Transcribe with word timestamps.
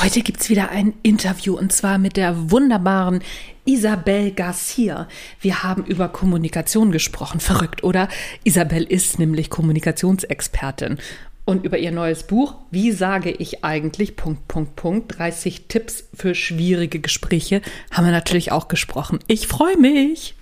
Heute 0.00 0.20
gibt's 0.22 0.48
wieder 0.48 0.70
ein 0.70 0.94
Interview 1.02 1.58
und 1.58 1.72
zwar 1.72 1.98
mit 1.98 2.16
der 2.16 2.52
wunderbaren 2.52 3.20
Isabel 3.64 4.30
Garcia. 4.30 5.08
Wir 5.40 5.64
haben 5.64 5.84
über 5.84 6.08
Kommunikation 6.08 6.92
gesprochen. 6.92 7.40
Verrückt, 7.40 7.82
oder? 7.82 8.08
Isabel 8.44 8.84
ist 8.84 9.18
nämlich 9.18 9.50
Kommunikationsexpertin. 9.50 10.98
Und 11.44 11.64
über 11.64 11.78
ihr 11.78 11.90
neues 11.90 12.22
Buch, 12.22 12.54
Wie 12.70 12.92
sage 12.92 13.32
ich 13.32 13.64
eigentlich, 13.64 14.14
Punkt, 14.14 14.46
Punkt, 14.46 14.76
Punkt, 14.76 15.18
30 15.18 15.66
Tipps 15.66 16.04
für 16.14 16.36
schwierige 16.36 17.00
Gespräche, 17.00 17.60
haben 17.90 18.04
wir 18.04 18.12
natürlich 18.12 18.52
auch 18.52 18.68
gesprochen. 18.68 19.18
Ich 19.26 19.48
freue 19.48 19.78
mich. 19.78 20.36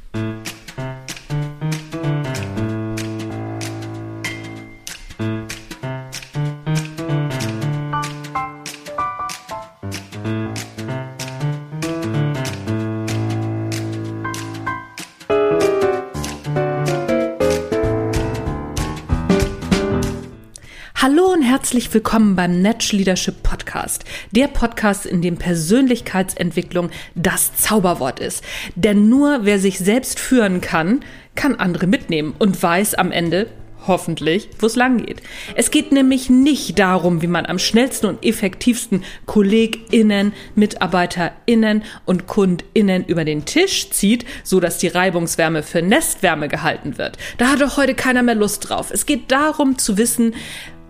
Herzlich 21.87 22.03
willkommen 22.03 22.35
beim 22.35 22.63
Natch 22.63 22.91
Leadership 22.91 23.45
Podcast. 23.45 24.05
Der 24.33 24.49
Podcast, 24.49 25.07
in 25.07 25.23
dem 25.23 25.37
Persönlichkeitsentwicklung 25.37 26.91
das 27.15 27.55
Zauberwort 27.55 28.19
ist. 28.19 28.43
Denn 28.75 29.09
nur 29.09 29.45
wer 29.45 29.61
sich 29.61 29.79
selbst 29.79 30.19
führen 30.19 30.61
kann, 30.61 31.05
kann 31.37 31.55
andere 31.55 31.87
mitnehmen 31.87 32.35
und 32.41 32.61
weiß 32.61 32.95
am 32.95 33.13
Ende, 33.13 33.47
hoffentlich, 33.87 34.49
wo 34.59 34.67
es 34.67 34.75
lang 34.75 35.07
geht. 35.07 35.23
Es 35.55 35.71
geht 35.71 35.93
nämlich 35.93 36.29
nicht 36.29 36.77
darum, 36.77 37.23
wie 37.23 37.29
man 37.29 37.47
am 37.47 37.61
schnellsten 37.61 38.07
und 38.07 38.25
effektivsten 38.25 39.05
KollegInnen, 39.27 40.33
MitarbeiterInnen 40.57 41.85
und 42.05 42.27
KundInnen 42.27 43.05
über 43.05 43.25
den 43.25 43.45
Tisch 43.45 43.91
zieht, 43.91 44.25
so 44.43 44.59
dass 44.59 44.79
die 44.79 44.89
Reibungswärme 44.89 45.63
für 45.63 45.83
Nestwärme 45.83 46.49
gehalten 46.49 46.99
wird. 46.99 47.17
Da 47.39 47.51
hat 47.51 47.61
doch 47.61 47.77
heute 47.77 47.95
keiner 47.95 48.25
mehr 48.25 48.35
Lust 48.35 48.69
drauf. 48.69 48.91
Es 48.91 49.07
geht 49.07 49.31
darum 49.31 49.79
zu 49.79 49.99
wissen, 49.99 50.35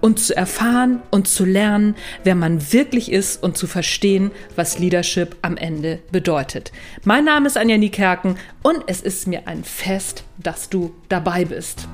und 0.00 0.18
zu 0.18 0.36
erfahren 0.36 1.02
und 1.10 1.28
zu 1.28 1.44
lernen, 1.44 1.94
wer 2.24 2.34
man 2.34 2.72
wirklich 2.72 3.10
ist 3.10 3.42
und 3.42 3.56
zu 3.56 3.66
verstehen, 3.66 4.30
was 4.54 4.78
Leadership 4.78 5.36
am 5.42 5.56
Ende 5.56 6.00
bedeutet. 6.12 6.72
Mein 7.04 7.24
Name 7.24 7.46
ist 7.46 7.56
Anja 7.56 7.76
Niekerken 7.76 8.36
und 8.62 8.84
es 8.86 9.00
ist 9.00 9.26
mir 9.26 9.46
ein 9.48 9.64
Fest, 9.64 10.24
dass 10.38 10.68
du 10.68 10.94
dabei 11.08 11.44
bist. 11.44 11.88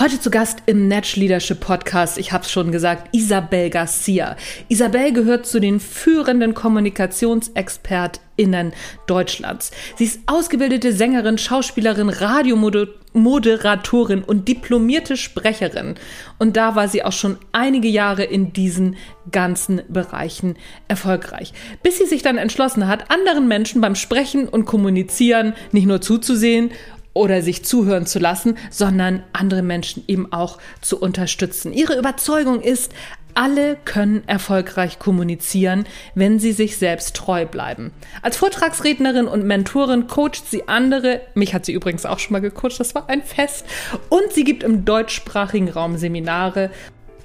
Heute 0.00 0.20
zu 0.20 0.30
Gast 0.30 0.62
im 0.66 0.86
Natch 0.86 1.16
Leadership 1.16 1.58
Podcast, 1.58 2.18
ich 2.18 2.30
habe 2.30 2.44
es 2.44 2.52
schon 2.52 2.70
gesagt, 2.70 3.12
Isabel 3.12 3.68
Garcia. 3.68 4.36
Isabel 4.68 5.12
gehört 5.12 5.44
zu 5.44 5.58
den 5.58 5.80
führenden 5.80 6.54
KommunikationsexpertInnen 6.54 8.74
Deutschlands. 9.08 9.72
Sie 9.96 10.04
ist 10.04 10.20
ausgebildete 10.26 10.92
Sängerin, 10.92 11.36
Schauspielerin, 11.36 12.10
Radiomoderatorin 12.10 14.22
und 14.22 14.46
diplomierte 14.46 15.16
Sprecherin. 15.16 15.96
Und 16.38 16.56
da 16.56 16.76
war 16.76 16.86
sie 16.86 17.02
auch 17.02 17.10
schon 17.10 17.36
einige 17.50 17.88
Jahre 17.88 18.22
in 18.22 18.52
diesen 18.52 18.94
ganzen 19.32 19.82
Bereichen 19.88 20.54
erfolgreich. 20.86 21.52
Bis 21.82 21.98
sie 21.98 22.06
sich 22.06 22.22
dann 22.22 22.38
entschlossen 22.38 22.86
hat, 22.86 23.10
anderen 23.10 23.48
Menschen 23.48 23.80
beim 23.80 23.96
Sprechen 23.96 24.48
und 24.48 24.64
Kommunizieren 24.64 25.54
nicht 25.72 25.88
nur 25.88 26.00
zuzusehen 26.00 26.70
oder 27.18 27.42
sich 27.42 27.64
zuhören 27.64 28.06
zu 28.06 28.18
lassen, 28.18 28.56
sondern 28.70 29.22
andere 29.32 29.62
Menschen 29.62 30.04
eben 30.06 30.32
auch 30.32 30.58
zu 30.80 31.00
unterstützen. 31.00 31.72
Ihre 31.72 31.98
Überzeugung 31.98 32.60
ist, 32.60 32.92
alle 33.34 33.76
können 33.84 34.22
erfolgreich 34.26 34.98
kommunizieren, 34.98 35.84
wenn 36.14 36.38
sie 36.38 36.52
sich 36.52 36.76
selbst 36.76 37.14
treu 37.14 37.46
bleiben. 37.46 37.92
Als 38.22 38.36
Vortragsrednerin 38.36 39.28
und 39.28 39.44
Mentorin 39.44 40.06
coacht 40.06 40.44
sie 40.48 40.66
andere. 40.66 41.20
Mich 41.34 41.54
hat 41.54 41.64
sie 41.64 41.72
übrigens 41.72 42.06
auch 42.06 42.18
schon 42.18 42.32
mal 42.32 42.40
gecoacht, 42.40 42.80
das 42.80 42.94
war 42.94 43.08
ein 43.08 43.22
Fest. 43.22 43.64
Und 44.08 44.32
sie 44.32 44.44
gibt 44.44 44.62
im 44.62 44.84
deutschsprachigen 44.84 45.68
Raum 45.68 45.98
Seminare 45.98 46.70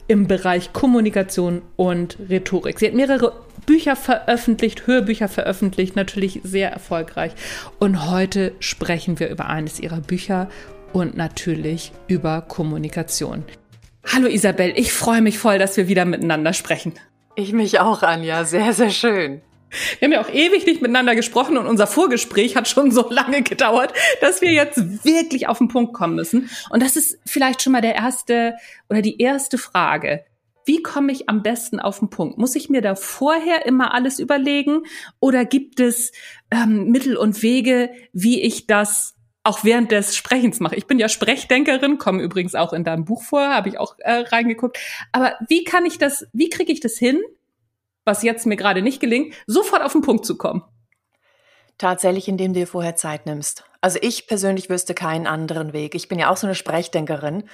im 0.07 0.27
Bereich 0.27 0.73
Kommunikation 0.73 1.61
und 1.75 2.17
Rhetorik. 2.29 2.79
Sie 2.79 2.87
hat 2.87 2.93
mehrere 2.93 3.33
Bücher 3.65 3.95
veröffentlicht, 3.95 4.87
Hörbücher 4.87 5.27
veröffentlicht, 5.27 5.95
natürlich 5.95 6.41
sehr 6.43 6.71
erfolgreich. 6.71 7.33
Und 7.79 8.09
heute 8.09 8.53
sprechen 8.59 9.19
wir 9.19 9.29
über 9.29 9.47
eines 9.47 9.79
ihrer 9.79 10.01
Bücher 10.01 10.49
und 10.91 11.17
natürlich 11.17 11.91
über 12.07 12.41
Kommunikation. 12.41 13.43
Hallo 14.13 14.27
Isabel, 14.27 14.73
ich 14.75 14.93
freue 14.93 15.21
mich 15.21 15.39
voll, 15.39 15.59
dass 15.59 15.77
wir 15.77 15.87
wieder 15.87 16.05
miteinander 16.05 16.53
sprechen. 16.53 16.93
Ich 17.35 17.53
mich 17.53 17.79
auch, 17.79 18.03
Anja. 18.03 18.43
Sehr, 18.45 18.73
sehr 18.73 18.91
schön. 18.91 19.41
Wir 19.99 20.05
haben 20.05 20.13
ja 20.13 20.21
auch 20.21 20.29
ewig 20.29 20.65
nicht 20.65 20.81
miteinander 20.81 21.15
gesprochen 21.15 21.57
und 21.57 21.65
unser 21.65 21.87
Vorgespräch 21.87 22.55
hat 22.55 22.67
schon 22.67 22.91
so 22.91 23.09
lange 23.09 23.41
gedauert, 23.41 23.93
dass 24.21 24.41
wir 24.41 24.51
jetzt 24.51 25.03
wirklich 25.03 25.47
auf 25.47 25.57
den 25.57 25.67
Punkt 25.67 25.93
kommen 25.93 26.15
müssen. 26.15 26.49
Und 26.69 26.83
das 26.83 26.95
ist 26.95 27.17
vielleicht 27.25 27.61
schon 27.61 27.73
mal 27.73 27.81
der 27.81 27.95
erste 27.95 28.55
oder 28.89 29.01
die 29.01 29.19
erste 29.19 29.57
Frage. 29.57 30.25
Wie 30.65 30.81
komme 30.81 31.11
ich 31.11 31.29
am 31.29 31.43
besten 31.43 31.79
auf 31.79 31.99
den 31.99 32.09
Punkt? 32.09 32.37
Muss 32.37 32.55
ich 32.55 32.69
mir 32.69 32.81
da 32.81 32.95
vorher 32.95 33.65
immer 33.65 33.93
alles 33.93 34.19
überlegen 34.19 34.83
oder 35.19 35.45
gibt 35.45 35.79
es 35.79 36.11
ähm, 36.51 36.89
Mittel 36.89 37.17
und 37.17 37.41
Wege, 37.41 37.91
wie 38.13 38.41
ich 38.41 38.67
das 38.67 39.15
auch 39.43 39.63
während 39.63 39.91
des 39.91 40.15
Sprechens 40.15 40.59
mache? 40.59 40.75
Ich 40.75 40.87
bin 40.87 40.99
ja 40.99 41.09
Sprechdenkerin, 41.09 41.97
komme 41.97 42.21
übrigens 42.21 42.55
auch 42.55 42.73
in 42.73 42.83
deinem 42.83 43.05
Buch 43.05 43.23
vor, 43.23 43.41
habe 43.41 43.69
ich 43.69 43.77
auch 43.77 43.95
äh, 43.99 44.11
reingeguckt. 44.11 44.77
Aber 45.11 45.33
wie 45.49 45.63
kann 45.63 45.85
ich 45.85 45.97
das, 45.97 46.27
wie 46.33 46.49
kriege 46.49 46.71
ich 46.71 46.79
das 46.79 46.97
hin, 46.97 47.21
was 48.05 48.23
jetzt 48.23 48.45
mir 48.45 48.55
gerade 48.55 48.81
nicht 48.81 48.99
gelingt, 48.99 49.35
sofort 49.47 49.83
auf 49.83 49.91
den 49.91 50.01
Punkt 50.01 50.25
zu 50.25 50.37
kommen? 50.37 50.63
Tatsächlich, 51.77 52.27
indem 52.27 52.53
du 52.53 52.61
dir 52.61 52.67
vorher 52.67 52.95
Zeit 52.95 53.25
nimmst. 53.25 53.65
Also 53.81 53.99
ich 54.01 54.27
persönlich 54.27 54.69
wüsste 54.69 54.93
keinen 54.93 55.27
anderen 55.27 55.73
Weg. 55.73 55.95
Ich 55.95 56.07
bin 56.07 56.19
ja 56.19 56.29
auch 56.29 56.37
so 56.37 56.47
eine 56.47 56.55
Sprechdenkerin 56.55 57.49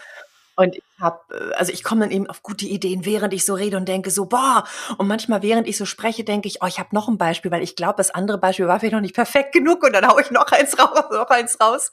und 0.60 0.76
ich 0.76 0.84
habe, 1.00 1.22
äh, 1.34 1.54
also 1.54 1.72
ich 1.72 1.86
komme 1.86 2.02
dann 2.02 2.12
eben 2.12 2.28
auf 2.28 2.44
gute 2.44 2.66
Ideen, 2.66 3.06
während 3.06 3.34
ich 3.34 3.46
so 3.46 3.54
rede 3.54 3.78
und 3.78 3.88
denke 3.88 4.12
so, 4.12 4.26
boah. 4.26 4.66
Und 4.98 5.08
manchmal, 5.08 5.42
während 5.42 5.70
ich 5.70 5.78
so 5.78 5.86
spreche, 5.86 6.26
denke 6.26 6.50
ich, 6.50 6.62
oh, 6.62 6.68
ich 6.68 6.80
habe 6.80 6.90
noch 6.92 7.08
ein 7.08 7.18
Beispiel, 7.18 7.50
weil 7.50 7.64
ich 7.64 7.78
glaube, 7.78 7.96
das 7.96 8.12
andere 8.12 8.38
Beispiel 8.38 8.68
war 8.68 8.78
vielleicht 8.78 8.94
noch 8.94 9.00
nicht 9.00 9.16
perfekt 9.16 9.54
genug 9.54 9.82
und 9.84 9.94
dann 9.94 10.06
haue 10.06 10.22
ich 10.22 10.32
noch 10.32 10.52
eins 10.52 10.78
raus, 10.78 11.06
noch 11.12 11.30
eins 11.30 11.62
raus. 11.62 11.92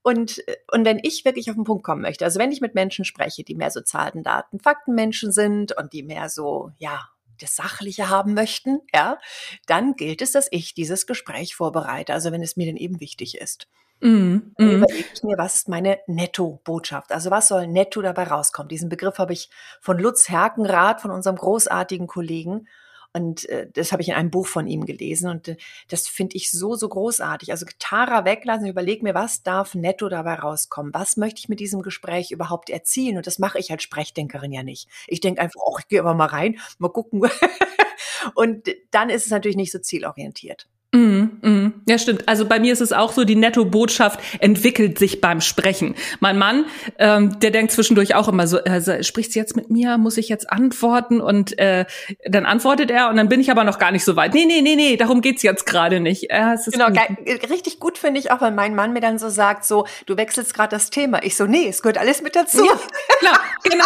Und, 0.00 0.38
äh, 0.48 0.56
und 0.72 0.86
wenn 0.86 1.00
ich 1.02 1.26
wirklich 1.26 1.50
auf 1.50 1.54
den 1.56 1.64
Punkt 1.64 1.84
kommen 1.84 2.00
möchte, 2.00 2.24
also 2.24 2.40
wenn 2.40 2.50
ich 2.50 2.62
mit 2.62 2.74
Menschen 2.74 3.04
spreche, 3.04 3.44
die 3.44 3.54
mehr 3.54 3.70
so 3.70 3.82
Zahlen, 3.82 4.22
Daten, 4.22 4.58
Faktenmenschen 4.58 5.30
sind 5.30 5.76
und 5.76 5.92
die 5.92 6.02
mehr 6.02 6.30
so, 6.30 6.70
ja, 6.78 7.10
das 7.40 7.56
Sachliche 7.56 8.08
haben 8.08 8.32
möchten, 8.32 8.80
ja, 8.94 9.18
dann 9.66 9.96
gilt 9.96 10.22
es, 10.22 10.32
dass 10.32 10.48
ich 10.50 10.72
dieses 10.72 11.06
Gespräch 11.06 11.54
vorbereite, 11.54 12.14
also 12.14 12.32
wenn 12.32 12.42
es 12.42 12.56
mir 12.56 12.64
denn 12.64 12.78
eben 12.78 13.00
wichtig 13.00 13.36
ist. 13.36 13.68
Mhm. 14.02 14.52
Dann 14.56 14.66
mhm. 14.66 14.74
überlege 14.82 15.08
ich 15.14 15.22
mir, 15.22 15.38
was 15.38 15.54
ist 15.54 15.68
meine 15.68 16.00
Netto-Botschaft? 16.08 17.12
Also 17.12 17.30
was 17.30 17.48
soll 17.48 17.68
netto 17.68 18.02
dabei 18.02 18.24
rauskommen? 18.24 18.68
Diesen 18.68 18.88
Begriff 18.88 19.18
habe 19.18 19.32
ich 19.32 19.48
von 19.80 19.98
Lutz 19.98 20.28
Herkenrath, 20.28 21.00
von 21.00 21.12
unserem 21.12 21.36
großartigen 21.36 22.08
Kollegen. 22.08 22.66
Und 23.14 23.48
äh, 23.48 23.68
das 23.72 23.92
habe 23.92 24.02
ich 24.02 24.08
in 24.08 24.14
einem 24.14 24.30
Buch 24.30 24.46
von 24.46 24.66
ihm 24.66 24.86
gelesen. 24.86 25.30
Und 25.30 25.48
äh, 25.48 25.56
das 25.88 26.08
finde 26.08 26.36
ich 26.36 26.50
so, 26.50 26.74
so 26.74 26.88
großartig. 26.88 27.52
Also 27.52 27.64
Tara 27.78 28.24
weglassen, 28.24 28.66
überleg 28.66 29.04
mir, 29.04 29.14
was 29.14 29.44
darf 29.44 29.76
netto 29.76 30.08
dabei 30.08 30.34
rauskommen? 30.34 30.92
Was 30.94 31.16
möchte 31.16 31.38
ich 31.38 31.48
mit 31.48 31.60
diesem 31.60 31.82
Gespräch 31.82 32.32
überhaupt 32.32 32.70
erzielen? 32.70 33.18
Und 33.18 33.28
das 33.28 33.38
mache 33.38 33.58
ich 33.60 33.70
als 33.70 33.84
Sprechdenkerin 33.84 34.50
ja 34.50 34.64
nicht. 34.64 34.88
Ich 35.06 35.20
denke 35.20 35.40
einfach, 35.40 35.60
oh, 35.64 35.76
ich 35.78 35.86
gehe 35.86 36.00
aber 36.00 36.14
mal 36.14 36.26
rein, 36.26 36.58
mal 36.78 36.88
gucken. 36.88 37.22
und 38.34 38.68
dann 38.90 39.10
ist 39.10 39.26
es 39.26 39.30
natürlich 39.30 39.56
nicht 39.56 39.72
so 39.72 39.78
zielorientiert. 39.78 40.66
Mm, 40.94 41.30
mm. 41.40 41.72
Ja, 41.86 41.96
stimmt. 41.96 42.28
Also 42.28 42.44
bei 42.44 42.60
mir 42.60 42.70
ist 42.70 42.82
es 42.82 42.92
auch 42.92 43.12
so, 43.12 43.24
die 43.24 43.34
Netto-Botschaft 43.34 44.20
entwickelt 44.40 44.98
sich 44.98 45.22
beim 45.22 45.40
Sprechen. 45.40 45.94
Mein 46.20 46.36
Mann, 46.36 46.66
ähm, 46.98 47.40
der 47.40 47.50
denkt 47.50 47.72
zwischendurch 47.72 48.14
auch 48.14 48.28
immer 48.28 48.46
so, 48.46 48.58
äh, 48.58 49.02
spricht 49.02 49.32
sie 49.32 49.38
jetzt 49.38 49.56
mit 49.56 49.70
mir, 49.70 49.96
muss 49.96 50.18
ich 50.18 50.28
jetzt 50.28 50.50
antworten? 50.52 51.22
Und 51.22 51.58
äh, 51.58 51.86
dann 52.26 52.44
antwortet 52.44 52.90
er 52.90 53.08
und 53.08 53.16
dann 53.16 53.30
bin 53.30 53.40
ich 53.40 53.50
aber 53.50 53.64
noch 53.64 53.78
gar 53.78 53.90
nicht 53.90 54.04
so 54.04 54.16
weit. 54.16 54.34
Nee, 54.34 54.44
nee, 54.44 54.60
nee, 54.60 54.76
nee, 54.76 54.98
darum 54.98 55.22
geht's 55.22 55.42
jetzt 55.42 55.64
gerade 55.64 55.98
nicht. 55.98 56.30
Äh, 56.30 56.56
genau, 56.70 56.88
gut. 56.88 57.50
richtig 57.50 57.80
gut 57.80 57.96
finde 57.96 58.20
ich 58.20 58.30
auch, 58.30 58.42
wenn 58.42 58.54
mein 58.54 58.74
Mann 58.74 58.92
mir 58.92 59.00
dann 59.00 59.18
so 59.18 59.30
sagt, 59.30 59.64
so, 59.64 59.86
du 60.04 60.18
wechselst 60.18 60.52
gerade 60.52 60.76
das 60.76 60.90
Thema. 60.90 61.22
Ich 61.22 61.38
so, 61.38 61.46
nee, 61.46 61.68
es 61.68 61.80
gehört 61.80 61.96
alles 61.96 62.20
mit 62.20 62.36
dazu. 62.36 62.66
Ja, 62.66 62.78
klar, 63.18 63.40
genau, 63.64 63.84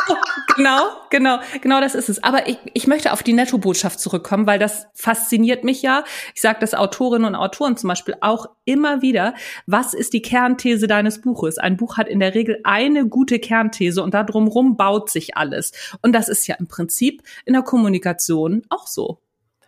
genau, 0.56 0.88
genau, 1.10 1.38
genau 1.60 1.80
das 1.80 1.94
ist 1.94 2.08
es. 2.08 2.24
Aber 2.24 2.48
ich, 2.48 2.58
ich 2.74 2.88
möchte 2.88 3.12
auf 3.12 3.22
die 3.22 3.32
Netto-Botschaft 3.32 4.00
zurückkommen, 4.00 4.48
weil 4.48 4.58
das 4.58 4.88
fasziniert 4.92 5.62
mich 5.62 5.82
ja. 5.82 6.02
Ich 6.34 6.40
sage 6.40 6.58
das 6.60 6.74
Autor 6.74 6.95
Autorinnen 6.96 7.28
und 7.28 7.34
Autoren 7.34 7.76
zum 7.76 7.88
Beispiel 7.88 8.16
auch 8.22 8.46
immer 8.64 9.02
wieder, 9.02 9.34
was 9.66 9.92
ist 9.92 10.14
die 10.14 10.22
Kernthese 10.22 10.86
deines 10.86 11.20
Buches? 11.20 11.58
Ein 11.58 11.76
Buch 11.76 11.98
hat 11.98 12.08
in 12.08 12.20
der 12.20 12.34
Regel 12.34 12.58
eine 12.64 13.06
gute 13.06 13.38
Kernthese 13.38 14.02
und 14.02 14.14
darum 14.14 14.76
baut 14.76 15.10
sich 15.10 15.36
alles. 15.36 15.72
Und 16.00 16.14
das 16.14 16.30
ist 16.30 16.46
ja 16.46 16.54
im 16.54 16.68
Prinzip 16.68 17.22
in 17.44 17.52
der 17.52 17.62
Kommunikation 17.62 18.62
auch 18.70 18.86
so. 18.86 19.18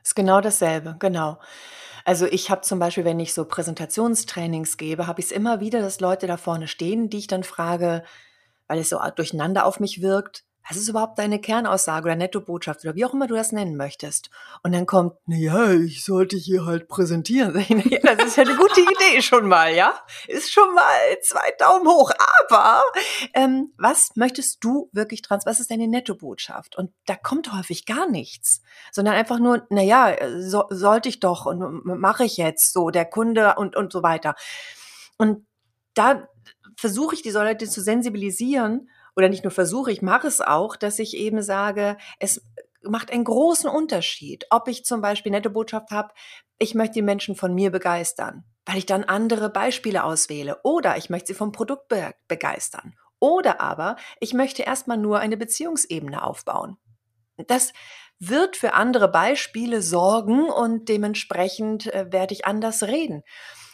Ist 0.03 0.17
genau 0.17 0.41
dasselbe, 0.41 0.97
genau. 0.99 1.39
Also 2.07 2.25
ich 2.25 2.51
habe 2.51 2.63
zum 2.63 2.79
Beispiel, 2.79 3.05
wenn 3.05 3.21
ich 3.21 3.35
so 3.35 3.45
Präsentationstrainings 3.45 4.79
gebe, 4.79 5.07
habe 5.07 5.21
ich 5.21 5.27
es 5.27 5.33
immer 5.33 5.61
wieder, 5.61 5.81
dass 5.81 6.01
Leute 6.01 6.27
da 6.27 6.39
vorne 6.39 6.67
stehen, 6.67 7.11
die 7.11 7.19
ich 7.19 7.27
dann 7.27 7.45
frage, 7.45 8.05
weil 8.69 8.79
es 8.79 8.89
so 8.89 8.99
durcheinander 9.15 9.67
auf 9.67 9.81
mich 9.81 10.01
wirkt. 10.01 10.45
Was 10.69 10.77
ist 10.77 10.89
überhaupt 10.89 11.19
deine 11.19 11.41
Kernaussage 11.41 12.05
oder 12.05 12.17
Nettobotschaft 12.17 12.85
oder 12.85 12.95
wie 12.95 13.07
auch 13.07 13.15
immer 13.15 13.27
du 13.27 13.35
das 13.35 13.53
nennen 13.53 13.77
möchtest? 13.77 14.29
Und 14.63 14.73
dann 14.73 14.85
kommt, 14.85 15.15
na 15.25 15.37
ja, 15.37 15.73
ich 15.73 16.05
sollte 16.05 16.37
hier 16.37 16.67
halt 16.67 16.89
präsentieren. 16.89 17.55
das 18.03 18.27
ist 18.27 18.37
ja 18.37 18.45
eine 18.45 18.55
gute 18.55 18.83
Idee 18.83 19.23
schon 19.23 19.49
mal, 19.49 19.75
ja? 19.75 19.99
Ist 20.27 20.53
schon 20.53 20.75
mal 20.75 21.19
zwei 21.23 21.51
Daumen 21.59 21.89
hoch. 21.89 22.13
Aber 22.51 22.83
ähm, 23.33 23.73
was 23.79 24.11
möchtest 24.15 24.63
du 24.63 24.91
wirklich 24.93 25.23
trans? 25.23 25.47
Was 25.47 25.59
ist 25.59 25.71
deine 25.71 25.89
Nettobotschaft? 25.89 26.77
Und 26.77 26.93
da 27.07 27.17
kommt 27.17 27.51
häufig 27.55 27.87
gar 27.87 28.07
nichts, 28.07 28.61
sondern 28.93 29.15
einfach 29.15 29.39
nur, 29.39 29.67
na 29.71 29.83
ja, 29.83 30.17
so, 30.39 30.67
sollte 30.69 31.09
ich 31.09 31.19
doch 31.19 31.47
und 31.47 31.87
mache 31.87 32.25
ich 32.25 32.37
jetzt 32.37 32.75
so, 32.75 32.91
der 32.91 33.07
Kunde 33.07 33.55
und, 33.57 33.75
und 33.75 33.91
so 33.91 34.03
weiter. 34.03 34.35
Und 35.17 35.47
da 35.95 36.29
versuche 36.77 37.15
ich 37.15 37.23
die 37.23 37.31
Leute 37.31 37.69
zu 37.69 37.81
sensibilisieren 37.81 38.89
oder 39.19 39.29
nicht 39.29 39.43
nur 39.43 39.51
versuche, 39.51 39.91
ich 39.91 40.01
mache 40.01 40.29
es 40.29 40.41
auch, 40.41 40.77
dass 40.77 41.01
ich 41.01 41.17
eben 41.17 41.43
sage, 41.43 41.97
es 42.21 42.41
macht 42.83 43.11
einen 43.11 43.25
großen 43.25 43.69
Unterschied, 43.69 44.47
ob 44.51 44.69
ich 44.69 44.85
zum 44.85 45.01
Beispiel 45.01 45.33
nette 45.33 45.51
Botschaft 45.51 45.91
habe, 45.91 46.15
ich 46.61 46.77
möchte 46.77 46.95
die 46.95 47.03
Menschen 47.03 47.35
von 47.35 47.53
mir 47.53 47.73
begeistern, 47.73 48.45
weil 48.65 48.79
ich 48.79 48.87
dann 48.87 49.03
andere 49.03 49.51
Beispiele 49.51 50.05
auswähle 50.05 50.61
oder 50.63 50.97
ich 50.97 51.11
möchte 51.11 51.27
sie 51.27 51.35
vom 51.35 51.51
Produkt 51.51 51.89
be 51.89 52.15
begeistern 52.29 52.95
oder 53.19 53.61
aber 53.61 53.97
ich 54.21 54.35
möchte 54.35 54.63
erstmal 54.63 54.99
nur 54.99 55.19
eine 55.19 55.37
Beziehungsebene 55.37 56.23
aufbauen. 56.23 56.77
Das 57.49 57.73
wird 58.21 58.57
für 58.57 58.75
andere 58.75 59.11
Beispiele 59.11 59.83
sorgen 59.83 60.49
und 60.49 60.89
dementsprechend 60.89 61.93
äh, 61.93 62.13
werde 62.13 62.35
ich 62.35 62.47
anders 62.47 62.85
reden. 62.85 63.25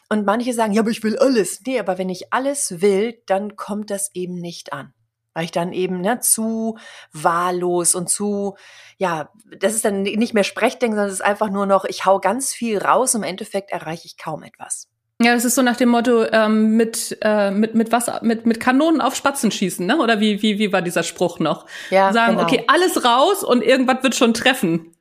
Und 0.09 0.25
manche 0.25 0.55
sagen, 0.55 0.73
ja, 0.73 0.81
aber 0.81 0.91
ich 0.91 1.03
will 1.03 1.19
alles. 1.19 1.61
Nee, 1.67 1.79
aber 1.79 1.99
wenn 1.99 2.09
ich 2.09 2.33
alles 2.33 2.81
will, 2.81 3.23
dann 3.27 3.57
kommt 3.57 3.91
das 3.91 4.11
eben 4.15 4.37
nicht 4.37 4.73
an 4.73 4.95
weil 5.35 5.45
ich 5.45 5.51
dann 5.51 5.73
eben 5.73 6.01
ne, 6.01 6.21
zu 6.21 6.79
wahllos 7.13 7.95
und 7.95 8.09
zu, 8.09 8.57
ja, 8.97 9.29
das 9.59 9.75
ist 9.75 9.85
dann 9.85 10.03
nicht 10.03 10.33
mehr 10.33 10.45
Sprechdenken, 10.45 10.97
sondern 10.97 11.09
es 11.09 11.21
ist 11.21 11.25
einfach 11.25 11.51
nur 11.51 11.67
noch, 11.67 11.85
ich 11.85 12.07
hau 12.07 12.21
ganz 12.21 12.53
viel 12.53 12.79
raus, 12.79 13.15
im 13.15 13.23
Endeffekt 13.23 13.71
erreiche 13.71 14.07
ich 14.07 14.17
kaum 14.17 14.43
etwas. 14.43 14.89
Ja, 15.21 15.33
das 15.33 15.45
ist 15.45 15.55
so 15.55 15.63
nach 15.63 15.77
dem 15.77 15.91
Motto 15.91 16.25
ähm, 16.33 16.77
mit 16.77 17.17
äh, 17.23 17.53
mit 17.53 17.75
mit 17.77 17.93
was 17.93 18.11
mit 18.23 18.47
mit 18.47 18.59
Kanonen 18.59 19.01
auf 19.01 19.15
Spatzen 19.15 19.53
schießen, 19.53 19.87
ne? 19.87 19.99
Oder 19.99 20.19
wie 20.19 20.43
wie 20.43 20.59
wie 20.59 20.73
war 20.73 20.83
dieser 20.83 21.05
Spruch 21.05 21.39
noch? 21.39 21.67
Ja, 21.91 22.13
sagen, 22.13 22.37
genau. 22.37 22.49
okay, 22.49 22.65
alles 22.67 23.05
raus 23.05 23.45
und 23.45 23.63
irgendwas 23.63 24.03
wird 24.03 24.17
schon 24.17 24.35
treffen. 24.35 24.97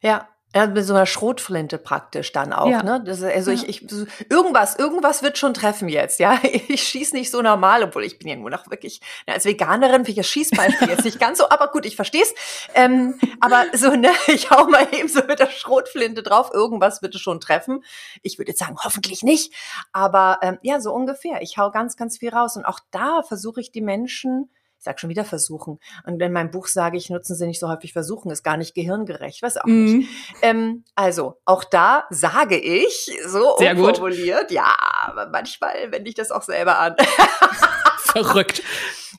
Ja, 0.00 0.26
ja, 0.54 0.66
mit 0.66 0.82
so 0.84 0.94
einer 0.94 1.04
Schrotflinte 1.04 1.76
praktisch 1.76 2.32
dann 2.32 2.54
auch, 2.54 2.70
ja. 2.70 2.82
ne? 2.82 3.02
Das, 3.04 3.22
also 3.22 3.50
ja. 3.50 3.56
ich, 3.56 3.68
ich, 3.68 3.86
irgendwas, 4.30 4.76
irgendwas 4.76 5.22
wird 5.22 5.36
schon 5.36 5.52
treffen 5.52 5.88
jetzt, 5.88 6.18
ja. 6.20 6.38
Ich 6.68 6.82
schieß 6.82 7.12
nicht 7.12 7.30
so 7.30 7.42
normal, 7.42 7.82
obwohl 7.82 8.04
ich 8.04 8.18
bin 8.18 8.28
ja 8.28 8.36
nur 8.36 8.50
noch 8.50 8.70
wirklich, 8.70 9.00
na, 9.26 9.34
als 9.34 9.44
Veganerin 9.44 10.04
finde 10.06 10.10
ich 10.12 10.16
das 10.16 10.28
Schießbeispiel 10.28 10.88
jetzt 10.88 11.04
nicht 11.04 11.20
ganz 11.20 11.38
so, 11.38 11.50
aber 11.50 11.68
gut, 11.68 11.84
ich 11.84 11.96
versteh's. 11.96 12.34
Ähm, 12.74 13.18
aber 13.40 13.64
so, 13.74 13.94
ne, 13.94 14.10
ich 14.26 14.50
hau 14.50 14.66
mal 14.66 14.86
eben 14.92 15.08
so 15.08 15.22
mit 15.24 15.38
der 15.38 15.50
Schrotflinte 15.50 16.22
drauf, 16.22 16.50
irgendwas 16.52 17.02
wird 17.02 17.14
es 17.14 17.20
schon 17.20 17.40
treffen. 17.40 17.84
Ich 18.22 18.38
würde 18.38 18.52
jetzt 18.52 18.60
sagen, 18.60 18.76
hoffentlich 18.82 19.22
nicht. 19.22 19.52
Aber 19.92 20.38
ähm, 20.42 20.58
ja, 20.62 20.80
so 20.80 20.92
ungefähr. 20.92 21.42
Ich 21.42 21.58
hau 21.58 21.70
ganz, 21.70 21.96
ganz 21.96 22.18
viel 22.18 22.30
raus. 22.30 22.56
Und 22.56 22.64
auch 22.64 22.80
da 22.90 23.22
versuche 23.22 23.60
ich 23.60 23.70
die 23.70 23.82
Menschen 23.82 24.50
ich 24.78 24.84
sage 24.84 24.98
schon 25.00 25.10
wieder 25.10 25.24
versuchen. 25.24 25.80
Und 26.04 26.22
in 26.22 26.32
meinem 26.32 26.50
Buch 26.50 26.68
sage 26.68 26.96
ich, 26.96 27.10
nutzen 27.10 27.34
Sie 27.34 27.46
nicht 27.46 27.58
so 27.58 27.68
häufig 27.68 27.92
versuchen, 27.92 28.30
ist 28.30 28.44
gar 28.44 28.56
nicht 28.56 28.74
gehirngerecht, 28.74 29.42
was 29.42 29.56
auch 29.56 29.66
mhm. 29.66 29.98
nicht. 29.98 30.10
Ähm, 30.42 30.84
also, 30.94 31.40
auch 31.44 31.64
da 31.64 32.06
sage 32.10 32.56
ich, 32.56 33.10
so 33.26 33.56
Sehr 33.58 33.76
umformuliert, 33.76 34.48
gut. 34.48 34.50
ja, 34.52 34.76
aber 35.02 35.28
manchmal 35.28 35.90
wende 35.90 36.08
ich 36.08 36.14
das 36.14 36.30
auch 36.30 36.42
selber 36.42 36.78
an. 36.78 36.94
Verrückt. 37.98 38.62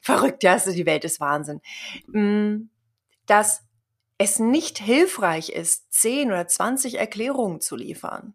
Verrückt, 0.02 0.44
ja, 0.44 0.54
also 0.54 0.72
die 0.72 0.86
Welt 0.86 1.04
ist 1.04 1.20
Wahnsinn. 1.20 1.62
Mm, 2.08 2.70
dass 3.26 3.62
es 4.18 4.40
nicht 4.40 4.80
hilfreich 4.80 5.50
ist, 5.50 5.92
10 5.94 6.30
oder 6.30 6.48
20 6.48 6.98
Erklärungen 7.00 7.60
zu 7.60 7.76
liefern. 7.76 8.34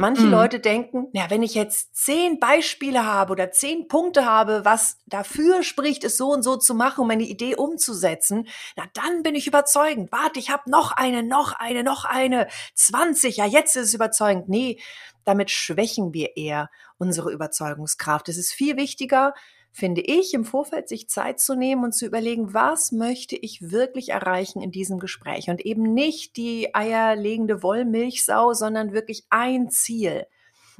Manche 0.00 0.22
mhm. 0.22 0.30
Leute 0.30 0.60
denken, 0.60 1.08
ja, 1.12 1.28
wenn 1.28 1.42
ich 1.42 1.54
jetzt 1.54 1.94
zehn 1.94 2.40
Beispiele 2.40 3.04
habe 3.04 3.32
oder 3.32 3.50
zehn 3.50 3.86
Punkte 3.86 4.24
habe, 4.24 4.64
was 4.64 4.96
dafür 5.04 5.62
spricht, 5.62 6.04
es 6.04 6.16
so 6.16 6.30
und 6.32 6.42
so 6.42 6.56
zu 6.56 6.74
machen, 6.74 7.02
um 7.02 7.06
meine 7.06 7.24
Idee 7.24 7.54
umzusetzen, 7.54 8.48
na 8.76 8.84
dann 8.94 9.22
bin 9.22 9.34
ich 9.34 9.46
überzeugend. 9.46 10.10
Warte, 10.10 10.40
ich 10.40 10.48
habe 10.48 10.70
noch 10.70 10.92
eine, 10.92 11.22
noch 11.22 11.52
eine, 11.52 11.84
noch 11.84 12.06
eine, 12.06 12.48
20, 12.76 13.36
ja, 13.36 13.44
jetzt 13.44 13.76
ist 13.76 13.88
es 13.88 13.94
überzeugend. 13.94 14.48
Nee, 14.48 14.80
damit 15.26 15.50
schwächen 15.50 16.14
wir 16.14 16.34
eher 16.34 16.70
unsere 16.96 17.30
Überzeugungskraft. 17.30 18.30
Es 18.30 18.38
ist 18.38 18.52
viel 18.54 18.78
wichtiger, 18.78 19.34
finde 19.72 20.00
ich, 20.00 20.34
im 20.34 20.44
Vorfeld 20.44 20.88
sich 20.88 21.08
Zeit 21.08 21.40
zu 21.40 21.54
nehmen 21.54 21.84
und 21.84 21.94
zu 21.94 22.06
überlegen, 22.06 22.54
was 22.54 22.92
möchte 22.92 23.36
ich 23.36 23.70
wirklich 23.70 24.10
erreichen 24.10 24.60
in 24.60 24.72
diesem 24.72 24.98
Gespräch 24.98 25.48
und 25.48 25.60
eben 25.64 25.94
nicht 25.94 26.36
die 26.36 26.74
eierlegende 26.74 27.62
Wollmilchsau, 27.62 28.52
sondern 28.52 28.92
wirklich 28.92 29.24
ein 29.30 29.70
Ziel. 29.70 30.26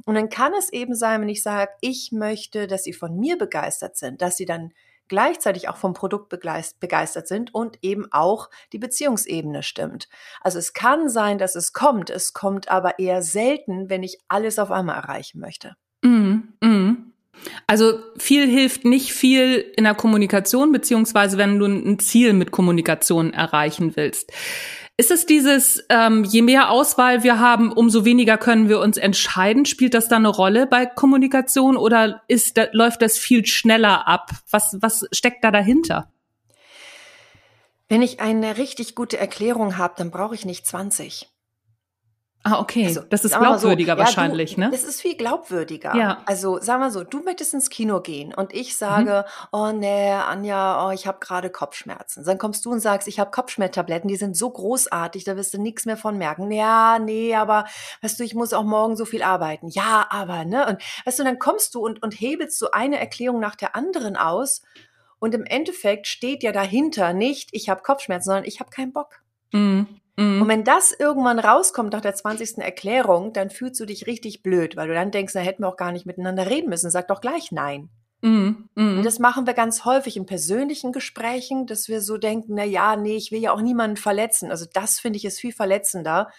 Und 0.05 0.15
dann 0.15 0.29
kann 0.29 0.53
es 0.53 0.71
eben 0.73 0.95
sein, 0.95 1.21
wenn 1.21 1.29
ich 1.29 1.43
sage, 1.43 1.71
ich 1.79 2.11
möchte, 2.11 2.67
dass 2.67 2.83
sie 2.83 2.93
von 2.93 3.17
mir 3.17 3.37
begeistert 3.37 3.97
sind, 3.97 4.21
dass 4.21 4.37
sie 4.37 4.45
dann 4.45 4.73
gleichzeitig 5.07 5.67
auch 5.67 5.75
vom 5.75 5.93
Produkt 5.93 6.29
begeistert 6.29 7.27
sind 7.27 7.53
und 7.53 7.77
eben 7.81 8.07
auch 8.13 8.49
die 8.71 8.79
Beziehungsebene 8.79 9.61
stimmt. 9.61 10.07
Also 10.39 10.57
es 10.57 10.71
kann 10.71 11.09
sein, 11.09 11.37
dass 11.37 11.55
es 11.55 11.73
kommt, 11.73 12.09
es 12.09 12.31
kommt 12.31 12.71
aber 12.71 12.97
eher 12.97 13.21
selten, 13.21 13.89
wenn 13.89 14.03
ich 14.03 14.19
alles 14.29 14.57
auf 14.57 14.71
einmal 14.71 14.95
erreichen 14.95 15.41
möchte. 15.41 15.75
Mm, 16.01 16.53
mm. 16.61 17.00
Also 17.67 17.99
viel 18.17 18.47
hilft 18.47 18.85
nicht 18.85 19.13
viel 19.13 19.65
in 19.75 19.83
der 19.83 19.95
Kommunikation, 19.95 20.71
beziehungsweise 20.71 21.37
wenn 21.37 21.59
du 21.59 21.65
ein 21.65 21.99
Ziel 21.99 22.33
mit 22.33 22.51
Kommunikation 22.51 23.33
erreichen 23.33 23.95
willst. 23.95 24.31
Ist 24.97 25.09
es 25.09 25.25
dieses, 25.25 25.83
ähm, 25.89 26.23
je 26.25 26.43
mehr 26.43 26.69
Auswahl 26.69 27.23
wir 27.23 27.39
haben, 27.39 27.71
umso 27.71 28.05
weniger 28.05 28.37
können 28.37 28.69
wir 28.69 28.79
uns 28.79 28.97
entscheiden? 28.97 29.65
Spielt 29.65 29.95
das 29.95 30.09
da 30.09 30.17
eine 30.17 30.27
Rolle 30.27 30.67
bei 30.67 30.85
Kommunikation 30.85 31.75
oder 31.75 32.21
ist, 32.27 32.57
da, 32.57 32.67
läuft 32.71 33.01
das 33.01 33.17
viel 33.17 33.45
schneller 33.45 34.07
ab? 34.07 34.29
Was, 34.51 34.77
was 34.79 35.07
steckt 35.11 35.43
da 35.43 35.49
dahinter? 35.49 36.11
Wenn 37.89 38.03
ich 38.03 38.19
eine 38.19 38.57
richtig 38.57 38.93
gute 38.93 39.17
Erklärung 39.17 39.77
habe, 39.77 39.95
dann 39.97 40.11
brauche 40.11 40.35
ich 40.35 40.45
nicht 40.45 40.67
20. 40.67 41.30
Ah, 42.43 42.59
okay. 42.59 42.87
Also, 42.87 43.01
das 43.01 43.23
ist 43.23 43.37
glaubwürdiger 43.37 43.93
so, 43.93 43.99
wahrscheinlich, 43.99 44.51
ja, 44.51 44.55
du, 44.55 44.61
ne? 44.61 44.69
Das 44.71 44.83
ist 44.83 44.99
viel 44.99 45.15
glaubwürdiger. 45.15 45.95
Ja. 45.95 46.23
Also, 46.25 46.59
sagen 46.59 46.81
wir 46.81 46.89
so, 46.89 47.03
du 47.03 47.21
möchtest 47.21 47.53
ins 47.53 47.69
Kino 47.69 48.01
gehen 48.01 48.33
und 48.33 48.53
ich 48.53 48.77
sage, 48.77 49.25
mhm. 49.27 49.47
oh 49.51 49.71
nee, 49.71 50.11
Anja, 50.11 50.87
oh, 50.87 50.91
ich 50.91 51.05
habe 51.05 51.19
gerade 51.19 51.51
Kopfschmerzen. 51.51 52.23
Dann 52.23 52.39
kommst 52.39 52.65
du 52.65 52.71
und 52.71 52.79
sagst, 52.79 53.07
ich 53.07 53.19
habe 53.19 53.29
Kopfschmerztabletten, 53.29 54.07
die 54.07 54.15
sind 54.15 54.35
so 54.35 54.49
großartig, 54.49 55.23
da 55.23 55.35
wirst 55.35 55.53
du 55.53 55.61
nichts 55.61 55.85
mehr 55.85 55.97
von 55.97 56.17
merken. 56.17 56.51
Ja, 56.51 56.97
nee, 56.97 57.35
aber 57.35 57.65
weißt 58.01 58.19
du, 58.19 58.23
ich 58.23 58.33
muss 58.33 58.53
auch 58.53 58.63
morgen 58.63 58.95
so 58.95 59.05
viel 59.05 59.21
arbeiten. 59.21 59.67
Ja, 59.67 60.07
aber, 60.09 60.43
ne? 60.43 60.65
Und 60.65 60.81
weißt 61.05 61.19
du, 61.19 61.23
dann 61.23 61.37
kommst 61.37 61.75
du 61.75 61.85
und, 61.85 62.01
und 62.01 62.19
hebelst 62.19 62.57
so 62.57 62.71
eine 62.71 62.99
Erklärung 62.99 63.39
nach 63.39 63.55
der 63.55 63.75
anderen 63.75 64.17
aus 64.17 64.63
und 65.19 65.35
im 65.35 65.43
Endeffekt 65.43 66.07
steht 66.07 66.41
ja 66.41 66.51
dahinter 66.51 67.13
nicht, 67.13 67.49
ich 67.51 67.69
habe 67.69 67.83
Kopfschmerzen, 67.83 68.25
sondern 68.25 68.45
ich 68.45 68.59
habe 68.59 68.71
keinen 68.71 68.91
Bock. 68.91 69.21
Mhm. 69.51 70.00
Mhm. 70.17 70.41
Und 70.41 70.47
wenn 70.47 70.63
das 70.63 70.91
irgendwann 70.91 71.39
rauskommt 71.39 71.93
nach 71.93 72.01
der 72.01 72.15
20. 72.15 72.57
Erklärung, 72.59 73.33
dann 73.33 73.49
fühlst 73.49 73.79
du 73.79 73.85
dich 73.85 74.07
richtig 74.07 74.43
blöd, 74.43 74.75
weil 74.75 74.87
du 74.87 74.93
dann 74.93 75.11
denkst, 75.11 75.33
na 75.35 75.41
hätten 75.41 75.63
wir 75.63 75.69
auch 75.69 75.77
gar 75.77 75.91
nicht 75.91 76.05
miteinander 76.05 76.49
reden 76.49 76.69
müssen. 76.69 76.91
Sag 76.91 77.07
doch 77.07 77.21
gleich 77.21 77.51
nein. 77.51 77.89
Mhm. 78.21 78.69
Mhm. 78.75 78.97
Und 78.97 79.05
das 79.05 79.19
machen 79.19 79.47
wir 79.47 79.53
ganz 79.53 79.85
häufig 79.85 80.17
in 80.17 80.25
persönlichen 80.25 80.91
Gesprächen, 80.91 81.65
dass 81.65 81.87
wir 81.87 82.01
so 82.01 82.17
denken, 82.17 82.53
na 82.55 82.63
ja, 82.63 82.95
nee, 82.95 83.15
ich 83.15 83.31
will 83.31 83.41
ja 83.41 83.51
auch 83.51 83.61
niemanden 83.61 83.97
verletzen. 83.97 84.51
Also 84.51 84.65
das 84.71 84.99
finde 84.99 85.17
ich 85.17 85.25
ist 85.25 85.39
viel 85.39 85.53
verletzender, 85.53 86.29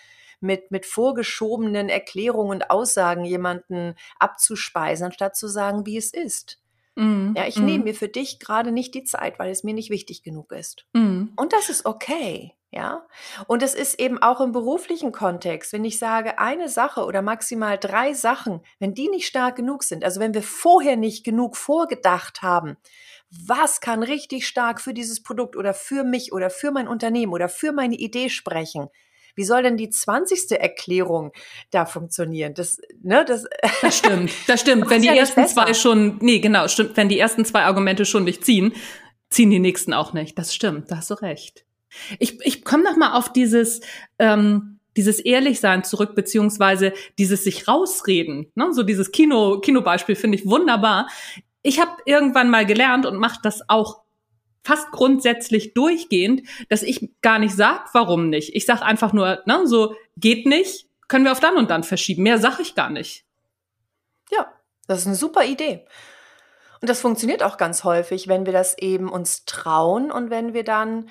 mit, 0.42 0.70
mit 0.70 0.86
vorgeschobenen 0.86 1.88
Erklärungen 1.88 2.50
und 2.50 2.70
Aussagen 2.70 3.24
jemanden 3.24 3.94
abzuspeisen, 4.18 5.06
anstatt 5.06 5.36
zu 5.36 5.46
sagen, 5.46 5.86
wie 5.86 5.96
es 5.96 6.12
ist. 6.12 6.58
Mhm. 6.96 7.34
Ja, 7.36 7.46
ich 7.46 7.58
mhm. 7.58 7.66
nehme 7.66 7.84
mir 7.84 7.94
für 7.94 8.08
dich 8.08 8.38
gerade 8.38 8.72
nicht 8.72 8.94
die 8.94 9.04
Zeit, 9.04 9.38
weil 9.38 9.50
es 9.50 9.64
mir 9.64 9.72
nicht 9.72 9.90
wichtig 9.90 10.22
genug 10.22 10.52
ist. 10.52 10.84
Mhm. 10.92 11.32
Und 11.36 11.52
das 11.52 11.70
ist 11.70 11.86
okay. 11.86 12.54
Ja, 12.74 13.06
und 13.48 13.62
es 13.62 13.74
ist 13.74 14.00
eben 14.00 14.22
auch 14.22 14.40
im 14.40 14.52
beruflichen 14.52 15.12
Kontext, 15.12 15.74
wenn 15.74 15.84
ich 15.84 15.98
sage, 15.98 16.38
eine 16.38 16.70
Sache 16.70 17.04
oder 17.04 17.20
maximal 17.20 17.76
drei 17.76 18.14
Sachen, 18.14 18.62
wenn 18.78 18.94
die 18.94 19.10
nicht 19.10 19.26
stark 19.26 19.56
genug 19.56 19.82
sind, 19.82 20.02
also 20.02 20.20
wenn 20.20 20.32
wir 20.32 20.42
vorher 20.42 20.96
nicht 20.96 21.22
genug 21.22 21.58
vorgedacht 21.58 22.40
haben, 22.40 22.78
was 23.28 23.82
kann 23.82 24.02
richtig 24.02 24.46
stark 24.46 24.80
für 24.80 24.94
dieses 24.94 25.22
Produkt 25.22 25.54
oder 25.54 25.74
für 25.74 26.02
mich 26.02 26.32
oder 26.32 26.48
für 26.48 26.70
mein 26.70 26.88
Unternehmen 26.88 27.34
oder 27.34 27.50
für 27.50 27.72
meine 27.72 27.94
Idee 27.94 28.30
sprechen, 28.30 28.88
wie 29.34 29.44
soll 29.44 29.62
denn 29.62 29.76
die 29.76 29.90
zwanzigste 29.90 30.58
Erklärung 30.58 31.32
da 31.72 31.84
funktionieren? 31.84 32.54
Das, 32.54 32.80
ne, 33.02 33.22
das, 33.26 33.44
das 33.82 33.98
stimmt, 33.98 34.32
das 34.46 34.60
stimmt. 34.62 34.88
wenn 34.88 35.02
die 35.02 35.08
ja 35.08 35.14
ersten 35.14 35.46
zwei 35.46 35.74
schon, 35.74 36.16
nee, 36.22 36.38
genau, 36.38 36.68
stimmt. 36.68 36.96
Wenn 36.96 37.10
die 37.10 37.18
ersten 37.18 37.44
zwei 37.44 37.64
Argumente 37.64 38.06
schon 38.06 38.24
nicht 38.24 38.46
ziehen, 38.46 38.72
ziehen 39.28 39.50
die 39.50 39.58
nächsten 39.58 39.92
auch 39.92 40.14
nicht. 40.14 40.38
Das 40.38 40.54
stimmt, 40.54 40.90
da 40.90 40.96
hast 40.96 41.10
du 41.10 41.14
recht. 41.14 41.66
Ich, 42.18 42.40
ich 42.44 42.64
komme 42.64 42.84
noch 42.84 42.96
mal 42.96 43.12
auf 43.12 43.32
dieses, 43.32 43.80
ähm, 44.18 44.78
dieses 44.96 45.20
Ehrlichsein 45.20 45.84
zurück, 45.84 46.14
beziehungsweise 46.14 46.92
dieses 47.18 47.44
sich 47.44 47.68
rausreden. 47.68 48.50
Ne? 48.54 48.72
So 48.72 48.82
dieses 48.82 49.12
Kino, 49.12 49.60
Kinobeispiel 49.60 50.16
finde 50.16 50.38
ich 50.38 50.46
wunderbar. 50.46 51.08
Ich 51.62 51.80
habe 51.80 51.92
irgendwann 52.04 52.50
mal 52.50 52.66
gelernt 52.66 53.06
und 53.06 53.16
mache 53.16 53.40
das 53.42 53.68
auch 53.68 54.02
fast 54.64 54.90
grundsätzlich 54.92 55.74
durchgehend, 55.74 56.42
dass 56.68 56.82
ich 56.82 57.10
gar 57.20 57.38
nicht 57.38 57.54
sag, 57.54 57.92
warum 57.94 58.28
nicht. 58.28 58.54
Ich 58.54 58.66
sag 58.66 58.82
einfach 58.82 59.12
nur, 59.12 59.42
ne, 59.46 59.66
so 59.66 59.96
geht 60.16 60.46
nicht, 60.46 60.86
können 61.08 61.24
wir 61.24 61.32
auf 61.32 61.40
dann 61.40 61.56
und 61.56 61.70
dann 61.70 61.82
verschieben. 61.82 62.22
Mehr 62.22 62.38
sag 62.38 62.60
ich 62.60 62.74
gar 62.74 62.90
nicht. 62.90 63.24
Ja, 64.30 64.52
das 64.86 65.00
ist 65.00 65.06
eine 65.06 65.16
super 65.16 65.44
Idee. 65.44 65.84
Und 66.80 66.88
das 66.88 67.00
funktioniert 67.00 67.42
auch 67.42 67.58
ganz 67.58 67.84
häufig, 67.84 68.28
wenn 68.28 68.46
wir 68.46 68.52
das 68.52 68.76
eben 68.78 69.08
uns 69.08 69.44
trauen 69.44 70.10
und 70.10 70.30
wenn 70.30 70.52
wir 70.52 70.64
dann 70.64 71.08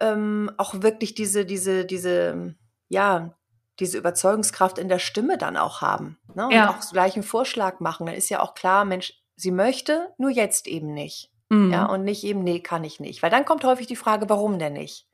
ähm, 0.00 0.50
auch 0.58 0.82
wirklich 0.82 1.14
diese, 1.14 1.44
diese, 1.44 1.84
diese, 1.84 2.54
ja, 2.88 3.34
diese 3.80 3.98
Überzeugungskraft 3.98 4.78
in 4.78 4.88
der 4.88 4.98
Stimme 5.00 5.36
dann 5.38 5.56
auch 5.56 5.80
haben. 5.80 6.18
Ne? 6.34 6.46
Und 6.46 6.52
Ja. 6.52 6.70
auch 6.70 6.80
gleich 6.92 7.14
einen 7.14 7.22
Vorschlag 7.24 7.80
machen. 7.80 8.06
Dann 8.06 8.14
ist 8.14 8.28
ja 8.28 8.40
auch 8.40 8.54
klar, 8.54 8.84
Mensch, 8.84 9.14
sie 9.36 9.50
möchte, 9.50 10.12
nur 10.18 10.30
jetzt 10.30 10.66
eben 10.68 10.94
nicht. 10.94 11.30
Mhm. 11.48 11.72
Ja, 11.72 11.86
und 11.86 12.04
nicht 12.04 12.22
eben, 12.24 12.42
nee, 12.44 12.60
kann 12.60 12.84
ich 12.84 13.00
nicht. 13.00 13.22
Weil 13.22 13.30
dann 13.30 13.44
kommt 13.44 13.64
häufig 13.64 13.86
die 13.86 13.96
Frage, 13.96 14.28
warum 14.28 14.58
denn 14.58 14.72
nicht? 14.74 15.06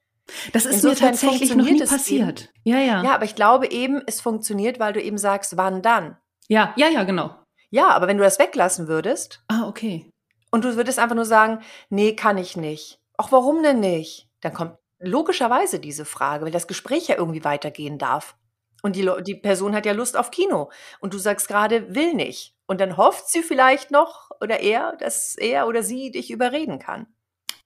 das 0.52 0.64
ist 0.64 0.76
insofern 0.76 1.06
mir 1.12 1.18
tatsächlich 1.18 1.56
noch 1.56 1.64
nie 1.64 1.82
passiert. 1.84 2.52
Ja, 2.62 2.78
ja, 2.78 3.02
Ja, 3.02 3.14
aber 3.14 3.24
ich 3.24 3.34
glaube 3.34 3.68
eben, 3.70 4.00
es 4.06 4.20
funktioniert, 4.20 4.78
weil 4.78 4.92
du 4.92 5.02
eben 5.02 5.18
sagst, 5.18 5.56
wann 5.56 5.82
dann? 5.82 6.16
ja, 6.48 6.72
ja, 6.76 6.88
ja, 6.88 7.02
genau. 7.04 7.34
Ja, 7.70 7.88
aber 7.90 8.06
wenn 8.08 8.16
du 8.18 8.22
das 8.24 8.38
weglassen 8.38 8.86
würdest 8.88 9.42
Ah, 9.48 9.66
okay. 9.66 10.08
und 10.52 10.64
du 10.64 10.76
würdest 10.76 10.98
einfach 11.00 11.16
nur 11.16 11.24
sagen, 11.24 11.60
nee, 11.88 12.14
kann 12.14 12.38
ich 12.38 12.56
nicht. 12.56 13.00
Ach, 13.16 13.32
warum 13.32 13.62
denn 13.64 13.80
nicht? 13.80 14.28
Dann 14.40 14.54
kommt 14.54 14.76
logischerweise 14.98 15.80
diese 15.80 16.04
Frage, 16.04 16.44
weil 16.44 16.52
das 16.52 16.66
Gespräch 16.66 17.08
ja 17.08 17.16
irgendwie 17.16 17.44
weitergehen 17.44 17.98
darf. 17.98 18.36
Und 18.82 18.96
die, 18.96 19.08
die 19.26 19.34
Person 19.34 19.74
hat 19.74 19.86
ja 19.86 19.92
Lust 19.92 20.16
auf 20.16 20.30
Kino. 20.30 20.70
Und 21.00 21.12
du 21.14 21.18
sagst 21.18 21.48
gerade, 21.48 21.94
will 21.94 22.14
nicht. 22.14 22.54
Und 22.66 22.80
dann 22.80 22.96
hofft 22.96 23.28
sie 23.28 23.42
vielleicht 23.42 23.90
noch 23.90 24.30
oder 24.40 24.60
er, 24.60 24.96
dass 24.96 25.34
er 25.36 25.66
oder 25.66 25.82
sie 25.82 26.10
dich 26.10 26.30
überreden 26.30 26.78
kann. 26.78 27.06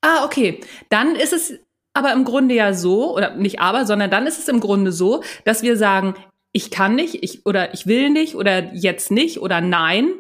Ah, 0.01 0.25
okay. 0.25 0.61
Dann 0.91 1.15
ist 1.15 1.33
es 1.33 1.55
aber 1.93 2.13
im 2.13 2.25
Grunde 2.25 2.55
ja 2.55 2.75
so, 2.75 3.15
oder 3.15 3.37
nicht 3.37 3.61
aber, 3.61 3.87
sondern 3.87 4.11
dann 4.11 4.27
ist 4.27 4.39
es 4.39 4.49
im 4.49 4.61
Grunde 4.61 4.91
so, 4.91 5.23
dass 5.45 5.63
wir 5.63 5.77
sagen, 5.77 6.15
ich 6.53 6.71
kann 6.71 6.95
nicht, 6.95 7.23
ich, 7.23 7.47
oder 7.47 7.75
ich 7.75 7.87
will 7.87 8.11
nicht, 8.11 8.35
oder 8.35 8.73
jetzt 8.75 9.11
nicht, 9.11 9.41
oder 9.41 9.61
nein, 9.61 10.13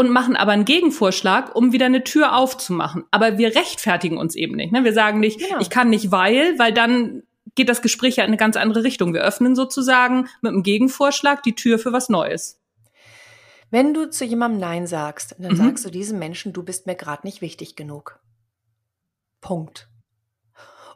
und 0.00 0.08
machen 0.10 0.34
aber 0.34 0.52
einen 0.52 0.64
Gegenvorschlag, 0.64 1.54
um 1.54 1.72
wieder 1.72 1.84
eine 1.86 2.04
Tür 2.04 2.34
aufzumachen. 2.34 3.04
Aber 3.10 3.36
wir 3.36 3.54
rechtfertigen 3.54 4.16
uns 4.16 4.34
eben 4.34 4.56
nicht. 4.56 4.72
Ne? 4.72 4.82
Wir 4.82 4.94
sagen 4.94 5.20
nicht, 5.20 5.38
Genau. 5.40 5.60
ich 5.60 5.68
kann 5.68 5.90
nicht, 5.90 6.10
weil, 6.10 6.58
weil 6.58 6.72
dann 6.72 7.22
geht 7.54 7.68
das 7.68 7.82
Gespräch 7.82 8.16
ja 8.16 8.24
in 8.24 8.28
eine 8.28 8.38
ganz 8.38 8.56
andere 8.56 8.82
Richtung. 8.82 9.12
Wir 9.12 9.20
öffnen 9.20 9.54
sozusagen 9.54 10.26
mit 10.40 10.52
einem 10.52 10.62
Gegenvorschlag 10.62 11.42
die 11.42 11.54
Tür 11.54 11.78
für 11.78 11.92
was 11.92 12.08
Neues. 12.08 12.58
Wenn 13.70 13.92
du 13.92 14.08
zu 14.08 14.24
jemandem 14.24 14.58
Nein 14.58 14.86
sagst, 14.86 15.36
dann 15.38 15.52
Mhm. 15.52 15.56
sagst 15.56 15.84
du 15.84 15.90
diesem 15.90 16.18
Menschen, 16.18 16.54
du 16.54 16.62
bist 16.62 16.86
mir 16.86 16.94
gerade 16.94 17.26
nicht 17.26 17.42
wichtig 17.42 17.76
genug. 17.76 18.20
Punkt. 19.42 19.88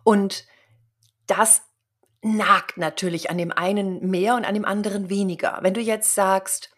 Und 0.03 0.47
das 1.27 1.61
nagt 2.23 2.79
natürlich 2.79 3.29
an 3.29 3.37
dem 3.37 3.53
einen 3.53 4.09
mehr 4.11 4.35
und 4.35 4.47
an 4.47 4.55
dem 4.55 4.65
anderen 4.65 5.11
weniger. 5.11 5.59
Wenn 5.61 5.75
du 5.75 5.81
jetzt 5.83 6.15
sagst, 6.15 6.71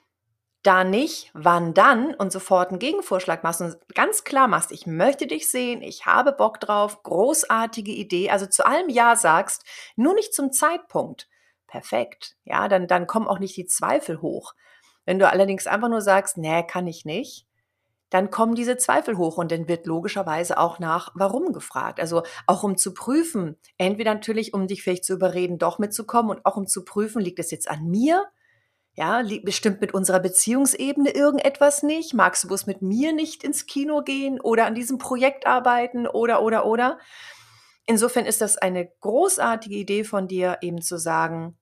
da 0.66 0.84
nicht, 0.84 1.30
wann 1.34 1.74
dann 1.74 2.14
und 2.14 2.32
sofort 2.32 2.70
einen 2.70 2.78
Gegenvorschlag 2.78 3.42
machst 3.44 3.60
und 3.60 3.76
ganz 3.94 4.24
klar 4.24 4.48
machst, 4.48 4.72
ich 4.72 4.86
möchte 4.86 5.26
dich 5.26 5.50
sehen, 5.50 5.82
ich 5.82 6.06
habe 6.06 6.32
Bock 6.32 6.60
drauf, 6.60 7.02
großartige 7.02 7.92
Idee, 7.92 8.30
also 8.30 8.46
zu 8.46 8.66
allem 8.66 8.88
Ja 8.88 9.16
sagst, 9.16 9.64
nur 9.96 10.14
nicht 10.14 10.34
zum 10.34 10.52
Zeitpunkt. 10.52 11.28
Perfekt. 11.66 12.36
Ja, 12.44 12.68
dann, 12.68 12.86
dann 12.86 13.06
kommen 13.06 13.28
auch 13.28 13.38
nicht 13.38 13.56
die 13.56 13.66
Zweifel 13.66 14.20
hoch. 14.22 14.54
Wenn 15.04 15.18
du 15.18 15.30
allerdings 15.30 15.66
einfach 15.66 15.88
nur 15.88 16.00
sagst, 16.00 16.36
nee, 16.36 16.64
kann 16.64 16.86
ich 16.86 17.04
nicht, 17.04 17.46
dann 18.10 18.30
kommen 18.30 18.54
diese 18.54 18.76
Zweifel 18.76 19.16
hoch 19.18 19.36
und 19.36 19.50
dann 19.50 19.68
wird 19.68 19.86
logischerweise 19.86 20.58
auch 20.58 20.78
nach 20.78 21.10
Warum 21.14 21.52
gefragt. 21.52 22.00
Also 22.00 22.22
auch 22.46 22.62
um 22.62 22.76
zu 22.76 22.94
prüfen, 22.94 23.56
entweder 23.78 24.14
natürlich, 24.14 24.54
um 24.54 24.66
dich 24.66 24.82
vielleicht 24.82 25.04
zu 25.04 25.14
überreden, 25.14 25.58
doch 25.58 25.78
mitzukommen 25.78 26.30
und 26.30 26.46
auch 26.46 26.56
um 26.56 26.66
zu 26.66 26.84
prüfen, 26.84 27.20
liegt 27.20 27.38
es 27.38 27.50
jetzt 27.50 27.68
an 27.68 27.84
mir? 27.86 28.24
Ja, 28.98 29.20
liegt 29.20 29.44
bestimmt 29.44 29.82
mit 29.82 29.92
unserer 29.92 30.20
Beziehungsebene 30.20 31.10
irgendetwas 31.10 31.82
nicht? 31.82 32.14
Magst 32.14 32.42
du 32.44 32.48
bloß 32.48 32.66
mit 32.66 32.80
mir 32.80 33.12
nicht 33.12 33.44
ins 33.44 33.66
Kino 33.66 34.02
gehen 34.02 34.40
oder 34.40 34.64
an 34.64 34.74
diesem 34.74 34.96
Projekt 34.96 35.46
arbeiten 35.46 36.06
oder, 36.06 36.42
oder, 36.42 36.64
oder? 36.64 36.98
Insofern 37.84 38.24
ist 38.24 38.40
das 38.40 38.56
eine 38.56 38.88
großartige 39.00 39.76
Idee 39.76 40.02
von 40.02 40.28
dir, 40.28 40.58
eben 40.62 40.80
zu 40.80 40.98
sagen, 40.98 41.58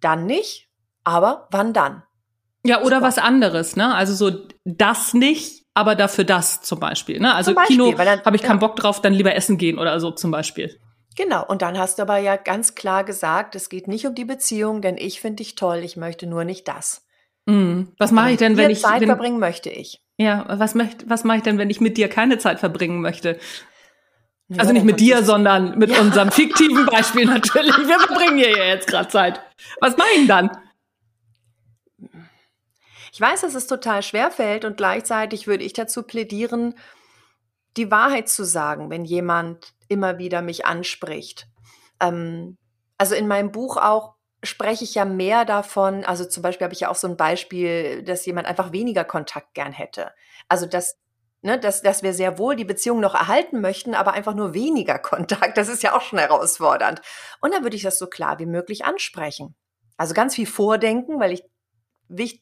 dann 0.00 0.26
nicht, 0.26 0.68
aber 1.04 1.46
wann 1.52 1.72
dann? 1.72 2.02
Ja, 2.66 2.80
oder 2.80 2.96
Super. 2.96 3.02
was 3.02 3.18
anderes, 3.18 3.76
ne? 3.76 3.94
Also 3.94 4.14
so 4.14 4.48
das 4.64 5.14
nicht, 5.14 5.64
aber 5.74 5.94
dafür 5.94 6.24
das 6.24 6.62
zum 6.62 6.80
Beispiel. 6.80 7.20
Ne? 7.20 7.34
Also 7.34 7.52
Zum 7.52 7.56
Beispiel, 7.56 7.76
Kino 7.76 7.98
habe 7.98 8.36
ich 8.36 8.42
keinen 8.42 8.60
ja. 8.60 8.66
Bock 8.66 8.76
drauf, 8.76 9.00
dann 9.00 9.12
lieber 9.12 9.34
essen 9.34 9.58
gehen 9.58 9.78
oder 9.78 10.00
so 10.00 10.10
zum 10.10 10.30
Beispiel. 10.30 10.80
Genau, 11.16 11.44
und 11.46 11.62
dann 11.62 11.78
hast 11.78 11.98
du 11.98 12.02
aber 12.02 12.18
ja 12.18 12.36
ganz 12.36 12.74
klar 12.74 13.04
gesagt, 13.04 13.54
es 13.54 13.68
geht 13.68 13.86
nicht 13.86 14.06
um 14.06 14.14
die 14.14 14.24
Beziehung, 14.24 14.82
denn 14.82 14.96
ich 14.96 15.20
finde 15.20 15.36
dich 15.36 15.54
toll, 15.54 15.78
ich 15.78 15.96
möchte 15.96 16.26
nur 16.26 16.44
nicht 16.44 16.66
das. 16.66 17.06
Mhm. 17.46 17.92
Was 17.98 18.10
mache 18.10 18.32
ich 18.32 18.38
denn, 18.38 18.56
wenn 18.56 18.70
ich 18.70 18.80
Zeit 18.80 19.00
wenn, 19.00 19.08
verbringen 19.08 19.38
möchte 19.38 19.70
ich. 19.70 20.02
ja, 20.16 20.44
was 20.48 20.74
möchte 20.74 21.08
was 21.08 21.24
mache 21.24 21.38
ich 21.38 21.42
denn, 21.42 21.58
wenn 21.58 21.70
ich 21.70 21.80
mit 21.80 21.96
dir 21.96 22.08
keine 22.08 22.38
Zeit 22.38 22.58
verbringen 22.58 23.00
möchte? 23.00 23.38
Ja, 24.48 24.58
Also 24.58 24.72
nicht 24.72 24.84
mit 24.84 25.00
dir, 25.00 25.22
sondern 25.24 25.78
mit 25.78 25.96
unserem 25.98 26.30
fiktiven 26.32 26.86
Beispiel 26.86 27.26
natürlich. 27.26 27.76
Wir 27.76 28.00
verbringen 28.00 28.38
hier 28.38 28.56
ja 28.56 28.64
jetzt 28.64 28.86
gerade 28.86 29.08
Zeit. 29.08 29.40
Was 29.80 29.96
mache 29.96 30.08
ich 30.12 30.18
denn 30.20 30.28
dann? 30.28 30.50
Ich 33.12 33.20
weiß, 33.20 33.42
dass 33.42 33.54
es 33.54 33.68
total 33.68 34.02
schwer 34.02 34.30
fällt 34.32 34.64
und 34.64 34.76
gleichzeitig 34.76 35.46
würde 35.46 35.62
ich 35.62 35.72
dazu 35.72 36.02
plädieren, 36.02 36.74
die 37.76 37.90
Wahrheit 37.90 38.28
zu 38.28 38.44
sagen, 38.44 38.90
wenn 38.90 39.04
jemand 39.04 39.72
immer 39.88 40.18
wieder 40.18 40.42
mich 40.42 40.66
anspricht. 40.66 41.48
Ähm, 42.00 42.58
also 42.98 43.14
in 43.14 43.28
meinem 43.28 43.52
Buch 43.52 43.76
auch 43.76 44.14
spreche 44.42 44.84
ich 44.84 44.94
ja 44.94 45.04
mehr 45.04 45.44
davon, 45.44 46.04
also 46.04 46.24
zum 46.24 46.42
Beispiel 46.42 46.64
habe 46.64 46.74
ich 46.74 46.80
ja 46.80 46.90
auch 46.90 46.94
so 46.94 47.08
ein 47.08 47.16
Beispiel, 47.16 48.02
dass 48.02 48.26
jemand 48.26 48.46
einfach 48.46 48.72
weniger 48.72 49.04
Kontakt 49.04 49.54
gern 49.54 49.72
hätte. 49.72 50.12
Also 50.48 50.66
dass, 50.66 50.98
ne, 51.42 51.58
dass, 51.58 51.82
dass 51.82 52.02
wir 52.02 52.12
sehr 52.12 52.38
wohl 52.38 52.56
die 52.56 52.64
Beziehung 52.64 53.00
noch 53.00 53.14
erhalten 53.14 53.60
möchten, 53.60 53.94
aber 53.94 54.12
einfach 54.12 54.34
nur 54.34 54.54
weniger 54.54 54.98
Kontakt. 55.00 55.56
Das 55.56 55.68
ist 55.68 55.82
ja 55.82 55.96
auch 55.96 56.02
schon 56.02 56.18
herausfordernd. 56.18 57.00
Und 57.40 57.54
dann 57.54 57.62
würde 57.62 57.76
ich 57.76 57.82
das 57.82 57.98
so 57.98 58.06
klar 58.06 58.38
wie 58.38 58.46
möglich 58.46 58.84
ansprechen. 58.84 59.54
Also 59.96 60.14
ganz 60.14 60.34
viel 60.34 60.46
vordenken, 60.46 61.20
weil 61.20 61.32
ich 61.32 61.44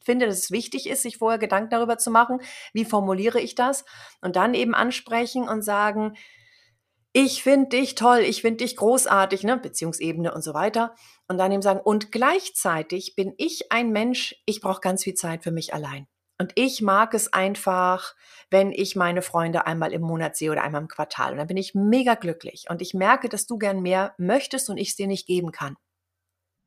finde, 0.03 0.25
dass 0.27 0.39
es 0.39 0.51
wichtig 0.51 0.89
ist, 0.89 1.03
sich 1.03 1.17
vorher 1.17 1.39
Gedanken 1.39 1.69
darüber 1.69 1.97
zu 1.97 2.11
machen, 2.11 2.41
wie 2.73 2.85
formuliere 2.85 3.39
ich 3.39 3.55
das 3.55 3.85
und 4.21 4.35
dann 4.35 4.53
eben 4.53 4.75
ansprechen 4.75 5.47
und 5.47 5.61
sagen, 5.61 6.17
ich 7.13 7.43
finde 7.43 7.69
dich 7.69 7.93
toll, 7.93 8.19
ich 8.19 8.41
finde 8.41 8.63
dich 8.63 8.75
großartig, 8.75 9.43
ne, 9.43 9.57
Beziehungsebene 9.57 10.33
und 10.33 10.43
so 10.43 10.55
weiter. 10.55 10.95
Und 11.27 11.37
dann 11.37 11.51
eben 11.51 11.61
sagen, 11.61 11.79
und 11.79 12.11
gleichzeitig 12.11 13.15
bin 13.15 13.33
ich 13.37 13.71
ein 13.71 13.91
Mensch, 13.91 14.35
ich 14.45 14.61
brauche 14.61 14.81
ganz 14.81 15.03
viel 15.03 15.13
Zeit 15.13 15.43
für 15.43 15.51
mich 15.51 15.73
allein. 15.73 16.07
Und 16.39 16.51
ich 16.55 16.81
mag 16.81 17.13
es 17.13 17.31
einfach, 17.31 18.15
wenn 18.49 18.71
ich 18.71 18.95
meine 18.95 19.21
Freunde 19.21 19.67
einmal 19.67 19.93
im 19.93 20.01
Monat 20.01 20.35
sehe 20.35 20.51
oder 20.51 20.63
einmal 20.63 20.81
im 20.81 20.87
Quartal. 20.87 21.33
Und 21.33 21.37
dann 21.37 21.47
bin 21.47 21.57
ich 21.57 21.75
mega 21.75 22.15
glücklich. 22.15 22.65
Und 22.69 22.81
ich 22.81 22.95
merke, 22.95 23.29
dass 23.29 23.45
du 23.45 23.59
gern 23.59 23.81
mehr 23.81 24.15
möchtest 24.17 24.69
und 24.69 24.77
ich 24.77 24.89
es 24.89 24.95
dir 24.95 25.07
nicht 25.07 25.27
geben 25.27 25.51
kann. 25.51 25.77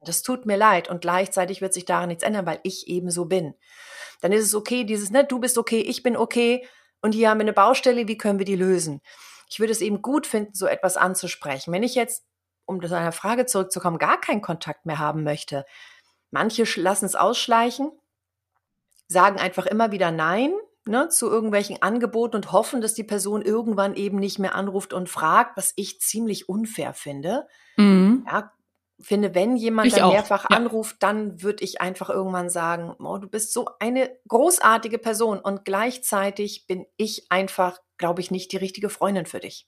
Das 0.00 0.22
tut 0.22 0.46
mir 0.46 0.56
leid 0.56 0.88
und 0.88 1.00
gleichzeitig 1.00 1.60
wird 1.60 1.74
sich 1.74 1.84
daran 1.84 2.08
nichts 2.08 2.22
ändern, 2.22 2.46
weil 2.46 2.60
ich 2.62 2.86
eben 2.86 3.10
so 3.10 3.24
bin. 3.24 3.54
Dann 4.20 4.30
ist 4.30 4.44
es 4.44 4.54
okay, 4.54 4.84
dieses, 4.84 5.10
ne, 5.10 5.24
du 5.24 5.40
bist 5.40 5.58
okay, 5.58 5.80
ich 5.80 6.04
bin 6.04 6.16
okay 6.16 6.64
und 7.02 7.12
hier 7.12 7.30
haben 7.30 7.38
wir 7.38 7.44
eine 7.44 7.52
Baustelle, 7.52 8.06
wie 8.06 8.16
können 8.16 8.38
wir 8.38 8.46
die 8.46 8.56
lösen? 8.56 9.00
Ich 9.48 9.60
würde 9.60 9.72
es 9.72 9.80
eben 9.80 10.02
gut 10.02 10.26
finden, 10.26 10.54
so 10.54 10.66
etwas 10.66 10.96
anzusprechen. 10.96 11.72
Wenn 11.72 11.82
ich 11.82 11.94
jetzt, 11.94 12.24
um 12.64 12.80
zu 12.80 12.96
einer 12.96 13.12
Frage 13.12 13.46
zurückzukommen, 13.46 13.98
gar 13.98 14.20
keinen 14.20 14.42
Kontakt 14.42 14.86
mehr 14.86 14.98
haben 14.98 15.22
möchte, 15.22 15.64
manche 16.30 16.64
lassen 16.80 17.06
es 17.06 17.14
ausschleichen, 17.14 17.92
sagen 19.08 19.38
einfach 19.38 19.66
immer 19.66 19.92
wieder 19.92 20.10
Nein 20.10 20.52
ne, 20.84 21.08
zu 21.08 21.28
irgendwelchen 21.28 21.82
Angeboten 21.82 22.36
und 22.36 22.52
hoffen, 22.52 22.80
dass 22.80 22.94
die 22.94 23.04
Person 23.04 23.42
irgendwann 23.42 23.94
eben 23.94 24.18
nicht 24.18 24.38
mehr 24.38 24.54
anruft 24.54 24.92
und 24.92 25.08
fragt, 25.08 25.56
was 25.56 25.72
ich 25.76 26.00
ziemlich 26.00 26.48
unfair 26.48 26.92
finde 26.94 27.46
Mhm. 27.76 28.24
ja, 28.26 28.52
finde, 28.98 29.34
wenn 29.34 29.56
jemand 29.56 29.88
Ich 29.88 29.94
dann 29.94 30.04
auch, 30.04 30.12
mehrfach 30.12 30.48
ja. 30.50 30.56
anruft, 30.56 30.96
dann 31.02 31.42
würde 31.42 31.62
ich 31.64 31.80
einfach 31.80 32.08
irgendwann 32.08 32.48
sagen, 32.48 32.94
oh, 32.98 33.18
du 33.18 33.28
bist 33.28 33.52
so 33.52 33.68
eine 33.78 34.10
großartige 34.28 34.98
Person 34.98 35.38
und 35.38 35.64
gleichzeitig 35.64 36.66
bin 36.66 36.86
ich 36.96 37.30
einfach, 37.30 37.78
glaube 37.98 38.20
ich, 38.20 38.30
nicht 38.30 38.52
die 38.52 38.56
richtige 38.58 38.88
Freundin 38.88 39.26
für 39.26 39.40
dich. 39.40 39.66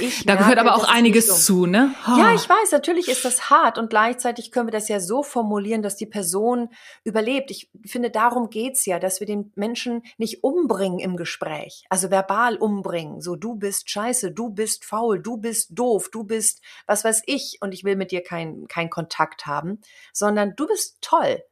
Ich 0.00 0.24
Da 0.24 0.36
gehört 0.36 0.56
aber 0.58 0.74
auch 0.74 0.88
einiges 0.88 1.26
so. 1.26 1.34
zu, 1.34 1.66
ne? 1.66 1.94
Ja, 2.06 2.30
Oh. 2.30 2.34
ich 2.34 2.48
weiß, 2.48 2.72
natürlich 2.72 3.08
ist 3.08 3.26
das 3.26 3.50
hart 3.50 3.76
und 3.76 3.90
gleichzeitig 3.90 4.50
können 4.50 4.68
wir 4.68 4.72
das 4.72 4.88
ja 4.88 5.00
so 5.00 5.22
formulieren, 5.22 5.82
dass 5.82 5.96
die 5.96 6.06
Person 6.06 6.70
überlebt. 7.04 7.50
Ich 7.50 7.70
finde, 7.84 8.10
darum 8.10 8.48
geht's 8.48 8.86
ja, 8.86 8.98
dass 8.98 9.20
wir 9.20 9.26
den 9.26 9.52
Menschen 9.54 10.02
nicht 10.16 10.42
umbringen 10.44 10.98
im 10.98 11.18
Gespräch, 11.18 11.84
also 11.90 12.10
verbal 12.10 12.56
umbringen. 12.56 13.20
So, 13.20 13.36
du 13.36 13.54
bist 13.56 13.90
scheiße, 13.90 14.32
du 14.32 14.48
bist 14.48 14.86
faul, 14.86 15.20
du 15.20 15.36
bist 15.36 15.68
doof, 15.72 16.08
du 16.10 16.24
bist 16.24 16.62
was 16.86 17.04
weiß 17.04 17.22
ich 17.26 17.58
und 17.60 17.72
ich 17.74 17.84
will 17.84 17.96
mit 17.96 18.12
dir 18.12 18.22
keinen 18.22 18.66
keinen 18.66 18.88
Kontakt 18.88 19.44
haben, 19.44 19.82
sondern 20.14 20.54
du 20.56 20.66
bist 20.66 20.96
toll. 21.02 21.42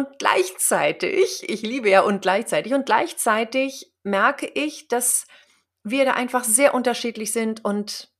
Und 0.00 0.18
gleichzeitig, 0.18 1.44
ich 1.46 1.60
liebe 1.60 1.90
ja 1.90 2.00
und 2.00 2.22
gleichzeitig, 2.22 2.72
und 2.72 2.86
gleichzeitig 2.86 3.92
merke 4.02 4.46
ich, 4.46 4.88
dass 4.88 5.26
wir 5.84 6.06
da 6.06 6.12
einfach 6.12 6.42
sehr 6.42 6.72
unterschiedlich 6.72 7.32
sind 7.32 7.62
und 7.62 8.10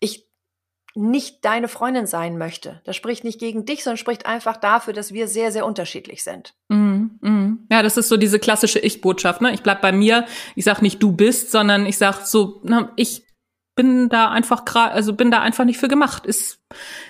ich 0.00 0.28
nicht 0.96 1.44
deine 1.44 1.68
Freundin 1.68 2.06
sein 2.06 2.38
möchte. 2.38 2.80
Das 2.84 2.96
spricht 2.96 3.22
nicht 3.22 3.38
gegen 3.38 3.64
dich, 3.64 3.84
sondern 3.84 3.98
spricht 3.98 4.26
einfach 4.26 4.56
dafür, 4.56 4.92
dass 4.94 5.12
wir 5.12 5.28
sehr, 5.28 5.52
sehr 5.52 5.64
unterschiedlich 5.64 6.24
sind. 6.24 6.54
Mm, 6.68 7.04
mm. 7.20 7.68
Ja, 7.70 7.84
das 7.84 7.96
ist 7.96 8.08
so 8.08 8.16
diese 8.16 8.40
klassische 8.40 8.80
Ich-Botschaft. 8.80 9.42
Ne? 9.42 9.54
Ich 9.54 9.62
bleib 9.62 9.80
bei 9.80 9.92
mir. 9.92 10.26
Ich 10.56 10.64
sag 10.64 10.82
nicht 10.82 11.00
du 11.00 11.12
bist, 11.12 11.52
sondern 11.52 11.86
ich 11.86 11.98
sag 11.98 12.26
so, 12.26 12.60
na, 12.64 12.90
ich 12.96 13.24
bin 13.76 14.08
da 14.08 14.28
einfach 14.28 14.64
also 14.74 15.12
bin 15.14 15.30
da 15.30 15.40
einfach 15.40 15.64
nicht 15.64 15.78
für 15.78 15.88
gemacht. 15.88 16.26
Ist 16.26 16.60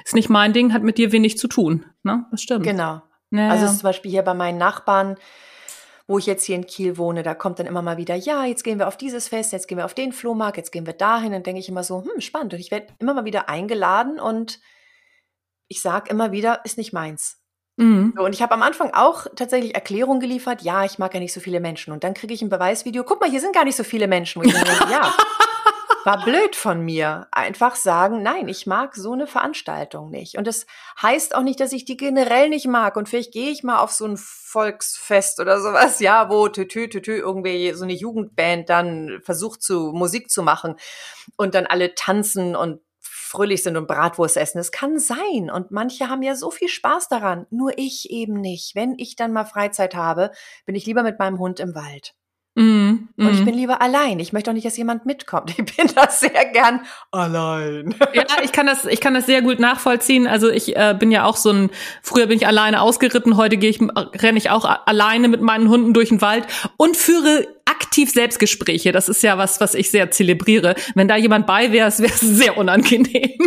ist 0.04 0.14
nicht 0.14 0.28
mein 0.28 0.52
Ding, 0.52 0.75
hat 0.75 0.83
mit 0.83 0.99
dir 0.99 1.12
wenig 1.12 1.38
zu 1.38 1.49
tun. 1.49 1.87
Ne? 2.02 2.26
Das 2.31 2.42
stimmt. 2.42 2.64
Genau. 2.64 3.00
Ja, 3.33 3.49
also 3.49 3.67
zum 3.67 3.83
Beispiel 3.83 4.11
hier 4.11 4.23
bei 4.23 4.35
meinen 4.35 4.59
Nachbarn 4.59 5.17
wo 6.07 6.19
ich 6.19 6.27
jetzt 6.27 6.45
hier 6.45 6.57
in 6.57 6.67
Kiel 6.67 6.99
wohne, 6.99 7.23
da 7.23 7.35
kommt 7.35 7.59
dann 7.59 7.67
immer 7.67 7.83
mal 7.83 7.97
wieder, 7.97 8.15
ja, 8.15 8.45
jetzt 8.45 8.65
gehen 8.65 8.79
wir 8.79 8.89
auf 8.89 8.97
dieses 8.97 9.29
Fest, 9.29 9.53
jetzt 9.53 9.69
gehen 9.69 9.79
wir 9.79 9.85
auf 9.85 9.95
den 9.95 10.12
Flohmarkt, 10.12 10.57
jetzt 10.57 10.73
gehen 10.73 10.87
wir 10.87 10.93
dahin. 10.93 11.33
Dann 11.33 11.43
denke 11.43 11.61
ich 11.61 11.69
immer 11.69 11.85
so, 11.85 12.03
hm, 12.05 12.21
spannend. 12.21 12.55
Und 12.55 12.61
ich 12.61 12.71
werde 12.71 12.89
immer 12.99 13.15
mal 13.15 13.25
wieder 13.25 13.49
eingeladen 13.49 14.19
und 14.19 14.61
ich 15.69 15.81
sage 15.81 16.11
immer 16.11 16.33
wieder, 16.33 16.61
ist 16.65 16.77
nicht 16.77 16.93
meins. 16.93 17.39
Mhm. 17.77 18.12
So, 18.17 18.25
und 18.25 18.35
ich 18.35 18.43
habe 18.43 18.53
am 18.53 18.62
Anfang 18.62 18.93
auch 18.93 19.27
tatsächlich 19.37 19.75
Erklärung 19.75 20.21
geliefert, 20.21 20.62
ja, 20.62 20.85
ich 20.85 20.99
mag 20.99 21.15
ja 21.15 21.21
nicht 21.21 21.33
so 21.33 21.41
viele 21.41 21.61
Menschen. 21.61 21.93
Und 21.93 22.05
dann 22.05 22.15
kriege 22.15 22.35
ich 22.35 22.43
ein 22.43 22.51
Beweisvideo, 22.51 23.05
guck 23.05 23.21
mal, 23.21 23.31
hier 23.31 23.41
sind 23.41 23.55
gar 23.55 23.65
nicht 23.65 23.77
so 23.77 23.85
viele 23.85 24.09
Menschen. 24.09 24.43
Wo 24.43 24.47
ich 24.47 24.53
denke, 24.53 24.91
ja, 24.91 25.15
war 26.04 26.25
blöd 26.25 26.56
von 26.56 26.80
mir. 26.80 27.28
Einfach 27.30 27.76
sagen, 27.76 28.23
nein, 28.23 28.49
ich 28.49 28.66
mag 28.66 28.94
so 28.97 29.12
eine 29.12 29.26
Veranstaltung 29.26 30.11
nicht. 30.11 30.37
Und 30.37 30.47
das 30.47 30.66
heißt 31.00 31.35
auch 31.35 31.42
nicht, 31.42 31.61
dass 31.61 31.73
ich 31.73 31.85
die 31.85 31.97
generell 31.97 32.49
nicht 32.49 32.66
mag. 32.66 32.97
Und 32.97 33.09
vielleicht 33.09 33.32
gehe 33.32 33.50
ich 33.50 33.62
mal 33.62 33.78
auf 33.78 33.92
so 33.92 34.06
ein 34.06 34.16
Volksfest 34.16 35.40
oder 35.40 35.61
sowas, 35.61 36.00
ja, 36.00 36.28
wo 36.28 36.49
tütü, 36.49 36.88
tütü, 36.88 37.16
irgendwie 37.16 37.73
so 37.73 37.85
eine 37.85 37.94
Jugendband 37.94 38.68
dann 38.68 39.21
versucht 39.23 39.62
zu 39.62 39.92
Musik 39.92 40.30
zu 40.30 40.42
machen 40.42 40.76
und 41.37 41.54
dann 41.54 41.66
alle 41.66 41.94
tanzen 41.94 42.56
und 42.56 42.80
fröhlich 43.00 43.62
sind 43.62 43.78
und 43.78 43.88
Bratwurst 43.88 44.37
essen. 44.37 44.59
Es 44.59 44.73
kann 44.73 44.99
sein. 44.99 45.50
Und 45.50 45.71
manche 45.71 46.09
haben 46.11 46.23
ja 46.23 46.35
so 46.35 46.50
viel 46.50 46.68
Spaß 46.68 47.09
daran. 47.09 47.47
Nur 47.50 47.78
ich 47.78 48.11
eben 48.11 48.35
nicht. 48.35 48.75
Wenn 48.75 48.94
ich 48.99 49.16
dann 49.16 49.32
mal 49.32 49.47
Freizeit 49.47 49.94
habe, 49.94 50.32
bin 50.66 50.75
ich 50.75 50.85
lieber 50.85 51.02
mit 51.02 51.18
meinem 51.18 51.38
Hund 51.38 51.59
im 51.59 51.75
Wald. 51.75 52.14
Mm, 52.54 52.62
mm. 52.62 53.09
Und 53.16 53.32
ich 53.32 53.40
mhm. 53.40 53.44
bin 53.47 53.54
lieber 53.54 53.80
allein. 53.80 54.21
Ich 54.21 54.35
möchte 54.35 54.50
auch 54.50 54.54
nicht, 54.54 54.66
dass 54.66 54.76
jemand 54.76 55.06
mitkommt. 55.06 55.54
Ich 55.59 55.76
bin 55.76 55.87
da 55.94 56.09
sehr 56.11 56.44
gern 56.52 56.80
allein. 57.11 57.94
Ja, 58.12 58.25
ich 58.42 58.52
kann 58.52 58.66
das, 58.66 58.85
ich 58.85 59.00
kann 59.00 59.14
das 59.14 59.26
sehr 59.26 59.42
gut 59.42 59.59
nachvollziehen. 59.59 60.26
Also 60.26 60.50
ich 60.50 60.76
äh, 60.76 60.94
bin 60.99 61.11
ja 61.11 61.25
auch 61.25 61.37
so 61.37 61.50
ein, 61.50 61.71
früher 62.02 62.26
bin 62.26 62.37
ich 62.37 62.47
alleine 62.47 62.82
ausgeritten, 62.82 63.37
heute 63.37 63.56
gehe 63.56 63.71
ich, 63.71 63.80
renne 63.80 64.38
ich 64.38 64.50
auch 64.50 64.64
alleine 64.87 65.28
mit 65.28 65.40
meinen 65.40 65.68
Hunden 65.68 65.94
durch 65.94 66.11
den 66.11 66.21
Wald 66.21 66.47
und 66.76 66.97
führe 66.97 67.47
aktiv 67.64 68.11
Selbstgespräche. 68.11 68.92
Das 68.92 69.09
ist 69.09 69.23
ja 69.23 69.38
was, 69.38 69.61
was 69.61 69.75
ich 69.75 69.90
sehr 69.90 70.11
zelebriere. 70.11 70.75
Wenn 70.94 71.09
da 71.09 71.16
jemand 71.16 71.47
bei 71.47 71.73
wäre, 71.73 71.90
wäre 71.99 72.12
es 72.12 72.21
sehr 72.21 72.59
unangenehm. 72.59 73.38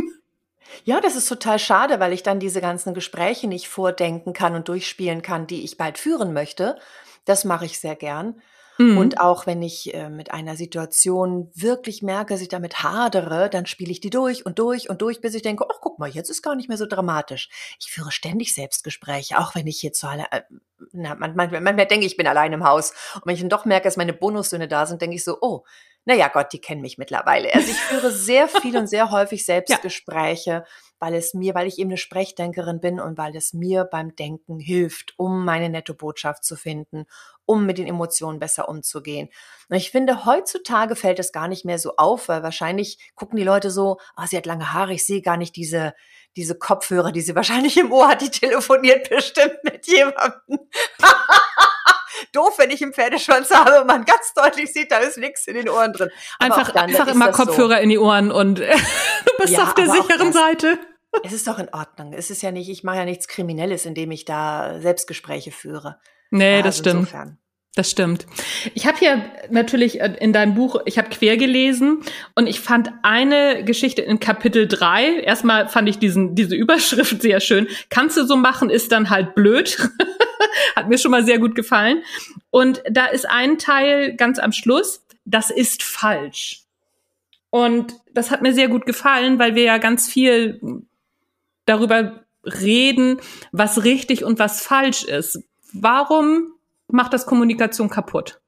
Ja, 0.84 1.02
das 1.02 1.16
ist 1.16 1.28
total 1.28 1.58
schade, 1.60 2.00
weil 2.00 2.14
ich 2.14 2.24
dann 2.24 2.40
diese 2.40 2.62
ganzen 2.62 2.94
Gespräche 2.94 3.48
nicht 3.48 3.68
vordenken 3.68 4.34
kann 4.34 4.56
und 4.56 4.68
durchspielen 4.68 5.22
kann, 5.22 5.48
die 5.48 5.64
ich 5.64 5.78
bald 5.78 5.98
führen 5.98 6.34
möchte. 6.34 6.78
Das 7.26 7.44
mache 7.44 7.66
ich 7.66 7.80
sehr 7.80 7.96
gern. 7.96 8.36
Mhm. 8.78 8.98
Und 8.98 9.20
auch 9.20 9.48
wenn 9.48 9.62
ich 9.62 9.94
äh, 9.94 10.10
mit 10.10 10.32
einer 10.32 10.56
Situation 10.56 11.50
wirklich 11.54 12.02
merke, 12.02 12.34
dass 12.34 12.42
ich 12.42 12.50
damit 12.50 12.84
hadere, 12.84 13.50
dann 13.50 13.66
spiele 13.66 13.92
ich 13.92 14.02
die 14.02 14.10
durch 14.10 14.46
und 14.46 14.60
durch 14.60 14.90
und 14.90 15.02
durch, 15.02 15.22
bis 15.22 15.34
ich 15.34 15.42
denke, 15.42 15.66
ach 15.72 15.80
guck 15.82 16.00
mal, 16.00 16.10
jetzt 16.10 16.30
ist 16.30 16.42
gar 16.42 16.56
nicht 16.56 16.68
mehr 16.68 16.78
so 16.78 16.86
dramatisch. 16.86 17.50
Ich 17.80 17.92
führe 17.92 18.12
ständig 18.12 18.54
Selbstgespräche, 18.54 19.40
auch 19.40 19.56
wenn 19.56 19.68
ich 19.68 19.80
hier 19.80 19.94
zu 19.94 20.08
alle, 20.08 20.26
äh, 20.32 20.42
na, 20.92 21.16
manchmal, 21.16 21.50
manchmal 21.62 21.86
denke 21.86 22.06
ich, 22.06 22.14
ich 22.14 22.18
bin 22.18 22.28
allein 22.28 22.54
im 22.54 22.66
Haus. 22.66 22.92
Und 23.16 23.26
wenn 23.26 23.36
ich 23.36 23.42
dann 23.42 23.50
doch 23.50 23.66
merke, 23.66 23.86
dass 23.86 23.98
meine 23.98 24.14
Bonussöhne 24.14 24.68
da 24.68 24.86
sind, 24.86 25.02
denke 25.02 25.16
ich 25.16 25.24
so, 25.24 25.38
oh, 25.42 25.64
naja 26.06 26.28
Gott, 26.28 26.54
die 26.54 26.60
kennen 26.60 26.82
mich 26.82 26.98
mittlerweile. 26.98 27.54
Also 27.54 27.72
ich 27.72 27.78
führe 27.78 28.12
sehr 28.12 28.48
viel 28.48 28.78
und 28.78 28.88
sehr 28.88 29.12
häufig 29.12 29.46
Selbstgespräche. 29.46 30.52
Ja 30.52 30.66
weil 31.00 31.14
es 31.14 31.34
mir, 31.34 31.56
weil 31.56 31.68
ich 31.68 31.78
eben 31.80 31.90
eine 31.90 31.98
Sprechdenkerin 31.98 32.80
bin 32.80 33.00
und 33.00 33.18
weil 33.18 33.36
es 33.36 33.54
mir 33.54 33.84
beim 33.86 34.16
Denken 34.16 34.60
hilft, 34.60 35.14
um 35.18 35.46
meine 35.46 35.70
Nettobotschaft 35.70 36.44
zu 36.44 36.56
finden, 36.56 37.06
um 37.46 37.66
mit 37.66 37.78
den 37.78 37.88
Emotionen 37.88 38.40
besser 38.40 38.70
umzugehen. 38.70 39.30
Und 39.70 39.76
ich 39.78 39.92
finde, 39.92 40.26
heutzutage 40.26 40.96
fällt 40.96 41.20
es 41.20 41.32
gar 41.32 41.48
nicht 41.48 41.66
mehr 41.66 41.80
so 41.80 41.96
auf, 41.98 42.30
weil 42.30 42.44
wahrscheinlich 42.44 43.12
gucken 43.16 43.38
die 43.38 43.44
Leute 43.44 43.72
so, 43.72 43.98
ah, 44.16 44.28
sie 44.28 44.38
hat 44.38 44.46
lange 44.46 44.74
Haare, 44.74 44.94
ich 44.94 45.06
sehe 45.06 45.22
gar 45.22 45.38
nicht 45.38 45.56
diese, 45.56 45.94
diese 46.36 46.56
Kopfhörer, 46.56 47.12
die 47.12 47.22
sie 47.22 47.36
wahrscheinlich 47.36 47.78
im 47.78 47.92
Ohr 47.92 48.10
hat, 48.10 48.22
die 48.22 48.30
telefoniert 48.30 49.10
bestimmt 49.10 49.58
mit 49.64 49.88
jemandem. 49.88 50.60
Doof, 52.32 52.58
wenn 52.58 52.70
ich 52.70 52.82
einen 52.82 52.94
Pferdeschwanz 52.94 53.52
habe 53.52 53.82
und 53.82 53.88
man 53.88 54.06
ganz 54.06 54.34
deutlich 54.34 54.72
sieht, 54.72 54.92
da 54.92 55.00
ist 55.00 55.18
nichts 55.18 55.48
in 55.48 55.56
den 55.56 55.70
Ohren 55.70 55.94
drin. 55.94 56.10
Aber 56.40 56.56
einfach 56.56 56.72
dann, 56.72 56.90
einfach 56.90 57.08
immer 57.08 57.32
Kopfhörer 57.32 57.78
so. 57.78 57.82
in 57.82 57.90
die 57.90 57.98
Ohren 57.98 58.32
und 58.32 58.60
du 58.60 58.66
bist 59.38 59.54
ja, 59.54 59.64
auf 59.64 59.74
der 59.74 59.90
sicheren 59.90 60.34
Seite. 60.34 60.80
Es 61.24 61.34
ist 61.34 61.48
doch 61.48 61.60
in 61.60 61.70
Ordnung. 61.74 62.14
Es 62.14 62.30
ist 62.30 62.42
ja 62.42 62.52
nicht, 62.52 62.70
ich 62.70 62.84
mache 62.84 62.98
ja 62.98 63.06
nichts 63.06 63.28
Kriminelles, 63.28 63.86
indem 63.86 64.12
ich 64.12 64.26
da 64.26 64.80
Selbstgespräche 64.82 65.52
führe. 65.52 66.00
Nee, 66.30 66.62
das 66.62 66.80
stimmt. 66.80 67.02
Insofern. 67.02 67.38
Das 67.76 67.92
stimmt. 67.92 68.26
Ich 68.74 68.88
habe 68.88 68.98
hier 68.98 69.22
natürlich 69.50 70.00
äh, 70.00 70.16
in 70.22 70.32
deinem 70.32 70.56
Buch, 70.56 70.78
ich 70.86 70.98
habe 70.98 71.10
quer 71.10 71.36
gelesen 71.36 72.00
und 72.34 72.48
ich 72.48 72.62
fand 72.62 72.90
eine 73.04 73.66
Geschichte 73.66 74.02
in 74.02 74.22
Kapitel 74.22 74.66
3. 74.66 75.20
Erstmal 75.20 75.68
fand 75.68 75.90
ich 75.90 76.00
diesen, 76.00 76.36
diese 76.36 76.56
Überschrift 76.56 77.22
sehr 77.22 77.42
schön. 77.42 77.68
Kannst 77.90 78.16
du 78.16 78.26
so 78.26 78.38
machen, 78.38 78.70
ist 78.70 78.94
dann 78.94 79.10
halt 79.10 79.36
blöd. 79.36 79.78
Hat 80.78 80.88
mir 80.88 80.98
schon 80.98 81.12
mal 81.12 81.26
sehr 81.26 81.38
gut 81.38 81.54
gefallen. 81.54 82.02
Und 82.50 82.82
da 82.90 83.08
ist 83.08 83.30
ein 83.30 83.58
Teil 83.58 84.16
ganz 84.16 84.40
am 84.40 84.54
Schluss, 84.54 85.06
das 85.26 85.50
ist 85.50 85.84
falsch. 85.84 86.62
Und 87.50 87.94
das 88.14 88.32
hat 88.32 88.42
mir 88.42 88.54
sehr 88.54 88.68
gut 88.68 88.86
gefallen, 88.86 89.40
weil 89.40 89.56
wir 89.56 89.64
ja 89.64 89.78
ganz 89.78 90.10
viel 90.10 90.60
darüber 91.66 92.26
reden, 92.44 93.20
was 93.52 93.84
richtig 93.84 94.24
und 94.24 94.40
was 94.40 94.62
falsch 94.62 95.04
ist. 95.04 95.42
Warum 95.74 96.55
macht 96.88 97.14
das 97.14 97.26
Kommunikation 97.26 97.90
kaputt? 97.90 98.42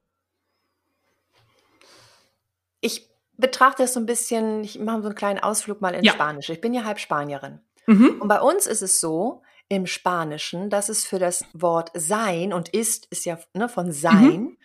Ich 2.82 3.10
betrachte 3.38 3.84
es 3.84 3.94
so 3.94 4.00
ein 4.00 4.06
bisschen, 4.06 4.64
ich 4.64 4.80
mache 4.80 5.02
so 5.02 5.08
einen 5.08 5.16
kleinen 5.16 5.40
Ausflug 5.40 5.82
mal 5.82 5.94
in 5.94 6.04
ja. 6.04 6.14
Spanisch. 6.14 6.50
Ich 6.50 6.62
bin 6.62 6.74
ja 6.74 6.84
halb 6.84 7.00
Spanierin. 7.00 7.60
Mhm. 7.86 8.22
Und 8.22 8.28
bei 8.28 8.42
uns 8.42 8.66
ist 8.68 8.82
es 8.82 9.00
so, 9.00 9.42
im 9.70 9.86
Spanischen, 9.86 10.70
dass 10.70 10.90
es 10.90 11.06
für 11.06 11.20
das 11.20 11.46
Wort 11.54 11.92
sein 11.94 12.54
und 12.54 12.70
ist, 12.70 13.08
ist 13.08 13.26
ja 13.26 13.40
ne, 13.54 13.68
von 13.68 13.92
sein, 13.92 14.42
mhm. 14.42 14.58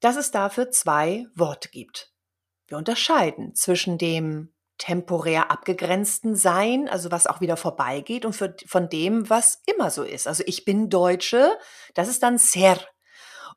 dass 0.00 0.16
es 0.16 0.30
dafür 0.30 0.70
zwei 0.70 1.26
Worte 1.34 1.68
gibt. 1.68 2.12
Wir 2.66 2.78
unterscheiden 2.78 3.54
zwischen 3.54 3.98
dem 3.98 4.52
temporär 4.80 5.50
abgegrenzten 5.50 6.34
Sein, 6.34 6.88
also 6.88 7.10
was 7.10 7.26
auch 7.26 7.42
wieder 7.42 7.58
vorbeigeht 7.58 8.24
und 8.24 8.32
für, 8.32 8.56
von 8.66 8.88
dem, 8.88 9.28
was 9.28 9.60
immer 9.66 9.90
so 9.90 10.02
ist. 10.02 10.26
Also 10.26 10.42
ich 10.46 10.64
bin 10.64 10.88
Deutsche, 10.88 11.56
das 11.94 12.08
ist 12.08 12.22
dann 12.22 12.38
ser. 12.38 12.80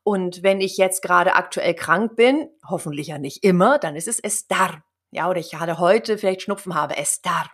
Und 0.03 0.43
wenn 0.43 0.59
ich 0.59 0.75
jetzt 0.75 1.01
gerade 1.01 1.35
aktuell 1.35 1.73
krank 1.75 2.17
bin, 2.17 2.49
hoffentlich 2.67 3.07
ja 3.07 3.19
nicht 3.19 3.43
immer, 3.43 3.79
dann 3.79 3.95
ist 3.95 4.09
es 4.09 4.19
estar. 4.19 4.83
Ja, 5.11 5.29
oder 5.29 5.39
ich 5.39 5.51
gerade 5.51 5.79
heute 5.79 6.17
vielleicht 6.17 6.41
Schnupfen 6.41 6.75
habe, 6.75 6.97
estar. 6.97 7.49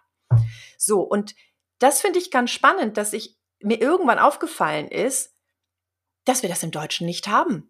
So, 0.77 1.01
und 1.01 1.35
das 1.77 2.01
finde 2.01 2.17
ich 2.17 2.31
ganz 2.31 2.49
spannend, 2.49 2.97
dass 2.97 3.13
ich 3.13 3.37
mir 3.61 3.79
irgendwann 3.79 4.17
aufgefallen 4.17 4.87
ist, 4.87 5.35
dass 6.25 6.41
wir 6.41 6.49
das 6.49 6.63
im 6.63 6.71
Deutschen 6.71 7.05
nicht 7.05 7.27
haben. 7.27 7.69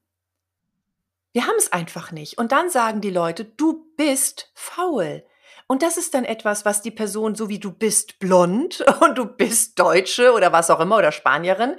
Wir 1.34 1.46
haben 1.46 1.58
es 1.58 1.74
einfach 1.74 2.12
nicht. 2.12 2.38
Und 2.38 2.54
dann 2.54 2.70
sagen 2.70 3.02
die 3.02 3.10
Leute, 3.10 3.44
du 3.44 3.86
bist 3.98 4.50
faul. 4.54 5.26
Und 5.72 5.84
das 5.84 5.98
ist 5.98 6.16
dann 6.16 6.26
etwas, 6.26 6.66
was 6.66 6.82
die 6.82 6.90
Person, 6.90 7.36
so 7.36 7.48
wie 7.48 7.60
du 7.60 7.72
bist, 7.72 8.18
blond 8.18 8.84
und 9.02 9.20
du 9.20 9.26
bist 9.26 9.78
Deutsche 9.78 10.34
oder 10.34 10.52
was 10.52 10.72
auch 10.72 10.80
immer 10.80 10.98
oder 10.98 11.12
Spanierin, 11.12 11.76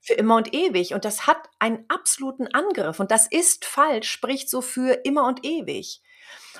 für 0.00 0.14
immer 0.14 0.34
und 0.34 0.52
ewig. 0.52 0.92
Und 0.92 1.04
das 1.04 1.28
hat 1.28 1.48
einen 1.60 1.84
absoluten 1.88 2.48
Angriff. 2.48 2.98
Und 2.98 3.12
das 3.12 3.28
ist 3.30 3.64
falsch, 3.64 4.10
spricht 4.10 4.50
so 4.50 4.60
für 4.60 5.04
immer 5.04 5.28
und 5.28 5.46
ewig. 5.46 6.02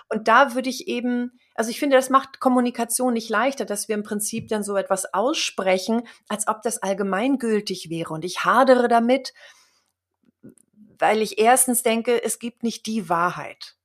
Und 0.09 0.29
da 0.29 0.55
würde 0.55 0.71
ich 0.71 0.87
eben, 0.87 1.41
also 1.57 1.69
ich 1.69 1.81
finde, 1.81 1.97
das 1.97 2.11
macht 2.11 2.39
Kommunikation 2.39 3.13
nicht 3.13 3.29
leichter, 3.29 3.65
dass 3.65 3.89
wir 3.89 3.97
im 3.97 4.05
Prinzip 4.05 4.47
dann 4.47 4.63
so 4.63 4.77
etwas 4.77 5.13
aussprechen, 5.13 6.07
als 6.29 6.47
ob 6.47 6.63
das 6.63 6.81
allgemeingültig 6.81 7.91
wäre. 7.91 8.15
Und 8.15 8.25
ich 8.25 8.45
hadere 8.45 8.87
damit, 8.87 9.35
weil 10.97 11.23
ich 11.23 11.41
erstens 11.41 11.83
denke, 11.83 12.23
es 12.23 12.39
gibt 12.39 12.63
nicht 12.63 12.87
die 12.87 13.09
Wahrheit. 13.09 13.78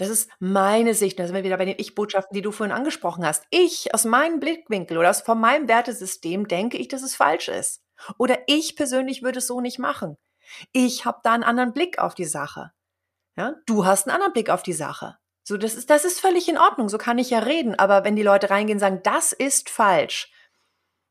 Das 0.00 0.08
ist 0.08 0.30
meine 0.38 0.94
Sicht. 0.94 1.18
Da 1.18 1.26
sind 1.26 1.36
wir 1.36 1.44
wieder 1.44 1.58
bei 1.58 1.66
den 1.66 1.78
Ich-Botschaften, 1.78 2.34
die 2.34 2.40
du 2.40 2.52
vorhin 2.52 2.74
angesprochen 2.74 3.22
hast. 3.22 3.44
Ich 3.50 3.92
aus 3.92 4.06
meinem 4.06 4.40
Blickwinkel 4.40 4.96
oder 4.96 5.10
aus, 5.10 5.20
von 5.20 5.38
meinem 5.38 5.68
Wertesystem 5.68 6.48
denke 6.48 6.78
ich, 6.78 6.88
dass 6.88 7.02
es 7.02 7.14
falsch 7.14 7.48
ist. 7.48 7.82
Oder 8.16 8.38
ich 8.46 8.76
persönlich 8.76 9.22
würde 9.22 9.40
es 9.40 9.46
so 9.46 9.60
nicht 9.60 9.78
machen. 9.78 10.16
Ich 10.72 11.04
habe 11.04 11.20
da 11.22 11.34
einen 11.34 11.42
anderen 11.42 11.74
Blick 11.74 11.98
auf 11.98 12.14
die 12.14 12.24
Sache. 12.24 12.72
Ja, 13.36 13.56
du 13.66 13.84
hast 13.84 14.08
einen 14.08 14.14
anderen 14.14 14.32
Blick 14.32 14.48
auf 14.48 14.62
die 14.62 14.72
Sache. 14.72 15.18
So, 15.42 15.58
das 15.58 15.74
ist, 15.74 15.90
das 15.90 16.06
ist 16.06 16.18
völlig 16.18 16.48
in 16.48 16.56
Ordnung. 16.56 16.88
So 16.88 16.96
kann 16.96 17.18
ich 17.18 17.28
ja 17.28 17.40
reden. 17.40 17.78
Aber 17.78 18.02
wenn 18.02 18.16
die 18.16 18.22
Leute 18.22 18.48
reingehen 18.48 18.76
und 18.76 18.80
sagen, 18.80 19.00
das 19.04 19.32
ist 19.32 19.68
falsch, 19.68 20.32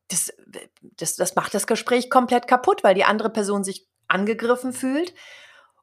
das, 0.07 0.33
das, 0.81 1.15
das 1.15 1.35
macht 1.35 1.53
das 1.53 1.67
Gespräch 1.67 2.09
komplett 2.09 2.47
kaputt, 2.47 2.83
weil 2.83 2.95
die 2.95 3.05
andere 3.05 3.29
Person 3.29 3.63
sich 3.63 3.87
angegriffen 4.07 4.73
fühlt 4.73 5.13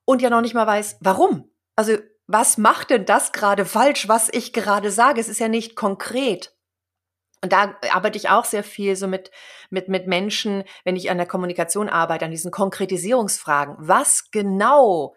und 0.05 0.23
ja 0.23 0.29
noch 0.29 0.41
nicht 0.41 0.55
mal 0.55 0.67
weiß, 0.67 0.97
warum. 1.03 1.53
Also 1.77 1.99
was 2.27 2.59
macht 2.59 2.91
denn 2.91 3.05
das 3.05 3.33
gerade 3.33 3.65
falsch, 3.65 4.09
was 4.09 4.29
ich 4.33 4.53
gerade 4.53 4.91
sage? 4.91 5.21
Es 5.21 5.29
ist 5.29 5.39
ja 5.39 5.49
nicht 5.49 5.77
konkret. 5.77 6.53
Und 7.43 7.53
da 7.53 7.77
arbeite 7.93 8.19
ich 8.19 8.29
auch 8.29 8.45
sehr 8.45 8.65
viel 8.65 8.97
so 8.97 9.07
mit, 9.07 9.31
mit, 9.71 9.89
mit 9.89 10.07
Menschen, 10.07 10.65
wenn 10.85 10.97
ich 10.97 11.11
an 11.11 11.19
der 11.19 11.27
Kommunikation 11.27 11.89
arbeite, 11.89 12.25
an 12.25 12.31
diesen 12.31 12.51
Konkretisierungsfragen. 12.51 13.77
Was 13.79 14.31
genau 14.31 15.15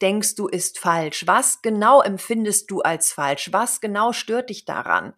denkst 0.00 0.36
du 0.36 0.48
ist 0.48 0.78
falsch? 0.78 1.26
Was 1.26 1.60
genau 1.62 2.00
empfindest 2.00 2.70
du 2.70 2.80
als 2.80 3.12
falsch? 3.12 3.52
Was 3.52 3.80
genau 3.80 4.12
stört 4.12 4.50
dich 4.50 4.64
daran? 4.64 5.14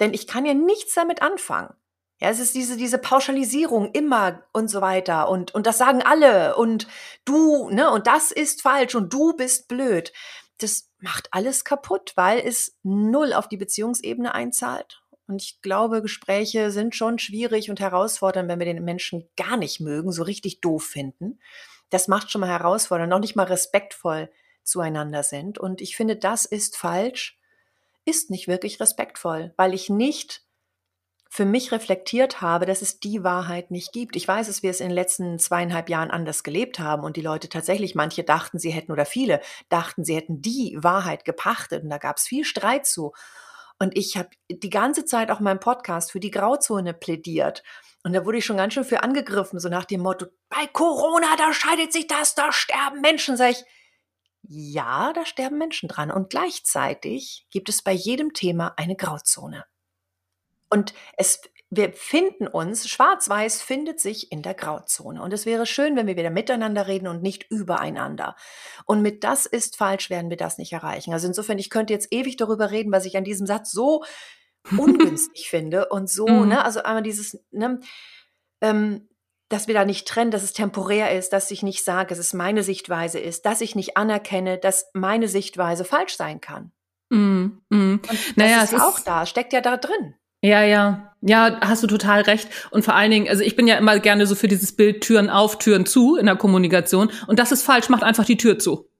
Denn 0.00 0.14
ich 0.14 0.26
kann 0.26 0.46
ja 0.46 0.54
nichts 0.54 0.94
damit 0.94 1.22
anfangen. 1.22 1.74
Ja, 2.20 2.30
es 2.30 2.38
ist 2.38 2.54
diese, 2.54 2.76
diese 2.76 2.98
Pauschalisierung 2.98 3.90
immer 3.92 4.44
und 4.52 4.68
so 4.68 4.80
weiter 4.80 5.28
und, 5.28 5.52
und 5.54 5.66
das 5.66 5.78
sagen 5.78 6.00
alle 6.00 6.56
und 6.56 6.86
du, 7.24 7.68
ne, 7.70 7.90
und 7.90 8.06
das 8.06 8.30
ist 8.30 8.62
falsch 8.62 8.94
und 8.94 9.12
du 9.12 9.34
bist 9.34 9.68
blöd. 9.68 10.12
Das 10.58 10.90
macht 11.00 11.28
alles 11.32 11.64
kaputt, 11.64 12.12
weil 12.16 12.38
es 12.38 12.76
null 12.82 13.32
auf 13.32 13.48
die 13.48 13.56
Beziehungsebene 13.56 14.34
einzahlt. 14.34 15.02
Und 15.26 15.42
ich 15.42 15.60
glaube, 15.62 16.02
Gespräche 16.02 16.70
sind 16.70 16.94
schon 16.94 17.18
schwierig 17.18 17.70
und 17.70 17.80
herausfordernd, 17.80 18.48
wenn 18.48 18.58
wir 18.58 18.66
den 18.66 18.84
Menschen 18.84 19.28
gar 19.36 19.56
nicht 19.56 19.80
mögen, 19.80 20.12
so 20.12 20.22
richtig 20.22 20.60
doof 20.60 20.84
finden. 20.84 21.40
Das 21.90 22.08
macht 22.08 22.30
schon 22.30 22.40
mal 22.40 22.50
herausfordernd, 22.50 23.10
noch 23.10 23.20
nicht 23.20 23.36
mal 23.36 23.44
respektvoll 23.44 24.30
zueinander 24.62 25.22
sind. 25.22 25.58
Und 25.58 25.80
ich 25.80 25.96
finde, 25.96 26.16
das 26.16 26.44
ist 26.44 26.76
falsch, 26.76 27.38
ist 28.04 28.30
nicht 28.30 28.48
wirklich 28.48 28.80
respektvoll, 28.80 29.54
weil 29.56 29.72
ich 29.72 29.88
nicht 29.88 30.43
für 31.34 31.44
mich 31.44 31.72
reflektiert 31.72 32.42
habe, 32.42 32.64
dass 32.64 32.80
es 32.80 33.00
die 33.00 33.24
Wahrheit 33.24 33.72
nicht 33.72 33.92
gibt. 33.92 34.14
Ich 34.14 34.28
weiß, 34.28 34.46
dass 34.46 34.62
wir 34.62 34.70
es 34.70 34.78
in 34.78 34.90
den 34.90 34.94
letzten 34.94 35.40
zweieinhalb 35.40 35.88
Jahren 35.88 36.12
anders 36.12 36.44
gelebt 36.44 36.78
haben 36.78 37.02
und 37.02 37.16
die 37.16 37.22
Leute 37.22 37.48
tatsächlich, 37.48 37.96
manche 37.96 38.22
dachten, 38.22 38.60
sie 38.60 38.70
hätten 38.70 38.92
oder 38.92 39.04
viele 39.04 39.40
dachten, 39.68 40.04
sie 40.04 40.14
hätten 40.14 40.42
die 40.42 40.78
Wahrheit 40.80 41.24
gepachtet 41.24 41.82
und 41.82 41.90
da 41.90 41.98
gab 41.98 42.18
es 42.18 42.28
viel 42.28 42.44
Streit 42.44 42.86
zu. 42.86 43.14
Und 43.80 43.98
ich 43.98 44.16
habe 44.16 44.28
die 44.48 44.70
ganze 44.70 45.06
Zeit 45.06 45.32
auch 45.32 45.40
meinem 45.40 45.58
Podcast 45.58 46.12
für 46.12 46.20
die 46.20 46.30
Grauzone 46.30 46.94
plädiert. 46.94 47.64
Und 48.04 48.12
da 48.12 48.24
wurde 48.24 48.38
ich 48.38 48.44
schon 48.44 48.58
ganz 48.58 48.74
schön 48.74 48.84
für 48.84 49.02
angegriffen, 49.02 49.58
so 49.58 49.68
nach 49.68 49.86
dem 49.86 50.02
Motto, 50.02 50.26
bei 50.48 50.68
Corona, 50.68 51.34
da 51.36 51.52
scheidet 51.52 51.92
sich 51.92 52.06
das, 52.06 52.36
da 52.36 52.52
sterben 52.52 53.00
Menschen. 53.00 53.36
Sag 53.36 53.50
ich, 53.50 53.64
ja, 54.42 55.12
da 55.12 55.26
sterben 55.26 55.58
Menschen 55.58 55.88
dran. 55.88 56.12
Und 56.12 56.30
gleichzeitig 56.30 57.48
gibt 57.50 57.68
es 57.68 57.82
bei 57.82 57.92
jedem 57.92 58.34
Thema 58.34 58.74
eine 58.76 58.94
Grauzone. 58.94 59.64
Und 60.74 60.92
es, 61.16 61.40
wir 61.70 61.92
finden 61.92 62.48
uns, 62.48 62.88
schwarz-weiß 62.88 63.62
findet 63.62 64.00
sich 64.00 64.32
in 64.32 64.42
der 64.42 64.54
Grauzone. 64.54 65.22
Und 65.22 65.32
es 65.32 65.46
wäre 65.46 65.66
schön, 65.66 65.94
wenn 65.94 66.08
wir 66.08 66.16
wieder 66.16 66.30
miteinander 66.30 66.88
reden 66.88 67.06
und 67.06 67.22
nicht 67.22 67.48
übereinander. 67.48 68.34
Und 68.84 69.00
mit 69.00 69.22
das 69.22 69.46
ist 69.46 69.76
falsch 69.76 70.10
werden 70.10 70.30
wir 70.30 70.36
das 70.36 70.58
nicht 70.58 70.72
erreichen. 70.72 71.12
Also 71.12 71.28
insofern, 71.28 71.60
ich 71.60 71.70
könnte 71.70 71.92
jetzt 71.92 72.12
ewig 72.12 72.36
darüber 72.36 72.72
reden, 72.72 72.90
was 72.90 73.04
ich 73.04 73.16
an 73.16 73.22
diesem 73.22 73.46
Satz 73.46 73.70
so 73.70 74.02
ungünstig 74.76 75.48
finde 75.48 75.90
und 75.90 76.10
so, 76.10 76.26
mhm. 76.26 76.48
ne, 76.48 76.64
also 76.64 76.82
einmal 76.82 77.04
dieses, 77.04 77.38
ne, 77.52 77.78
ähm, 78.60 79.08
dass 79.48 79.68
wir 79.68 79.74
da 79.74 79.84
nicht 79.84 80.08
trennen, 80.08 80.32
dass 80.32 80.42
es 80.42 80.54
temporär 80.54 81.16
ist, 81.16 81.32
dass 81.32 81.52
ich 81.52 81.62
nicht 81.62 81.84
sage, 81.84 82.08
dass 82.08 82.18
es 82.18 82.32
meine 82.32 82.64
Sichtweise 82.64 83.20
ist, 83.20 83.46
dass 83.46 83.60
ich 83.60 83.76
nicht 83.76 83.96
anerkenne, 83.96 84.58
dass 84.58 84.90
meine 84.92 85.28
Sichtweise 85.28 85.84
falsch 85.84 86.16
sein 86.16 86.40
kann. 86.40 86.72
Mm, 87.10 87.60
mm. 87.68 87.92
Und 87.92 88.08
das 88.10 88.36
naja, 88.36 88.62
ist 88.64 88.72
es 88.72 88.80
auch 88.80 88.98
ist, 88.98 89.06
da, 89.06 89.24
steckt 89.24 89.52
ja 89.52 89.60
da 89.60 89.76
drin. 89.76 90.16
Ja, 90.44 90.62
ja. 90.62 91.10
Ja, 91.22 91.58
hast 91.62 91.82
du 91.82 91.86
total 91.86 92.20
recht. 92.20 92.50
Und 92.70 92.84
vor 92.84 92.94
allen 92.94 93.10
Dingen, 93.10 93.28
also 93.30 93.42
ich 93.42 93.56
bin 93.56 93.66
ja 93.66 93.76
immer 93.78 93.98
gerne 93.98 94.26
so 94.26 94.34
für 94.34 94.46
dieses 94.46 94.76
Bild 94.76 95.00
Türen 95.00 95.30
auf, 95.30 95.58
Türen 95.58 95.86
zu 95.86 96.16
in 96.16 96.26
der 96.26 96.36
Kommunikation. 96.36 97.10
Und 97.26 97.38
das 97.38 97.50
ist 97.50 97.62
falsch, 97.62 97.88
macht 97.88 98.02
einfach 98.02 98.26
die 98.26 98.36
Tür 98.36 98.58
zu. 98.58 98.90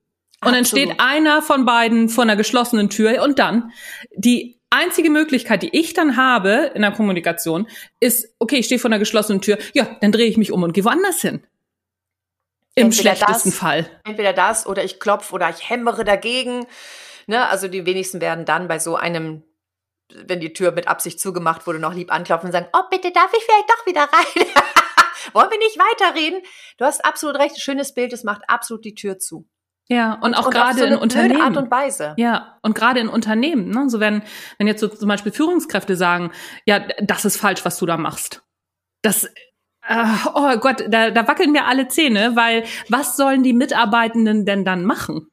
Und 0.42 0.52
dann 0.54 0.64
steht 0.64 0.94
einer 0.98 1.42
von 1.42 1.66
beiden 1.66 2.08
vor 2.08 2.24
einer 2.24 2.36
geschlossenen 2.36 2.88
Tür 2.88 3.22
und 3.22 3.38
dann 3.38 3.72
die 4.16 4.58
einzige 4.70 5.10
Möglichkeit, 5.10 5.62
die 5.62 5.78
ich 5.78 5.92
dann 5.92 6.16
habe 6.16 6.72
in 6.74 6.80
der 6.80 6.92
Kommunikation, 6.92 7.68
ist, 8.00 8.34
okay, 8.38 8.56
ich 8.56 8.66
stehe 8.66 8.78
vor 8.78 8.88
einer 8.88 8.98
geschlossenen 8.98 9.42
Tür, 9.42 9.58
ja, 9.74 9.86
dann 10.00 10.12
drehe 10.12 10.26
ich 10.26 10.38
mich 10.38 10.50
um 10.50 10.62
und 10.62 10.72
gehe 10.72 10.84
woanders 10.84 11.20
hin. 11.20 11.42
Im 12.74 12.86
entweder 12.86 13.16
schlechtesten 13.16 13.50
das, 13.50 13.58
Fall. 13.58 13.86
Entweder 14.04 14.32
das 14.32 14.66
oder 14.66 14.82
ich 14.82 14.98
klopfe 14.98 15.34
oder 15.34 15.50
ich 15.50 15.68
hämmere 15.68 16.04
dagegen. 16.04 16.66
Ne, 17.26 17.46
also 17.48 17.68
die 17.68 17.84
wenigsten 17.84 18.22
werden 18.22 18.46
dann 18.46 18.66
bei 18.66 18.78
so 18.78 18.96
einem 18.96 19.42
wenn 20.12 20.40
die 20.40 20.52
Tür 20.52 20.72
mit 20.72 20.88
Absicht 20.88 21.20
zugemacht 21.20 21.66
wurde, 21.66 21.78
noch 21.78 21.94
lieb 21.94 22.12
anklopfen 22.12 22.48
und 22.48 22.52
sagen, 22.52 22.68
oh, 22.72 22.82
bitte 22.90 23.10
darf 23.12 23.32
ich 23.36 23.42
vielleicht 23.44 23.70
doch 23.70 23.86
wieder 23.86 24.02
rein? 24.02 24.46
Wollen 25.32 25.50
wir 25.50 25.58
nicht 25.58 25.78
weiterreden? 25.78 26.42
Du 26.76 26.84
hast 26.84 27.04
absolut 27.04 27.36
recht, 27.38 27.58
schönes 27.60 27.94
Bild, 27.94 28.12
es 28.12 28.24
macht 28.24 28.42
absolut 28.48 28.84
die 28.84 28.94
Tür 28.94 29.18
zu. 29.18 29.48
Ja, 29.88 30.14
und 30.14 30.34
auch 30.34 30.48
gerade 30.50 30.78
so 30.78 30.84
in 30.84 30.96
Unternehmen. 30.96 31.42
Art 31.42 31.56
und 31.56 31.70
Weise. 31.70 32.14
Ja, 32.16 32.58
und 32.62 32.74
gerade 32.74 33.00
in 33.00 33.08
Unternehmen, 33.08 33.68
ne? 33.68 33.88
So 33.90 34.00
wenn, 34.00 34.22
wenn 34.58 34.66
jetzt 34.66 34.80
so 34.80 34.88
zum 34.88 35.08
Beispiel 35.08 35.32
Führungskräfte 35.32 35.96
sagen, 35.96 36.32
ja, 36.64 36.80
das 37.02 37.24
ist 37.24 37.36
falsch, 37.36 37.64
was 37.64 37.78
du 37.78 37.84
da 37.84 37.98
machst. 37.98 38.42
Das, 39.02 39.24
äh, 39.86 40.06
oh 40.34 40.56
Gott, 40.56 40.84
da, 40.88 41.10
da 41.10 41.28
wackeln 41.28 41.52
mir 41.52 41.66
alle 41.66 41.88
Zähne, 41.88 42.34
weil 42.34 42.64
was 42.88 43.16
sollen 43.16 43.42
die 43.42 43.52
Mitarbeitenden 43.52 44.46
denn 44.46 44.64
dann 44.64 44.84
machen? 44.84 45.28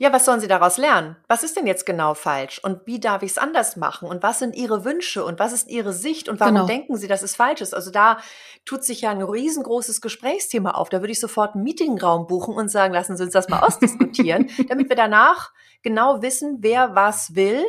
Ja, 0.00 0.14
was 0.14 0.24
sollen 0.24 0.40
sie 0.40 0.48
daraus 0.48 0.78
lernen? 0.78 1.16
Was 1.28 1.42
ist 1.42 1.58
denn 1.58 1.66
jetzt 1.66 1.84
genau 1.84 2.14
falsch? 2.14 2.58
Und 2.64 2.86
wie 2.86 3.00
darf 3.00 3.22
ich 3.22 3.32
es 3.32 3.38
anders 3.38 3.76
machen? 3.76 4.08
Und 4.08 4.22
was 4.22 4.38
sind 4.38 4.56
ihre 4.56 4.86
Wünsche? 4.86 5.22
Und 5.22 5.38
was 5.38 5.52
ist 5.52 5.68
ihre 5.68 5.92
Sicht? 5.92 6.30
Und 6.30 6.40
warum 6.40 6.54
genau. 6.54 6.66
denken 6.66 6.96
sie, 6.96 7.06
dass 7.06 7.20
es 7.20 7.36
falsch 7.36 7.60
ist? 7.60 7.74
Also 7.74 7.90
da 7.90 8.18
tut 8.64 8.82
sich 8.82 9.02
ja 9.02 9.10
ein 9.10 9.20
riesengroßes 9.20 10.00
Gesprächsthema 10.00 10.70
auf. 10.70 10.88
Da 10.88 11.02
würde 11.02 11.12
ich 11.12 11.20
sofort 11.20 11.54
einen 11.54 11.64
Meetingraum 11.64 12.26
buchen 12.26 12.54
und 12.54 12.70
sagen, 12.70 12.94
lassen 12.94 13.18
Sie 13.18 13.24
uns 13.24 13.34
das 13.34 13.50
mal 13.50 13.60
ausdiskutieren, 13.60 14.48
damit 14.70 14.88
wir 14.88 14.96
danach 14.96 15.52
genau 15.82 16.22
wissen, 16.22 16.60
wer 16.60 16.94
was 16.94 17.34
will 17.34 17.62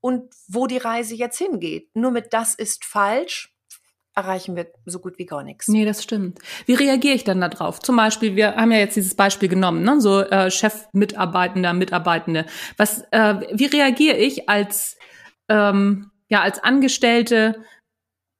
und 0.00 0.34
wo 0.48 0.66
die 0.66 0.78
Reise 0.78 1.14
jetzt 1.14 1.38
hingeht. 1.38 1.94
Nur 1.94 2.10
mit 2.10 2.32
das 2.32 2.56
ist 2.56 2.84
falsch 2.84 3.54
erreichen 4.18 4.56
wir 4.56 4.66
so 4.84 4.98
gut 4.98 5.18
wie 5.18 5.26
gar 5.26 5.44
nichts. 5.44 5.68
Nee, 5.68 5.84
das 5.84 6.02
stimmt. 6.02 6.40
Wie 6.66 6.74
reagiere 6.74 7.14
ich 7.14 7.24
dann 7.24 7.40
darauf? 7.40 7.78
Zum 7.78 7.96
Beispiel, 7.96 8.34
wir 8.34 8.56
haben 8.56 8.72
ja 8.72 8.78
jetzt 8.78 8.96
dieses 8.96 9.14
Beispiel 9.14 9.48
genommen, 9.48 9.82
ne? 9.82 10.00
so 10.00 10.20
äh, 10.20 10.50
Chef, 10.50 10.88
Mitarbeitender, 10.92 11.72
Mitarbeitende. 11.72 12.44
Was, 12.76 13.04
äh, 13.12 13.36
wie 13.52 13.66
reagiere 13.66 14.16
ich 14.16 14.48
als, 14.48 14.98
ähm, 15.48 16.10
ja, 16.28 16.42
als 16.42 16.62
Angestellte, 16.62 17.62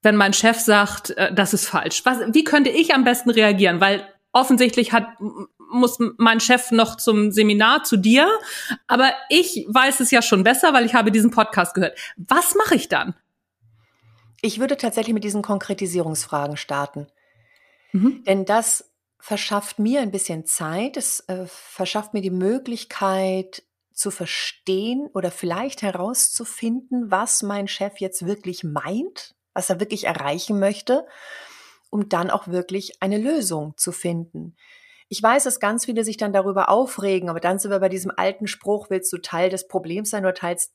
wenn 0.02 0.16
mein 0.16 0.32
Chef 0.32 0.58
sagt, 0.58 1.10
äh, 1.10 1.32
das 1.32 1.54
ist 1.54 1.68
falsch? 1.68 2.04
Was, 2.04 2.18
wie 2.32 2.44
könnte 2.44 2.70
ich 2.70 2.94
am 2.94 3.04
besten 3.04 3.30
reagieren? 3.30 3.80
Weil 3.80 4.06
offensichtlich 4.32 4.92
hat 4.92 5.06
muss 5.70 5.98
mein 6.16 6.40
Chef 6.40 6.70
noch 6.70 6.96
zum 6.96 7.30
Seminar 7.30 7.84
zu 7.84 7.98
dir, 7.98 8.26
aber 8.86 9.12
ich 9.28 9.66
weiß 9.68 10.00
es 10.00 10.10
ja 10.10 10.22
schon 10.22 10.42
besser, 10.42 10.72
weil 10.72 10.86
ich 10.86 10.94
habe 10.94 11.12
diesen 11.12 11.30
Podcast 11.30 11.74
gehört. 11.74 11.98
Was 12.16 12.54
mache 12.54 12.74
ich 12.74 12.88
dann? 12.88 13.14
Ich 14.40 14.60
würde 14.60 14.76
tatsächlich 14.76 15.14
mit 15.14 15.24
diesen 15.24 15.42
Konkretisierungsfragen 15.42 16.56
starten. 16.56 17.08
Mhm. 17.92 18.24
Denn 18.24 18.44
das 18.44 18.92
verschafft 19.18 19.78
mir 19.78 20.00
ein 20.00 20.10
bisschen 20.10 20.46
Zeit, 20.46 20.96
es 20.96 21.20
äh, 21.28 21.46
verschafft 21.46 22.14
mir 22.14 22.20
die 22.20 22.30
Möglichkeit 22.30 23.64
zu 23.92 24.10
verstehen 24.10 25.08
oder 25.12 25.30
vielleicht 25.30 25.82
herauszufinden, 25.82 27.10
was 27.10 27.42
mein 27.42 27.66
Chef 27.66 27.98
jetzt 27.98 28.26
wirklich 28.26 28.62
meint, 28.62 29.34
was 29.54 29.70
er 29.70 29.80
wirklich 29.80 30.04
erreichen 30.04 30.60
möchte, 30.60 31.04
um 31.90 32.08
dann 32.08 32.30
auch 32.30 32.46
wirklich 32.46 33.02
eine 33.02 33.18
Lösung 33.18 33.74
zu 33.76 33.90
finden. 33.90 34.54
Ich 35.08 35.22
weiß, 35.22 35.44
dass 35.44 35.58
ganz 35.58 35.86
viele 35.86 36.04
sich 36.04 36.16
dann 36.16 36.32
darüber 36.32 36.68
aufregen, 36.68 37.28
aber 37.28 37.40
dann 37.40 37.58
sind 37.58 37.70
wir 37.70 37.80
bei 37.80 37.88
diesem 37.88 38.12
alten 38.14 38.46
Spruch, 38.46 38.88
willst 38.90 39.12
du 39.12 39.18
Teil 39.18 39.50
des 39.50 39.66
Problems 39.66 40.10
sein 40.10 40.24
oder 40.24 40.34
teils, 40.34 40.74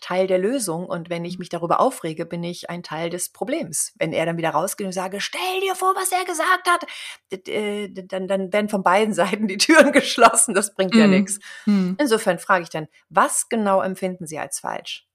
Teil 0.00 0.26
der 0.26 0.38
Lösung. 0.38 0.86
Und 0.86 1.10
wenn 1.10 1.24
ich 1.24 1.34
mhm. 1.34 1.40
mich 1.40 1.48
darüber 1.48 1.80
aufrege, 1.80 2.26
bin 2.26 2.42
ich 2.42 2.70
ein 2.70 2.82
Teil 2.82 3.10
des 3.10 3.30
Problems. 3.30 3.92
Wenn 3.98 4.12
er 4.12 4.26
dann 4.26 4.36
wieder 4.36 4.50
rausgeht 4.50 4.86
und 4.86 4.92
sage, 4.92 5.20
stell 5.20 5.60
dir 5.62 5.74
vor, 5.74 5.94
was 5.94 6.12
er 6.12 6.24
gesagt 6.24 6.68
hat, 6.68 7.48
äh, 7.48 7.88
dann, 7.90 8.28
dann 8.28 8.52
werden 8.52 8.68
von 8.68 8.82
beiden 8.82 9.14
Seiten 9.18 9.48
die 9.48 9.58
Türen 9.58 9.92
geschlossen. 9.92 10.54
Das 10.54 10.74
bringt 10.74 10.94
ja 10.94 11.06
mm. 11.06 11.10
nichts. 11.10 11.38
Mm. 11.66 11.92
Insofern 11.98 12.38
frage 12.38 12.64
ich 12.64 12.70
dann, 12.70 12.88
was 13.08 13.48
genau 13.48 13.82
empfinden 13.82 14.26
Sie 14.26 14.38
als 14.38 14.60
falsch? 14.60 15.06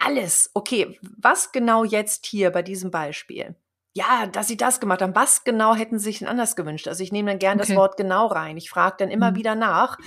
Alles. 0.00 0.50
Okay, 0.54 0.98
was 1.02 1.52
genau 1.52 1.84
jetzt 1.84 2.24
hier 2.26 2.50
bei 2.50 2.62
diesem 2.62 2.90
Beispiel? 2.90 3.54
Ja, 3.94 4.26
dass 4.26 4.48
Sie 4.48 4.56
das 4.56 4.80
gemacht 4.80 5.02
haben. 5.02 5.14
Was 5.14 5.44
genau 5.44 5.74
hätten 5.74 5.98
Sie 5.98 6.04
sich 6.04 6.20
denn 6.20 6.28
anders 6.28 6.56
gewünscht? 6.56 6.88
Also 6.88 7.02
ich 7.02 7.12
nehme 7.12 7.30
dann 7.30 7.38
gern 7.38 7.58
okay. 7.58 7.68
das 7.68 7.76
Wort 7.76 7.96
genau 7.96 8.26
rein. 8.26 8.56
Ich 8.56 8.70
frage 8.70 8.96
dann 8.98 9.10
immer 9.10 9.32
mm. 9.32 9.34
wieder 9.34 9.54
nach 9.54 9.98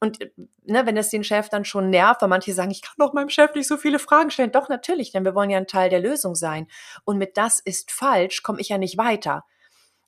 und 0.00 0.20
äh, 0.20 0.30
ne, 0.64 0.86
wenn 0.86 0.96
es 0.96 1.10
den 1.10 1.24
Chef 1.24 1.48
dann 1.48 1.64
schon 1.64 1.90
nervt, 1.90 2.22
weil 2.22 2.28
manche 2.28 2.52
sagen, 2.52 2.70
ich 2.70 2.82
kann 2.82 2.94
doch 2.98 3.12
meinem 3.12 3.30
Chef 3.30 3.54
nicht 3.54 3.68
so 3.68 3.76
viele 3.76 3.98
Fragen 3.98 4.30
stellen. 4.30 4.52
Doch, 4.52 4.68
natürlich, 4.68 5.12
denn 5.12 5.24
wir 5.24 5.34
wollen 5.34 5.50
ja 5.50 5.58
ein 5.58 5.66
Teil 5.66 5.90
der 5.90 6.00
Lösung 6.00 6.34
sein. 6.34 6.66
Und 7.04 7.18
mit 7.18 7.36
das 7.36 7.60
ist 7.60 7.90
falsch, 7.90 8.42
komme 8.42 8.60
ich 8.60 8.68
ja 8.68 8.78
nicht 8.78 8.98
weiter. 8.98 9.44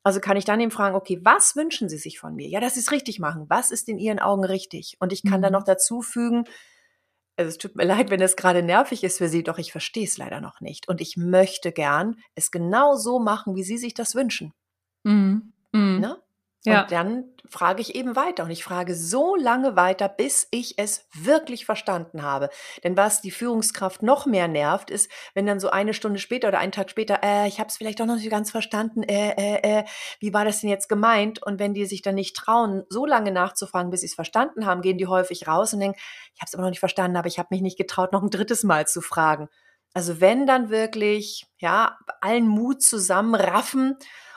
Also 0.02 0.20
kann 0.20 0.36
ich 0.36 0.44
dann 0.44 0.60
eben 0.60 0.70
fragen, 0.70 0.96
okay, 0.96 1.20
was 1.22 1.56
wünschen 1.56 1.88
Sie 1.88 1.98
sich 1.98 2.18
von 2.18 2.34
mir? 2.34 2.48
Ja, 2.48 2.60
dass 2.60 2.74
Sie 2.74 2.80
es 2.80 2.92
richtig 2.92 3.18
machen. 3.18 3.46
Was 3.48 3.70
ist 3.70 3.88
in 3.88 3.98
Ihren 3.98 4.18
Augen 4.18 4.44
richtig? 4.44 4.96
Und 4.98 5.12
ich 5.12 5.22
kann 5.22 5.40
mhm. 5.40 5.44
dann 5.44 5.52
noch 5.52 5.64
dazu 5.64 6.00
fügen, 6.00 6.44
also 7.36 7.48
es 7.48 7.58
tut 7.58 7.74
mir 7.74 7.84
leid, 7.84 8.10
wenn 8.10 8.20
es 8.20 8.36
gerade 8.36 8.62
nervig 8.62 9.02
ist 9.02 9.18
für 9.18 9.28
Sie, 9.28 9.42
doch 9.42 9.58
ich 9.58 9.72
verstehe 9.72 10.04
es 10.04 10.18
leider 10.18 10.40
noch 10.40 10.60
nicht. 10.60 10.88
Und 10.88 11.00
ich 11.00 11.16
möchte 11.16 11.72
gern 11.72 12.16
es 12.34 12.50
genau 12.50 12.96
so 12.96 13.18
machen, 13.18 13.56
wie 13.56 13.62
Sie 13.62 13.78
sich 13.78 13.94
das 13.94 14.14
wünschen. 14.14 14.52
Mhm. 15.04 15.52
Mhm. 15.72 16.00
Ne? 16.00 16.22
Ja. 16.64 16.82
Und 16.82 16.92
dann 16.92 17.24
frage 17.48 17.80
ich 17.80 17.94
eben 17.94 18.16
weiter 18.16 18.44
und 18.44 18.50
ich 18.50 18.62
frage 18.62 18.94
so 18.94 19.34
lange 19.34 19.76
weiter, 19.76 20.08
bis 20.08 20.46
ich 20.50 20.78
es 20.78 21.08
wirklich 21.14 21.64
verstanden 21.64 22.22
habe. 22.22 22.50
Denn 22.84 22.98
was 22.98 23.22
die 23.22 23.30
Führungskraft 23.30 24.02
noch 24.02 24.26
mehr 24.26 24.46
nervt, 24.46 24.90
ist, 24.90 25.10
wenn 25.34 25.46
dann 25.46 25.58
so 25.58 25.70
eine 25.70 25.94
Stunde 25.94 26.18
später 26.18 26.48
oder 26.48 26.58
einen 26.58 26.72
Tag 26.72 26.90
später, 26.90 27.20
äh, 27.22 27.48
ich 27.48 27.60
habe 27.60 27.68
es 27.68 27.78
vielleicht 27.78 27.98
doch 27.98 28.06
noch 28.06 28.16
nicht 28.16 28.30
ganz 28.30 28.50
verstanden, 28.50 29.02
äh, 29.02 29.30
äh, 29.30 29.78
äh, 29.80 29.84
wie 30.20 30.34
war 30.34 30.44
das 30.44 30.60
denn 30.60 30.68
jetzt 30.68 30.88
gemeint? 30.88 31.42
Und 31.42 31.58
wenn 31.58 31.72
die 31.72 31.86
sich 31.86 32.02
dann 32.02 32.14
nicht 32.14 32.36
trauen, 32.36 32.84
so 32.90 33.06
lange 33.06 33.32
nachzufragen, 33.32 33.90
bis 33.90 34.00
sie 34.00 34.06
es 34.06 34.14
verstanden 34.14 34.66
haben, 34.66 34.82
gehen 34.82 34.98
die 34.98 35.06
häufig 35.06 35.48
raus 35.48 35.72
und 35.72 35.80
denken, 35.80 35.98
ich 36.34 36.42
habe 36.42 36.48
es 36.48 36.54
aber 36.54 36.64
noch 36.64 36.70
nicht 36.70 36.80
verstanden, 36.80 37.16
aber 37.16 37.28
ich 37.28 37.38
habe 37.38 37.48
mich 37.50 37.62
nicht 37.62 37.78
getraut, 37.78 38.12
noch 38.12 38.22
ein 38.22 38.30
drittes 38.30 38.64
Mal 38.64 38.86
zu 38.86 39.00
fragen. 39.00 39.48
Also 39.92 40.20
wenn 40.20 40.46
dann 40.46 40.70
wirklich, 40.70 41.46
ja, 41.58 41.98
allen 42.20 42.46
Mut 42.46 42.82
zusammenraffen 42.82 43.96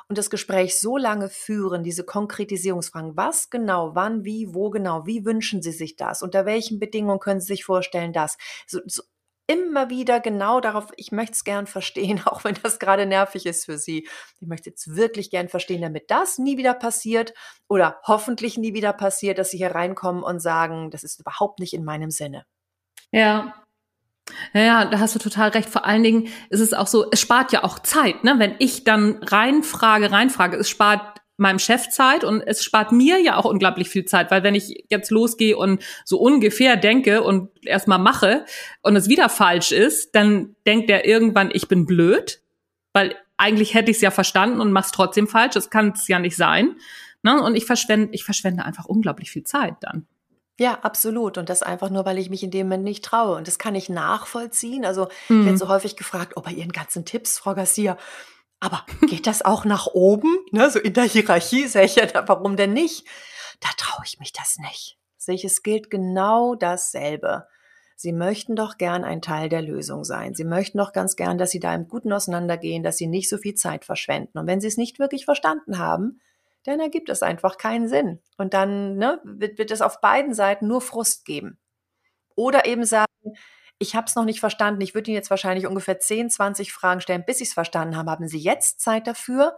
und 0.09 0.17
das 0.17 0.29
Gespräch 0.29 0.79
so 0.79 0.97
lange 0.97 1.29
führen, 1.29 1.83
diese 1.83 2.03
Konkretisierungsfragen, 2.03 3.15
was 3.17 3.49
genau, 3.49 3.95
wann, 3.95 4.23
wie, 4.23 4.53
wo 4.53 4.69
genau, 4.69 5.05
wie 5.05 5.25
wünschen 5.25 5.61
Sie 5.61 5.71
sich 5.71 5.95
das, 5.95 6.21
unter 6.21 6.45
welchen 6.45 6.79
Bedingungen 6.79 7.19
können 7.19 7.41
Sie 7.41 7.53
sich 7.53 7.65
vorstellen, 7.65 8.13
das, 8.13 8.37
so, 8.67 8.79
so 8.85 9.03
immer 9.47 9.89
wieder 9.89 10.19
genau 10.19 10.61
darauf, 10.61 10.91
ich 10.95 11.11
möchte 11.11 11.33
es 11.33 11.43
gern 11.43 11.67
verstehen, 11.67 12.21
auch 12.25 12.43
wenn 12.43 12.55
das 12.63 12.79
gerade 12.79 13.05
nervig 13.05 13.45
ist 13.45 13.65
für 13.65 13.77
Sie. 13.77 14.07
Ich 14.39 14.47
möchte 14.47 14.69
jetzt 14.69 14.95
wirklich 14.95 15.29
gern 15.29 15.49
verstehen, 15.49 15.81
damit 15.81 16.09
das 16.09 16.37
nie 16.37 16.57
wieder 16.57 16.73
passiert 16.73 17.33
oder 17.67 17.99
hoffentlich 18.03 18.57
nie 18.57 18.73
wieder 18.73 18.93
passiert, 18.93 19.37
dass 19.37 19.51
Sie 19.51 19.57
hier 19.57 19.71
reinkommen 19.71 20.23
und 20.23 20.39
sagen, 20.39 20.91
das 20.91 21.03
ist 21.03 21.19
überhaupt 21.19 21.59
nicht 21.59 21.73
in 21.73 21.83
meinem 21.83 22.11
Sinne. 22.11 22.45
Ja, 23.11 23.62
ja, 24.53 24.85
da 24.85 24.99
hast 24.99 25.15
du 25.15 25.19
total 25.19 25.49
recht. 25.49 25.69
Vor 25.69 25.85
allen 25.85 26.03
Dingen 26.03 26.27
ist 26.49 26.59
es 26.59 26.73
auch 26.73 26.87
so, 26.87 27.09
es 27.11 27.19
spart 27.19 27.51
ja 27.51 27.63
auch 27.63 27.79
Zeit, 27.79 28.23
ne? 28.23 28.35
Wenn 28.37 28.55
ich 28.59 28.83
dann 28.83 29.19
reinfrage, 29.21 30.11
reinfrage, 30.11 30.57
es 30.57 30.69
spart 30.69 31.21
meinem 31.37 31.59
Chef 31.59 31.89
Zeit 31.89 32.23
und 32.23 32.41
es 32.41 32.63
spart 32.63 32.91
mir 32.91 33.19
ja 33.19 33.37
auch 33.37 33.45
unglaublich 33.45 33.89
viel 33.89 34.05
Zeit, 34.05 34.29
weil 34.29 34.43
wenn 34.43 34.55
ich 34.55 34.85
jetzt 34.89 35.09
losgehe 35.09 35.57
und 35.57 35.83
so 36.05 36.19
ungefähr 36.19 36.77
denke 36.77 37.23
und 37.23 37.49
erstmal 37.65 37.99
mache 37.99 38.45
und 38.81 38.95
es 38.95 39.09
wieder 39.09 39.29
falsch 39.29 39.71
ist, 39.71 40.15
dann 40.15 40.55
denkt 40.67 40.89
er 40.89 41.05
irgendwann, 41.05 41.49
ich 41.51 41.67
bin 41.67 41.85
blöd, 41.85 42.41
weil 42.93 43.15
eigentlich 43.37 43.73
hätte 43.73 43.89
ich 43.89 43.97
es 43.97 44.01
ja 44.01 44.11
verstanden 44.11 44.61
und 44.61 44.71
mach's 44.71 44.91
trotzdem 44.91 45.27
falsch. 45.27 45.55
Das 45.55 45.69
kann 45.71 45.93
es 45.95 46.07
ja 46.07 46.19
nicht 46.19 46.35
sein. 46.35 46.75
Ne? 47.23 47.41
Und 47.41 47.55
ich 47.55 47.65
verschwende, 47.65 48.09
ich 48.13 48.23
verschwende 48.23 48.63
einfach 48.63 48.85
unglaublich 48.85 49.31
viel 49.31 49.43
Zeit 49.43 49.75
dann. 49.81 50.07
Ja, 50.59 50.79
absolut. 50.81 51.37
Und 51.37 51.49
das 51.49 51.63
einfach 51.63 51.89
nur, 51.89 52.05
weil 52.05 52.19
ich 52.19 52.29
mich 52.29 52.43
in 52.43 52.51
dem 52.51 52.67
Moment 52.67 52.83
nicht 52.83 53.03
traue. 53.03 53.35
Und 53.35 53.47
das 53.47 53.57
kann 53.57 53.75
ich 53.75 53.89
nachvollziehen. 53.89 54.85
Also 54.85 55.07
ich 55.25 55.29
werde 55.29 55.51
mhm. 55.51 55.57
so 55.57 55.67
häufig 55.67 55.95
gefragt, 55.95 56.33
oh, 56.35 56.41
bei 56.41 56.51
Ihren 56.51 56.71
ganzen 56.71 57.05
Tipps, 57.05 57.39
Frau 57.39 57.55
Garcia, 57.55 57.97
aber 58.59 58.85
geht 59.09 59.27
das 59.27 59.43
auch 59.43 59.65
nach 59.65 59.87
oben? 59.87 60.37
Ne, 60.51 60.69
so 60.69 60.79
in 60.79 60.93
der 60.93 61.03
Hierarchie 61.03 61.67
sage 61.67 61.85
ich 61.85 61.95
ja, 61.95 62.07
warum 62.27 62.55
denn 62.55 62.73
nicht? 62.73 63.05
Da 63.59 63.69
traue 63.77 64.05
ich 64.05 64.19
mich 64.19 64.31
das 64.31 64.57
nicht. 64.57 64.97
Sehe 65.17 65.35
ich, 65.35 65.43
es 65.43 65.63
gilt 65.63 65.89
genau 65.89 66.55
dasselbe. 66.55 67.47
Sie 67.95 68.11
möchten 68.11 68.55
doch 68.55 68.77
gern 68.77 69.03
ein 69.03 69.21
Teil 69.21 69.49
der 69.49 69.61
Lösung 69.61 70.03
sein. 70.03 70.33
Sie 70.33 70.43
möchten 70.43 70.77
doch 70.77 70.93
ganz 70.93 71.15
gern, 71.15 71.37
dass 71.37 71.51
Sie 71.51 71.59
da 71.59 71.73
im 71.73 71.87
Guten 71.87 72.11
auseinandergehen, 72.11 72.83
dass 72.83 72.97
Sie 72.97 73.07
nicht 73.07 73.29
so 73.29 73.37
viel 73.37 73.55
Zeit 73.55 73.85
verschwenden. 73.85 74.37
Und 74.37 74.47
wenn 74.47 74.61
Sie 74.61 74.67
es 74.67 74.77
nicht 74.77 74.99
wirklich 74.99 75.25
verstanden 75.25 75.77
haben, 75.77 76.19
dann 76.63 76.79
ergibt 76.79 77.09
es 77.09 77.23
einfach 77.23 77.57
keinen 77.57 77.87
Sinn. 77.87 78.21
Und 78.37 78.53
dann 78.53 78.97
ne, 78.97 79.19
wird, 79.23 79.57
wird 79.57 79.71
es 79.71 79.81
auf 79.81 80.01
beiden 80.01 80.33
Seiten 80.33 80.67
nur 80.67 80.81
Frust 80.81 81.25
geben. 81.25 81.59
Oder 82.35 82.65
eben 82.65 82.85
sagen, 82.85 83.07
ich 83.79 83.95
habe 83.95 84.07
es 84.07 84.15
noch 84.15 84.25
nicht 84.25 84.39
verstanden, 84.39 84.81
ich 84.81 84.95
würde 84.95 85.11
Ihnen 85.11 85.17
jetzt 85.17 85.29
wahrscheinlich 85.29 85.67
ungefähr 85.67 85.99
10, 85.99 86.29
20 86.29 86.71
Fragen 86.71 87.01
stellen, 87.01 87.25
bis 87.25 87.41
ich 87.41 87.49
es 87.49 87.53
verstanden 87.53 87.97
habe. 87.97 88.11
Haben 88.11 88.27
Sie 88.27 88.39
jetzt 88.39 88.79
Zeit 88.79 89.07
dafür? 89.07 89.57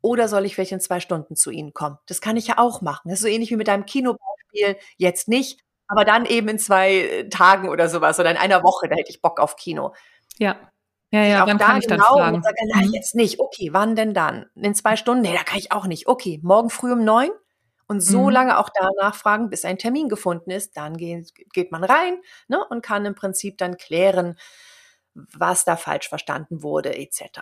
Oder 0.00 0.28
soll 0.28 0.46
ich 0.46 0.54
vielleicht 0.54 0.72
in 0.72 0.80
zwei 0.80 1.00
Stunden 1.00 1.36
zu 1.36 1.50
Ihnen 1.50 1.74
kommen? 1.74 1.98
Das 2.06 2.20
kann 2.20 2.36
ich 2.36 2.46
ja 2.46 2.58
auch 2.58 2.80
machen. 2.80 3.08
Das 3.08 3.18
ist 3.18 3.22
so 3.22 3.28
ähnlich 3.28 3.50
wie 3.50 3.56
mit 3.56 3.68
deinem 3.68 3.84
Kinobeispiel. 3.84 4.76
Jetzt 4.96 5.28
nicht, 5.28 5.60
aber 5.88 6.04
dann 6.04 6.24
eben 6.24 6.48
in 6.48 6.58
zwei 6.58 7.26
Tagen 7.30 7.68
oder 7.68 7.88
sowas 7.88 8.18
oder 8.20 8.30
in 8.30 8.36
einer 8.36 8.62
Woche, 8.62 8.88
da 8.88 8.96
hätte 8.96 9.10
ich 9.10 9.22
Bock 9.22 9.40
auf 9.40 9.56
Kino. 9.56 9.92
Ja. 10.38 10.56
Ja, 11.10 11.22
ja, 11.22 11.46
dann 11.46 11.58
kann 11.58 11.78
ich 11.78 11.86
dann 11.86 11.98
genau 11.98 12.18
fragen. 12.18 12.36
Und 12.36 12.44
sage, 12.44 12.56
nein, 12.74 12.88
mhm. 12.88 12.94
jetzt 12.94 13.14
nicht. 13.14 13.40
Okay, 13.40 13.70
wann 13.72 13.96
denn 13.96 14.12
dann? 14.12 14.46
In 14.54 14.74
zwei 14.74 14.96
Stunden? 14.96 15.22
Nee, 15.22 15.34
da 15.34 15.42
kann 15.42 15.58
ich 15.58 15.72
auch 15.72 15.86
nicht. 15.86 16.06
Okay, 16.06 16.38
morgen 16.42 16.70
früh 16.70 16.92
um 16.92 17.04
neun? 17.04 17.30
Und 17.86 18.00
so 18.02 18.24
mhm. 18.24 18.30
lange 18.30 18.58
auch 18.58 18.68
danach 18.68 19.14
fragen, 19.14 19.48
bis 19.48 19.64
ein 19.64 19.78
Termin 19.78 20.10
gefunden 20.10 20.50
ist. 20.50 20.76
Dann 20.76 20.98
geht, 20.98 21.32
geht 21.54 21.72
man 21.72 21.84
rein 21.84 22.18
ne, 22.46 22.62
und 22.68 22.82
kann 22.82 23.06
im 23.06 23.14
Prinzip 23.14 23.56
dann 23.56 23.78
klären, 23.78 24.36
was 25.14 25.64
da 25.64 25.76
falsch 25.76 26.08
verstanden 26.08 26.62
wurde, 26.62 26.94
etc. 26.94 27.40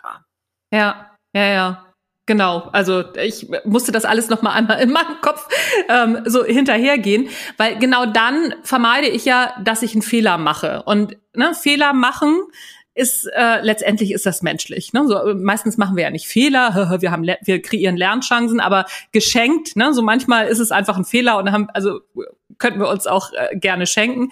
Ja, 0.71 1.11
ja, 1.35 1.47
ja. 1.47 1.87
Genau, 2.27 2.69
also 2.73 3.15
ich 3.15 3.49
musste 3.65 3.93
das 3.93 4.05
alles 4.05 4.29
noch 4.29 4.43
mal 4.43 4.51
einmal 4.51 4.81
in 4.81 4.91
meinem 4.91 5.21
Kopf 5.21 5.47
ähm, 5.89 6.23
so 6.25 6.45
hinterhergehen, 6.45 7.29
weil 7.57 7.79
genau 7.79 8.05
dann 8.05 8.53
vermeide 8.65 9.07
ich 9.07 9.25
ja, 9.25 9.55
dass 9.63 9.83
ich 9.83 9.93
einen 9.93 10.03
Fehler 10.03 10.37
mache. 10.37 10.83
Und 10.85 11.17
ne, 11.35 11.55
Fehler 11.55 11.93
machen 11.93 12.37
ist 12.97 13.27
äh, 13.27 13.61
letztendlich 13.61 14.11
ist 14.11 14.27
das 14.27 14.43
menschlich. 14.43 14.93
Ne? 14.93 15.07
So, 15.07 15.35
meistens 15.35 15.77
machen 15.77 15.97
wir 15.97 16.05
ja 16.05 16.11
nicht 16.11 16.27
Fehler, 16.27 16.97
wir 17.01 17.11
haben 17.11 17.25
wir 17.25 17.63
kreieren 17.63 17.97
Lernchancen, 17.97 18.59
aber 18.59 18.87
geschenkt. 19.13 19.77
Ne? 19.77 19.93
So 19.93 20.03
manchmal 20.03 20.49
ist 20.49 20.59
es 20.59 20.71
einfach 20.71 20.97
ein 20.97 21.05
Fehler 21.05 21.39
und 21.39 21.53
haben 21.53 21.69
also 21.75 22.01
könnten 22.59 22.81
wir 22.81 22.89
uns 22.89 23.07
auch 23.07 23.33
äh, 23.33 23.57
gerne 23.57 23.87
schenken. 23.87 24.31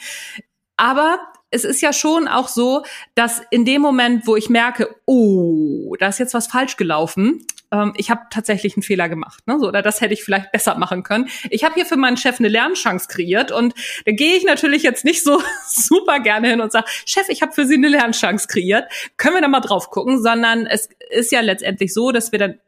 Aber 0.77 1.19
es 1.51 1.65
ist 1.65 1.83
ja 1.83 1.93
schon 1.93 2.27
auch 2.27 2.49
so, 2.49 2.85
dass 3.15 3.43
in 3.51 3.65
dem 3.65 3.81
Moment, 3.81 4.27
wo 4.27 4.35
ich 4.35 4.49
merke, 4.49 4.97
oh, 5.05 5.95
da 6.01 6.09
ist 6.09 6.19
jetzt 6.19 6.35
was 6.35 6.49
falsch 6.49 6.77
gelaufen, 6.77 7.47
ähm, 7.71 7.93
ich 7.97 8.11
habe 8.11 8.23
tatsächlich 8.31 8.77
einen 8.77 8.83
Fehler 8.83 9.09
gemacht, 9.09 9.47
ne? 9.47 9.59
so, 9.59 9.69
oder 9.69 9.83
das 9.83 10.01
hätte 10.01 10.15
ich 10.15 10.25
vielleicht 10.25 10.53
besser 10.53 10.77
machen 10.77 11.03
können. 11.03 11.29
Ich 11.51 11.65
habe 11.65 11.75
hier 11.75 11.87
für 11.87 11.97
meinen 11.97 12.17
Chef 12.17 12.39
eine 12.39 12.49
Lernchance 12.49 13.09
kreiert 13.09 13.53
und 13.53 13.75
da 14.07 14.13
gehe 14.13 14.37
ich 14.37 14.45
natürlich 14.45 14.83
jetzt 14.83 15.05
nicht 15.05 15.23
so 15.23 15.43
super 15.69 16.21
gerne 16.21 16.49
hin 16.49 16.61
und 16.61 16.73
sage, 16.73 16.87
Chef, 17.07 17.29
ich 17.29 17.43
habe 17.43 17.53
für 17.53 17.67
Sie 17.67 17.75
eine 17.75 17.89
Lernchance 17.89 18.49
kreiert, 18.49 18.91
können 19.17 19.35
wir 19.35 19.43
da 19.43 19.49
mal 19.49 19.61
drauf 19.61 19.91
gucken, 19.91 20.23
sondern 20.23 20.67
es 20.67 20.89
ist 21.11 21.33
ja 21.33 21.41
letztendlich 21.41 21.93
so, 21.93 22.13
dass 22.13 22.33
wir 22.33 22.39
dann 22.39 22.59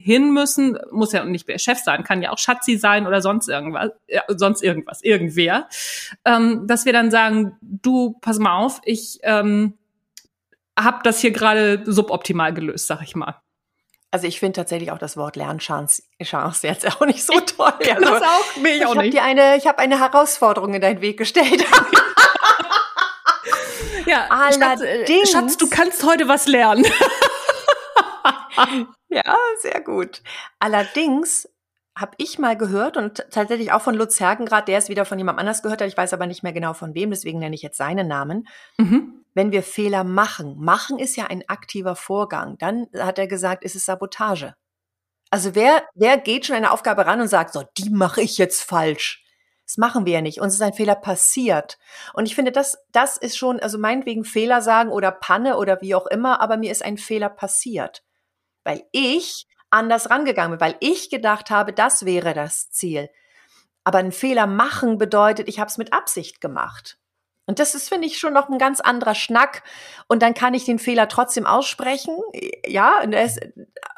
hin 0.00 0.32
müssen, 0.32 0.78
muss 0.92 1.12
ja 1.12 1.24
nicht 1.24 1.48
der 1.48 1.58
Chef 1.58 1.78
sein, 1.78 2.04
kann 2.04 2.22
ja 2.22 2.30
auch 2.30 2.38
Schatzi 2.38 2.76
sein 2.76 3.06
oder 3.06 3.20
sonst 3.20 3.48
irgendwas, 3.48 3.90
ja, 4.06 4.22
sonst 4.28 4.62
irgendwas, 4.62 5.02
irgendwer, 5.02 5.68
ähm, 6.24 6.66
dass 6.68 6.86
wir 6.86 6.92
dann 6.92 7.10
sagen, 7.10 7.56
du, 7.60 8.16
pass 8.20 8.38
mal 8.38 8.56
auf, 8.58 8.80
ich 8.84 9.18
ähm, 9.22 9.74
habe 10.78 11.00
das 11.02 11.20
hier 11.20 11.32
gerade 11.32 11.82
suboptimal 11.84 12.54
gelöst, 12.54 12.86
sag 12.86 13.02
ich 13.02 13.16
mal. 13.16 13.42
Also 14.10 14.26
ich 14.26 14.40
finde 14.40 14.54
tatsächlich 14.54 14.90
auch 14.90 14.98
das 14.98 15.18
Wort 15.18 15.36
Lernchance 15.36 16.02
Chance 16.22 16.66
jetzt 16.66 16.86
auch 16.86 17.04
nicht 17.04 17.24
so 17.24 17.38
toll. 17.40 17.74
Ich 17.80 17.94
also, 17.94 18.10
das 18.10 18.22
auch, 18.22 18.56
mir 18.56 18.76
ich, 18.76 18.86
auch 18.86 18.94
nicht. 18.94 19.12
Dir 19.12 19.22
eine, 19.22 19.56
ich 19.56 19.66
habe 19.66 19.78
eine 19.78 20.00
Herausforderung 20.00 20.72
in 20.74 20.80
deinen 20.80 21.02
Weg 21.02 21.18
gestellt. 21.18 21.62
ja, 24.06 24.26
Allerdings, 24.30 25.30
Schatz, 25.30 25.58
du 25.58 25.68
kannst 25.68 26.04
heute 26.04 26.26
was 26.26 26.46
lernen. 26.46 26.86
ja, 29.08 29.36
sehr 29.60 29.80
gut. 29.80 30.22
Allerdings 30.58 31.48
habe 31.96 32.12
ich 32.18 32.38
mal 32.38 32.56
gehört 32.56 32.96
und 32.96 33.26
tatsächlich 33.30 33.72
auch 33.72 33.82
von 33.82 33.94
Lutz 33.94 34.20
Hergengrad, 34.20 34.68
der 34.68 34.78
es 34.78 34.88
wieder 34.88 35.04
von 35.04 35.18
jemand 35.18 35.38
anders 35.38 35.62
gehört 35.62 35.80
hat, 35.80 35.88
ich 35.88 35.96
weiß 35.96 36.12
aber 36.12 36.26
nicht 36.26 36.42
mehr 36.42 36.52
genau 36.52 36.72
von 36.72 36.94
wem, 36.94 37.10
deswegen 37.10 37.40
nenne 37.40 37.56
ich 37.56 37.62
jetzt 37.62 37.76
seinen 37.76 38.06
Namen. 38.06 38.46
Mhm. 38.78 39.24
Wenn 39.38 39.52
wir 39.52 39.62
Fehler 39.62 40.02
machen, 40.02 40.56
machen 40.58 40.98
ist 40.98 41.14
ja 41.14 41.26
ein 41.26 41.48
aktiver 41.48 41.94
Vorgang, 41.94 42.58
dann 42.58 42.88
hat 42.98 43.20
er 43.20 43.28
gesagt, 43.28 43.62
ist 43.62 43.76
es 43.76 43.84
Sabotage. 43.84 44.56
Also 45.30 45.54
wer, 45.54 45.84
wer 45.94 46.18
geht 46.18 46.44
schon 46.44 46.56
eine 46.56 46.72
Aufgabe 46.72 47.06
ran 47.06 47.20
und 47.20 47.28
sagt, 47.28 47.52
so, 47.52 47.62
die 47.76 47.88
mache 47.88 48.20
ich 48.20 48.36
jetzt 48.36 48.62
falsch? 48.62 49.24
Das 49.64 49.78
machen 49.78 50.06
wir 50.06 50.14
ja 50.14 50.22
nicht. 50.22 50.40
Uns 50.40 50.54
ist 50.54 50.60
ein 50.60 50.72
Fehler 50.72 50.96
passiert. 50.96 51.78
Und 52.14 52.26
ich 52.26 52.34
finde, 52.34 52.50
das, 52.50 52.78
das 52.90 53.16
ist 53.16 53.38
schon, 53.38 53.60
also 53.60 53.78
meinetwegen 53.78 54.24
Fehler 54.24 54.60
sagen 54.60 54.90
oder 54.90 55.12
Panne 55.12 55.56
oder 55.56 55.80
wie 55.82 55.94
auch 55.94 56.08
immer, 56.08 56.40
aber 56.40 56.56
mir 56.56 56.72
ist 56.72 56.84
ein 56.84 56.98
Fehler 56.98 57.28
passiert. 57.28 58.02
Weil 58.64 58.82
ich 58.90 59.46
anders 59.70 60.10
rangegangen 60.10 60.58
bin, 60.58 60.66
weil 60.66 60.76
ich 60.80 61.10
gedacht 61.10 61.50
habe, 61.50 61.72
das 61.72 62.04
wäre 62.04 62.34
das 62.34 62.72
Ziel. 62.72 63.08
Aber 63.84 63.98
einen 63.98 64.10
Fehler 64.10 64.48
machen 64.48 64.98
bedeutet, 64.98 65.46
ich 65.46 65.60
habe 65.60 65.68
es 65.68 65.78
mit 65.78 65.92
Absicht 65.92 66.40
gemacht. 66.40 66.97
Und 67.48 67.58
das 67.58 67.74
ist, 67.74 67.88
finde 67.88 68.06
ich, 68.06 68.18
schon 68.18 68.34
noch 68.34 68.50
ein 68.50 68.58
ganz 68.58 68.78
anderer 68.80 69.14
Schnack. 69.14 69.62
Und 70.06 70.20
dann 70.22 70.34
kann 70.34 70.52
ich 70.52 70.66
den 70.66 70.78
Fehler 70.78 71.08
trotzdem 71.08 71.46
aussprechen. 71.46 72.14
Ja, 72.66 73.00
und, 73.02 73.14
es, 73.14 73.40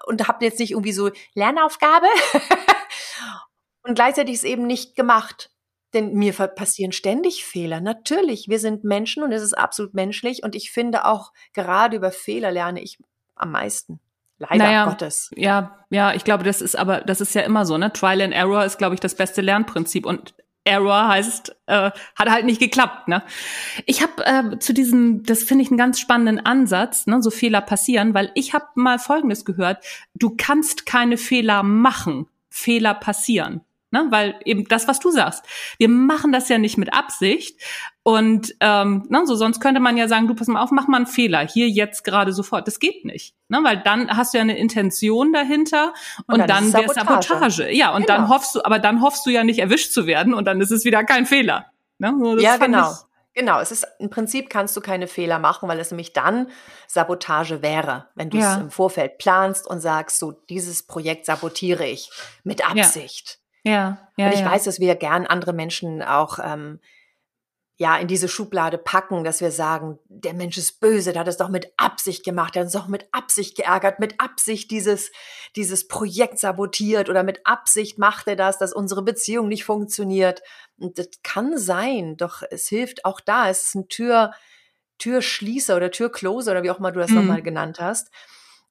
und 0.07 0.29
habe 0.29 0.45
jetzt 0.45 0.61
nicht 0.61 0.71
irgendwie 0.71 0.93
so 0.93 1.11
Lernaufgabe. 1.35 2.07
und 3.83 3.97
gleichzeitig 3.97 4.35
ist 4.35 4.45
eben 4.45 4.69
nicht 4.69 4.95
gemacht. 4.95 5.51
Denn 5.95 6.15
mir 6.15 6.33
passieren 6.33 6.93
ständig 6.93 7.45
Fehler. 7.45 7.81
Natürlich, 7.81 8.47
wir 8.49 8.61
sind 8.61 8.85
Menschen 8.85 9.25
und 9.25 9.33
es 9.33 9.43
ist 9.43 9.59
absolut 9.59 9.95
menschlich. 9.95 10.45
Und 10.45 10.55
ich 10.55 10.71
finde 10.71 11.05
auch, 11.05 11.33
gerade 11.53 11.97
über 11.97 12.13
Fehler 12.13 12.53
lerne 12.53 12.81
ich 12.81 12.99
am 13.35 13.51
meisten. 13.51 13.99
Leider 14.39 14.65
naja, 14.65 14.85
Gottes. 14.85 15.29
Ja, 15.35 15.85
ja, 15.91 16.15
ich 16.15 16.23
glaube, 16.23 16.45
das 16.45 16.63
ist 16.63 16.79
aber, 16.79 17.01
das 17.01 17.21
ist 17.21 17.35
ja 17.35 17.43
immer 17.43 17.67
so, 17.67 17.77
ne? 17.77 17.93
Trial 17.93 18.23
and 18.23 18.33
Error 18.33 18.65
ist, 18.65 18.79
glaube 18.79 18.95
ich, 18.95 19.01
das 19.01 19.17
beste 19.17 19.41
Lernprinzip. 19.41 20.07
Und 20.07 20.35
Error 20.65 21.09
heißt, 21.09 21.57
äh, 21.67 21.91
hat 22.15 22.31
halt 22.31 22.45
nicht 22.45 22.61
geklappt. 22.61 23.09
Ne? 23.09 23.23
Ich 23.87 24.03
habe 24.03 24.25
äh, 24.25 24.59
zu 24.59 24.75
diesem, 24.75 25.23
das 25.25 25.43
finde 25.43 25.65
ich 25.65 25.71
einen 25.71 25.79
ganz 25.79 25.99
spannenden 25.99 26.45
Ansatz, 26.45 27.07
ne, 27.07 27.23
so 27.23 27.31
Fehler 27.31 27.61
passieren, 27.61 28.15
weil 28.15 28.31
ich 28.35 28.53
habe 28.53 28.67
mal 28.75 28.99
Folgendes 28.99 29.45
gehört: 29.45 29.85
Du 30.15 30.35
kannst 30.37 30.87
keine 30.87 31.17
Fehler 31.17 31.63
machen, 31.63 32.27
Fehler 32.51 32.95
passieren. 32.95 33.63
Ne? 33.93 34.07
Weil 34.11 34.39
eben 34.45 34.67
das, 34.69 34.87
was 34.87 35.01
du 35.01 35.11
sagst, 35.11 35.45
wir 35.79 35.89
machen 35.89 36.33
das 36.33 36.49
ja 36.49 36.59
nicht 36.59 36.79
mit 36.79 36.95
Absicht. 36.95 37.61
Und 38.03 38.55
ähm, 38.61 39.05
ne, 39.09 39.27
so 39.27 39.35
sonst 39.35 39.61
könnte 39.61 39.81
man 39.81 39.97
ja 39.97 40.09
sagen, 40.09 40.29
du 40.29 40.35
pass 40.35 40.47
mal 40.47 40.63
auf, 40.63 40.71
mach 40.71 40.87
mal 40.87 40.99
einen 40.99 41.07
Fehler, 41.07 41.41
hier 41.41 41.69
jetzt 41.69 42.05
gerade 42.05 42.33
sofort. 42.33 42.67
Das 42.67 42.79
geht 42.79 43.05
nicht. 43.05 43.35
Ne? 43.49 43.59
Weil 43.63 43.83
dann 43.83 44.17
hast 44.17 44.33
du 44.33 44.39
ja 44.39 44.43
eine 44.43 44.57
Intention 44.57 45.33
dahinter 45.33 45.93
und, 46.27 46.35
und 46.35 46.39
dann, 46.41 46.73
dann 46.73 46.73
wäre 46.73 46.95
Sabotage. 46.95 47.71
Ja, 47.73 47.91
und 47.95 48.07
genau. 48.07 48.19
dann 48.19 48.29
hoffst 48.29 48.55
du, 48.55 48.65
aber 48.65 48.79
dann 48.79 49.03
hoffst 49.03 49.27
du 49.27 49.31
ja 49.31 49.45
nicht 49.45 49.59
erwischt 49.59 49.93
zu 49.93 50.07
werden 50.07 50.35
und 50.35 50.45
dann 50.45 50.61
ist 50.61 50.71
es 50.71 50.85
wieder 50.85 51.05
kein 51.05 51.27
Fehler. 51.27 51.67
Ne? 51.99 52.15
So, 52.19 52.39
ja, 52.39 52.57
genau. 52.57 52.95
Genau, 53.33 53.61
es 53.61 53.71
ist 53.71 53.87
im 53.99 54.11
Prinzip 54.11 54.51
kannst 54.51 54.77
du 54.77 54.81
keine 54.81 55.07
Fehler 55.07 55.39
machen, 55.39 55.69
weil 55.69 55.79
es 55.79 55.91
nämlich 55.91 56.13
dann 56.13 56.49
Sabotage 56.89 57.63
wäre, 57.63 58.09
wenn 58.15 58.29
du 58.29 58.39
ja. 58.39 58.55
es 58.55 58.61
im 58.61 58.71
Vorfeld 58.71 59.19
planst 59.19 59.69
und 59.69 59.81
sagst, 59.81 60.19
so 60.19 60.33
dieses 60.33 60.83
Projekt 60.83 61.27
sabotiere 61.27 61.87
ich 61.87 62.11
mit 62.43 62.69
Absicht. 62.69 63.40
Ja, 63.63 64.11
ja. 64.17 64.27
Und 64.27 64.35
ich 64.35 64.41
ja. 64.41 64.51
weiß, 64.51 64.65
dass 64.65 64.81
wir 64.81 64.95
gern 64.95 65.27
andere 65.27 65.53
Menschen 65.53 66.03
auch 66.03 66.39
ähm, 66.43 66.81
ja 67.77 67.97
in 67.97 68.09
diese 68.09 68.29
Schublade 68.29 68.79
packen, 68.79 69.25
dass 69.25 69.41
wir 69.41 69.51
sagen, 69.51 69.99
der 70.09 70.35
Mensch 70.35 70.59
ist 70.59 70.81
böse, 70.81 71.13
der 71.13 71.21
hat 71.21 71.29
es 71.29 71.37
doch 71.37 71.49
mit 71.49 71.73
Absicht 71.77 72.25
gemacht, 72.25 72.55
der 72.55 72.61
hat 72.61 72.67
uns 72.67 72.75
doch 72.75 72.89
mit 72.89 73.07
Absicht 73.13 73.57
geärgert, 73.57 74.01
mit 74.01 74.21
Absicht 74.21 74.71
dieses 74.71 75.11
dieses 75.57 75.89
Projekt 75.89 76.39
sabotiert 76.39 77.09
oder 77.09 77.23
mit 77.23 77.47
Absicht 77.47 77.99
macht 77.99 78.29
er 78.29 78.37
das, 78.37 78.59
dass 78.59 78.73
unsere 78.73 79.03
Beziehung 79.03 79.49
nicht 79.49 79.65
funktioniert. 79.65 80.43
Und 80.79 80.99
das 80.99 81.09
kann 81.23 81.59
sein, 81.59 82.17
doch 82.17 82.43
es 82.51 82.69
hilft 82.69 83.05
auch 83.05 83.21
da. 83.21 83.49
Es 83.49 83.63
ist 83.63 83.75
ein 83.75 83.89
Tür 83.89 84.33
Türschließer 84.99 85.77
oder 85.77 85.91
Türcloser 85.91 86.53
oder 86.53 86.63
wie 86.63 86.71
auch 86.71 86.79
immer 86.79 86.93
du 86.93 87.01
das 87.01 87.11
mhm. 87.11 87.17
nochmal 87.17 87.43
genannt 87.43 87.81
hast 87.81 88.11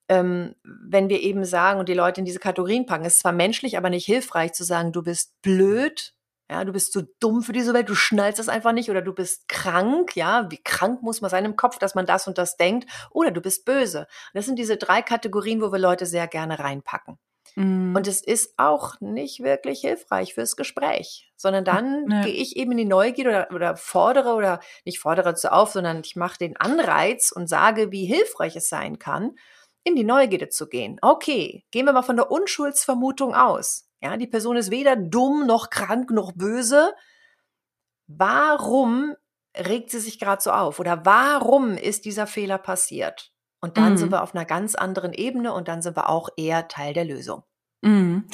ähm, 0.09 0.55
wenn 0.63 1.07
wir 1.07 1.21
eben 1.21 1.45
sagen 1.45 1.79
und 1.79 1.87
die 1.87 1.93
Leute 1.93 2.19
in 2.19 2.25
diese 2.25 2.39
Kategorien 2.39 2.85
packen, 2.85 3.05
ist 3.05 3.19
zwar 3.19 3.31
menschlich, 3.31 3.77
aber 3.77 3.89
nicht 3.89 4.05
hilfreich 4.05 4.53
zu 4.53 4.63
sagen, 4.63 4.91
du 4.91 5.03
bist 5.03 5.39
blöd, 5.41 6.13
ja, 6.49 6.65
du 6.65 6.73
bist 6.73 6.91
zu 6.91 7.03
dumm 7.19 7.43
für 7.43 7.53
diese 7.53 7.75
Welt, 7.75 7.89
du 7.89 7.95
schnallst 7.95 8.39
das 8.39 8.49
einfach 8.49 8.71
nicht 8.71 8.89
oder 8.89 9.03
du 9.03 9.13
bist 9.13 9.47
krank, 9.47 10.15
ja, 10.15 10.49
wie 10.49 10.61
krank 10.63 11.03
muss 11.03 11.21
man 11.21 11.29
sein 11.29 11.45
im 11.45 11.55
Kopf, 11.55 11.77
dass 11.77 11.93
man 11.93 12.07
das 12.07 12.27
und 12.27 12.39
das 12.39 12.57
denkt 12.57 12.89
oder 13.11 13.29
du 13.29 13.39
bist 13.39 13.65
böse. 13.65 14.07
Das 14.33 14.45
sind 14.45 14.57
diese 14.57 14.77
drei 14.77 15.03
Kategorien, 15.03 15.61
wo 15.61 15.71
wir 15.71 15.79
Leute 15.79 16.07
sehr 16.07 16.27
gerne 16.27 16.57
reinpacken. 16.57 17.19
Mhm. 17.55 17.95
Und 17.95 18.07
es 18.07 18.21
ist 18.21 18.53
auch 18.57 18.99
nicht 19.01 19.43
wirklich 19.43 19.81
hilfreich 19.81 20.33
fürs 20.33 20.55
Gespräch, 20.55 21.31
sondern 21.35 21.65
dann 21.65 22.09
ja. 22.09 22.23
gehe 22.23 22.33
ich 22.33 22.57
eben 22.57 22.71
in 22.71 22.77
die 22.77 22.85
Neugier 22.85 23.27
oder, 23.27 23.47
oder 23.53 23.75
fordere 23.75 24.33
oder 24.33 24.59
nicht 24.85 24.99
fordere 24.99 25.35
zu 25.35 25.51
auf, 25.51 25.71
sondern 25.71 26.01
ich 26.03 26.15
mache 26.15 26.39
den 26.39 26.57
Anreiz 26.57 27.31
und 27.31 27.47
sage, 27.47 27.91
wie 27.91 28.05
hilfreich 28.05 28.55
es 28.55 28.69
sein 28.69 28.97
kann 28.97 29.35
in 29.83 29.95
die 29.95 30.03
Neugierde 30.03 30.49
zu 30.49 30.67
gehen. 30.67 30.97
Okay, 31.01 31.65
gehen 31.71 31.85
wir 31.85 31.93
mal 31.93 32.01
von 32.01 32.17
der 32.17 32.31
Unschuldsvermutung 32.31 33.33
aus. 33.33 33.89
Ja, 34.01 34.17
die 34.17 34.27
Person 34.27 34.55
ist 34.57 34.71
weder 34.71 34.95
dumm 34.95 35.45
noch 35.45 35.69
krank 35.69 36.11
noch 36.11 36.31
böse. 36.33 36.93
Warum 38.07 39.15
regt 39.57 39.91
sie 39.91 39.99
sich 39.99 40.19
gerade 40.19 40.41
so 40.41 40.51
auf? 40.51 40.79
Oder 40.79 41.05
warum 41.05 41.75
ist 41.75 42.05
dieser 42.05 42.27
Fehler 42.27 42.57
passiert? 42.57 43.31
Und 43.61 43.77
dann 43.77 43.93
mhm. 43.93 43.97
sind 43.97 44.11
wir 44.11 44.23
auf 44.23 44.33
einer 44.33 44.45
ganz 44.45 44.75
anderen 44.75 45.13
Ebene 45.13 45.53
und 45.53 45.67
dann 45.67 45.81
sind 45.81 45.97
wir 45.97 46.09
auch 46.09 46.29
eher 46.37 46.67
Teil 46.67 46.93
der 46.93 47.05
Lösung. 47.05 47.43
Mhm. 47.81 48.25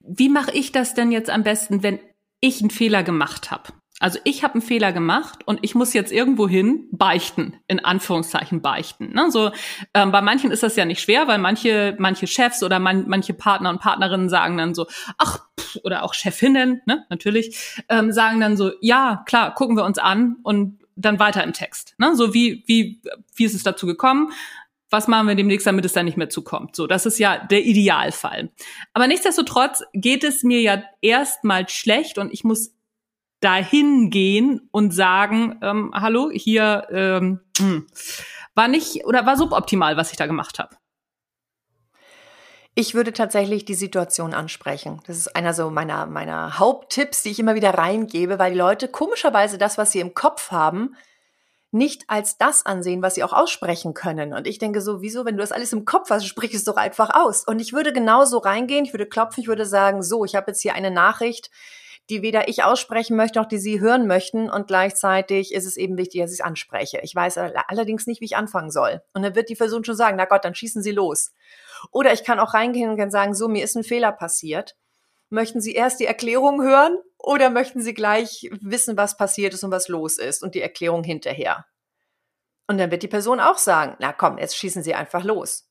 Wie 0.00 0.28
mache 0.28 0.52
ich 0.52 0.72
das 0.72 0.94
denn 0.94 1.12
jetzt 1.12 1.30
am 1.30 1.42
besten, 1.42 1.82
wenn 1.82 2.00
ich 2.40 2.60
einen 2.60 2.70
Fehler 2.70 3.02
gemacht 3.02 3.50
habe? 3.50 3.72
Also 4.02 4.18
ich 4.24 4.42
habe 4.42 4.54
einen 4.54 4.62
Fehler 4.62 4.92
gemacht 4.92 5.46
und 5.46 5.60
ich 5.62 5.76
muss 5.76 5.92
jetzt 5.92 6.10
irgendwo 6.10 6.48
hin 6.48 6.88
beichten, 6.90 7.54
in 7.68 7.84
Anführungszeichen 7.84 8.60
beichten. 8.60 9.12
Ne? 9.12 9.30
So, 9.30 9.52
ähm, 9.94 10.10
bei 10.10 10.20
manchen 10.20 10.50
ist 10.50 10.64
das 10.64 10.74
ja 10.74 10.84
nicht 10.84 11.00
schwer, 11.00 11.28
weil 11.28 11.38
manche, 11.38 11.94
manche 12.00 12.26
Chefs 12.26 12.64
oder 12.64 12.80
man, 12.80 13.08
manche 13.08 13.32
Partner 13.32 13.70
und 13.70 13.80
Partnerinnen 13.80 14.28
sagen 14.28 14.58
dann 14.58 14.74
so, 14.74 14.88
ach, 15.18 15.46
pff, 15.58 15.78
oder 15.84 16.02
auch 16.02 16.14
Chefinnen, 16.14 16.82
ne, 16.84 17.06
natürlich, 17.10 17.80
ähm, 17.88 18.10
sagen 18.10 18.40
dann 18.40 18.56
so, 18.56 18.72
ja, 18.80 19.22
klar, 19.24 19.54
gucken 19.54 19.76
wir 19.76 19.84
uns 19.84 19.98
an 19.98 20.36
und 20.42 20.80
dann 20.96 21.20
weiter 21.20 21.44
im 21.44 21.52
Text. 21.52 21.94
Ne? 21.98 22.16
So 22.16 22.34
wie, 22.34 22.64
wie, 22.66 23.00
wie 23.36 23.44
ist 23.44 23.54
es 23.54 23.62
dazu 23.62 23.86
gekommen? 23.86 24.32
was 24.90 25.08
machen 25.08 25.26
wir 25.26 25.34
demnächst, 25.34 25.66
damit 25.66 25.86
es 25.86 25.94
da 25.94 26.02
nicht 26.02 26.18
mehr 26.18 26.28
zukommt. 26.28 26.76
So, 26.76 26.86
das 26.86 27.06
ist 27.06 27.18
ja 27.18 27.38
der 27.38 27.64
Idealfall. 27.64 28.50
Aber 28.92 29.06
nichtsdestotrotz 29.06 29.82
geht 29.94 30.22
es 30.22 30.42
mir 30.42 30.60
ja 30.60 30.82
erstmal 31.00 31.66
schlecht 31.70 32.18
und 32.18 32.30
ich 32.30 32.44
muss 32.44 32.74
dahin 33.42 34.10
gehen 34.10 34.68
und 34.70 34.92
sagen, 34.92 35.58
ähm, 35.62 35.92
hallo, 35.94 36.30
hier 36.32 36.86
ähm, 36.90 37.40
hm, 37.58 37.86
war 38.54 38.68
nicht 38.68 39.04
oder 39.04 39.26
war 39.26 39.36
suboptimal, 39.36 39.96
was 39.96 40.12
ich 40.12 40.16
da 40.16 40.26
gemacht 40.26 40.58
habe. 40.58 40.76
Ich 42.74 42.94
würde 42.94 43.12
tatsächlich 43.12 43.66
die 43.66 43.74
Situation 43.74 44.32
ansprechen. 44.32 45.02
Das 45.06 45.18
ist 45.18 45.36
einer 45.36 45.52
so 45.52 45.68
meiner, 45.68 46.06
meiner 46.06 46.58
Haupttipps, 46.58 47.22
die 47.22 47.30
ich 47.30 47.38
immer 47.38 47.54
wieder 47.54 47.74
reingebe, 47.74 48.38
weil 48.38 48.52
die 48.52 48.58
Leute 48.58 48.88
komischerweise 48.88 49.58
das, 49.58 49.76
was 49.76 49.92
sie 49.92 50.00
im 50.00 50.14
Kopf 50.14 50.50
haben, 50.50 50.96
nicht 51.70 52.04
als 52.08 52.38
das 52.38 52.64
ansehen, 52.64 53.02
was 53.02 53.14
sie 53.14 53.24
auch 53.24 53.34
aussprechen 53.34 53.92
können. 53.92 54.32
Und 54.32 54.46
ich 54.46 54.58
denke 54.58 54.80
so, 54.80 55.02
wieso, 55.02 55.24
wenn 55.24 55.36
du 55.36 55.42
das 55.42 55.52
alles 55.52 55.72
im 55.72 55.84
Kopf 55.84 56.08
hast, 56.10 56.26
sprich 56.26 56.54
es 56.54 56.64
doch 56.64 56.76
einfach 56.76 57.10
aus. 57.14 57.44
Und 57.44 57.60
ich 57.60 57.74
würde 57.74 57.92
genauso 57.92 58.38
reingehen, 58.38 58.84
ich 58.84 58.92
würde 58.94 59.06
klopfen, 59.06 59.42
ich 59.42 59.48
würde 59.48 59.66
sagen, 59.66 60.02
so, 60.02 60.24
ich 60.24 60.34
habe 60.34 60.50
jetzt 60.50 60.60
hier 60.60 60.74
eine 60.74 60.90
Nachricht, 60.90 61.50
die 62.10 62.22
weder 62.22 62.48
ich 62.48 62.64
aussprechen 62.64 63.16
möchte, 63.16 63.38
noch 63.38 63.46
die 63.46 63.58
Sie 63.58 63.80
hören 63.80 64.06
möchten. 64.06 64.50
Und 64.50 64.66
gleichzeitig 64.66 65.52
ist 65.52 65.66
es 65.66 65.76
eben 65.76 65.96
wichtig, 65.96 66.20
dass 66.20 66.32
ich 66.32 66.40
es 66.40 66.44
anspreche. 66.44 67.00
Ich 67.02 67.14
weiß 67.14 67.38
allerdings 67.38 68.06
nicht, 68.06 68.20
wie 68.20 68.26
ich 68.26 68.36
anfangen 68.36 68.70
soll. 68.70 69.02
Und 69.12 69.22
dann 69.22 69.34
wird 69.34 69.48
die 69.48 69.54
Person 69.54 69.84
schon 69.84 69.96
sagen, 69.96 70.16
na 70.16 70.24
Gott, 70.24 70.44
dann 70.44 70.54
schießen 70.54 70.82
Sie 70.82 70.90
los. 70.90 71.32
Oder 71.90 72.12
ich 72.12 72.24
kann 72.24 72.40
auch 72.40 72.54
reingehen 72.54 72.90
und 72.90 72.96
kann 72.96 73.10
sagen, 73.10 73.34
so, 73.34 73.48
mir 73.48 73.64
ist 73.64 73.76
ein 73.76 73.84
Fehler 73.84 74.12
passiert. 74.12 74.76
Möchten 75.30 75.60
Sie 75.60 75.74
erst 75.74 76.00
die 76.00 76.06
Erklärung 76.06 76.62
hören 76.62 76.98
oder 77.18 77.48
möchten 77.48 77.80
Sie 77.80 77.94
gleich 77.94 78.50
wissen, 78.60 78.96
was 78.96 79.16
passiert 79.16 79.54
ist 79.54 79.64
und 79.64 79.70
was 79.70 79.88
los 79.88 80.18
ist 80.18 80.42
und 80.42 80.54
die 80.54 80.60
Erklärung 80.60 81.04
hinterher? 81.04 81.64
Und 82.66 82.78
dann 82.78 82.90
wird 82.90 83.02
die 83.02 83.08
Person 83.08 83.40
auch 83.40 83.58
sagen, 83.58 83.96
na 83.98 84.12
komm, 84.12 84.38
jetzt 84.38 84.56
schießen 84.56 84.82
Sie 84.82 84.94
einfach 84.94 85.24
los. 85.24 85.68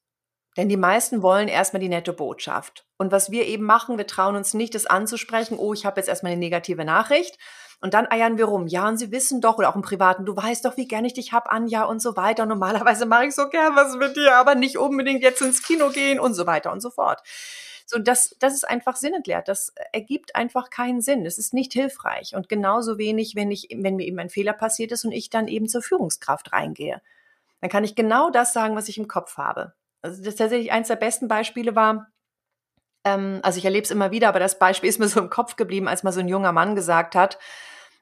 Denn 0.57 0.67
die 0.67 0.77
meisten 0.77 1.21
wollen 1.21 1.47
erstmal 1.47 1.79
die 1.79 1.89
nette 1.89 2.11
Botschaft. 2.11 2.85
Und 2.97 3.11
was 3.11 3.31
wir 3.31 3.45
eben 3.45 3.63
machen, 3.63 3.97
wir 3.97 4.07
trauen 4.07 4.35
uns 4.35 4.53
nicht, 4.53 4.75
das 4.75 4.85
anzusprechen, 4.85 5.57
oh, 5.57 5.73
ich 5.73 5.85
habe 5.85 5.99
jetzt 5.99 6.09
erstmal 6.09 6.33
eine 6.33 6.39
negative 6.39 6.83
Nachricht. 6.83 7.37
Und 7.79 7.95
dann 7.95 8.05
eiern 8.11 8.37
wir 8.37 8.45
rum. 8.45 8.67
Ja, 8.67 8.87
und 8.87 8.97
sie 8.97 9.11
wissen 9.11 9.41
doch, 9.41 9.57
oder 9.57 9.69
auch 9.69 9.75
im 9.75 9.81
Privaten, 9.81 10.25
du 10.25 10.35
weißt 10.35 10.65
doch, 10.65 10.77
wie 10.77 10.87
gern 10.87 11.05
ich 11.05 11.13
dich 11.13 11.33
hab, 11.33 11.51
Anja, 11.51 11.85
und 11.85 11.99
so 11.99 12.15
weiter. 12.15 12.45
Normalerweise 12.45 13.05
mache 13.05 13.25
ich 13.25 13.35
so 13.35 13.49
gern 13.49 13.75
was 13.75 13.95
mit 13.95 14.15
dir, 14.15 14.35
aber 14.35 14.53
nicht 14.53 14.77
unbedingt 14.77 15.23
jetzt 15.23 15.41
ins 15.41 15.63
Kino 15.63 15.89
gehen 15.89 16.19
und 16.19 16.35
so 16.35 16.45
weiter 16.45 16.71
und 16.71 16.81
so 16.81 16.91
fort. 16.91 17.21
So, 17.87 17.97
das, 17.97 18.35
das 18.39 18.53
ist 18.53 18.67
einfach 18.69 18.95
sinnentleert. 18.97 19.47
Das 19.47 19.73
ergibt 19.91 20.35
einfach 20.35 20.69
keinen 20.69 21.01
Sinn. 21.01 21.25
Es 21.25 21.37
ist 21.37 21.53
nicht 21.53 21.73
hilfreich. 21.73 22.35
Und 22.35 22.49
genauso 22.49 22.97
wenig, 22.97 23.35
wenn 23.35 23.51
ich, 23.51 23.67
wenn 23.75 23.95
mir 23.95 24.05
eben 24.05 24.19
ein 24.19 24.29
Fehler 24.29 24.53
passiert 24.53 24.91
ist 24.91 25.03
und 25.03 25.11
ich 25.11 25.29
dann 25.29 25.47
eben 25.47 25.67
zur 25.67 25.81
Führungskraft 25.81 26.53
reingehe. 26.53 27.01
Dann 27.61 27.69
kann 27.69 27.83
ich 27.83 27.95
genau 27.95 28.29
das 28.29 28.53
sagen, 28.53 28.75
was 28.75 28.89
ich 28.89 28.97
im 28.97 29.07
Kopf 29.07 29.37
habe. 29.37 29.73
Also 30.01 30.23
das 30.23 30.35
tatsächlich 30.35 30.71
eins 30.71 30.87
der 30.87 30.95
besten 30.95 31.27
Beispiele 31.27 31.75
war, 31.75 32.07
ähm, 33.03 33.39
also 33.43 33.57
ich 33.57 33.65
erlebe 33.65 33.83
es 33.83 33.91
immer 33.91 34.11
wieder, 34.11 34.29
aber 34.29 34.39
das 34.39 34.59
Beispiel 34.59 34.89
ist 34.89 34.99
mir 34.99 35.07
so 35.07 35.19
im 35.19 35.29
Kopf 35.29 35.55
geblieben, 35.55 35.87
als 35.87 36.03
mal 36.03 36.11
so 36.11 36.19
ein 36.19 36.27
junger 36.27 36.51
Mann 36.51 36.75
gesagt 36.75 37.15
hat, 37.15 37.37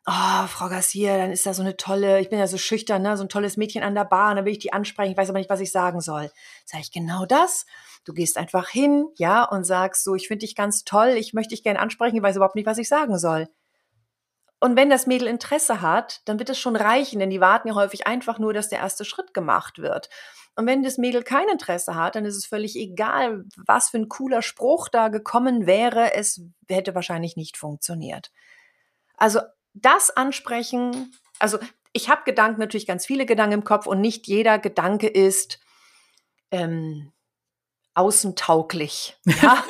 oh, 0.05 0.47
Frau 0.47 0.69
Garcia, 0.69 1.17
dann 1.17 1.31
ist 1.31 1.45
da 1.45 1.53
so 1.53 1.61
eine 1.61 1.77
tolle, 1.77 2.19
ich 2.19 2.29
bin 2.29 2.39
ja 2.39 2.47
so 2.47 2.57
schüchtern, 2.57 3.01
ne, 3.01 3.17
so 3.17 3.23
ein 3.23 3.29
tolles 3.29 3.57
Mädchen 3.57 3.83
an 3.83 3.95
der 3.95 4.05
Bar, 4.05 4.35
dann 4.35 4.45
will 4.45 4.53
ich 4.53 4.59
die 4.59 4.73
ansprechen, 4.73 5.11
ich 5.11 5.17
weiß 5.17 5.29
aber 5.29 5.39
nicht, 5.39 5.49
was 5.49 5.59
ich 5.59 5.71
sagen 5.71 6.01
soll. 6.01 6.31
Sag 6.65 6.81
ich 6.81 6.91
genau 6.91 7.25
das. 7.25 7.65
Du 8.05 8.13
gehst 8.13 8.37
einfach 8.37 8.69
hin, 8.69 9.07
ja, 9.17 9.43
und 9.43 9.65
sagst 9.65 10.03
so, 10.03 10.15
ich 10.15 10.27
finde 10.27 10.45
dich 10.45 10.55
ganz 10.55 10.83
toll, 10.83 11.09
ich 11.09 11.33
möchte 11.33 11.53
dich 11.53 11.63
gerne 11.63 11.79
ansprechen, 11.79 12.15
ich 12.15 12.23
weiß 12.23 12.37
überhaupt 12.37 12.55
nicht, 12.55 12.65
was 12.65 12.77
ich 12.77 12.87
sagen 12.87 13.19
soll. 13.19 13.49
Und 14.59 14.75
wenn 14.75 14.89
das 14.89 15.07
Mädel 15.07 15.27
Interesse 15.27 15.81
hat, 15.81 16.21
dann 16.25 16.37
wird 16.37 16.49
es 16.49 16.59
schon 16.59 16.75
reichen, 16.75 17.19
denn 17.19 17.29
die 17.29 17.39
warten 17.39 17.69
ja 17.69 17.75
häufig 17.75 18.07
einfach 18.07 18.39
nur, 18.39 18.53
dass 18.53 18.69
der 18.69 18.79
erste 18.79 19.05
Schritt 19.05 19.33
gemacht 19.33 19.79
wird. 19.79 20.09
Und 20.55 20.65
wenn 20.65 20.83
das 20.83 20.97
Mädel 20.97 21.23
kein 21.23 21.47
Interesse 21.47 21.95
hat, 21.95 22.15
dann 22.15 22.25
ist 22.25 22.35
es 22.35 22.45
völlig 22.45 22.75
egal, 22.75 23.45
was 23.55 23.89
für 23.89 23.97
ein 23.97 24.09
cooler 24.09 24.41
Spruch 24.41 24.89
da 24.89 25.07
gekommen 25.07 25.65
wäre. 25.65 26.13
Es 26.13 26.41
hätte 26.67 26.95
wahrscheinlich 26.95 27.37
nicht 27.37 27.55
funktioniert. 27.55 28.31
Also 29.15 29.39
das 29.73 30.09
ansprechen, 30.09 31.13
also 31.39 31.59
ich 31.93 32.09
habe 32.09 32.23
Gedanken, 32.25 32.59
natürlich 32.59 32.87
ganz 32.87 33.05
viele 33.05 33.25
Gedanken 33.25 33.53
im 33.53 33.63
Kopf 33.63 33.87
und 33.87 34.01
nicht 34.01 34.27
jeder 34.27 34.59
Gedanke 34.59 35.07
ist 35.07 35.59
ähm, 36.51 37.13
außentauglich. 37.93 39.17
Ja? 39.41 39.63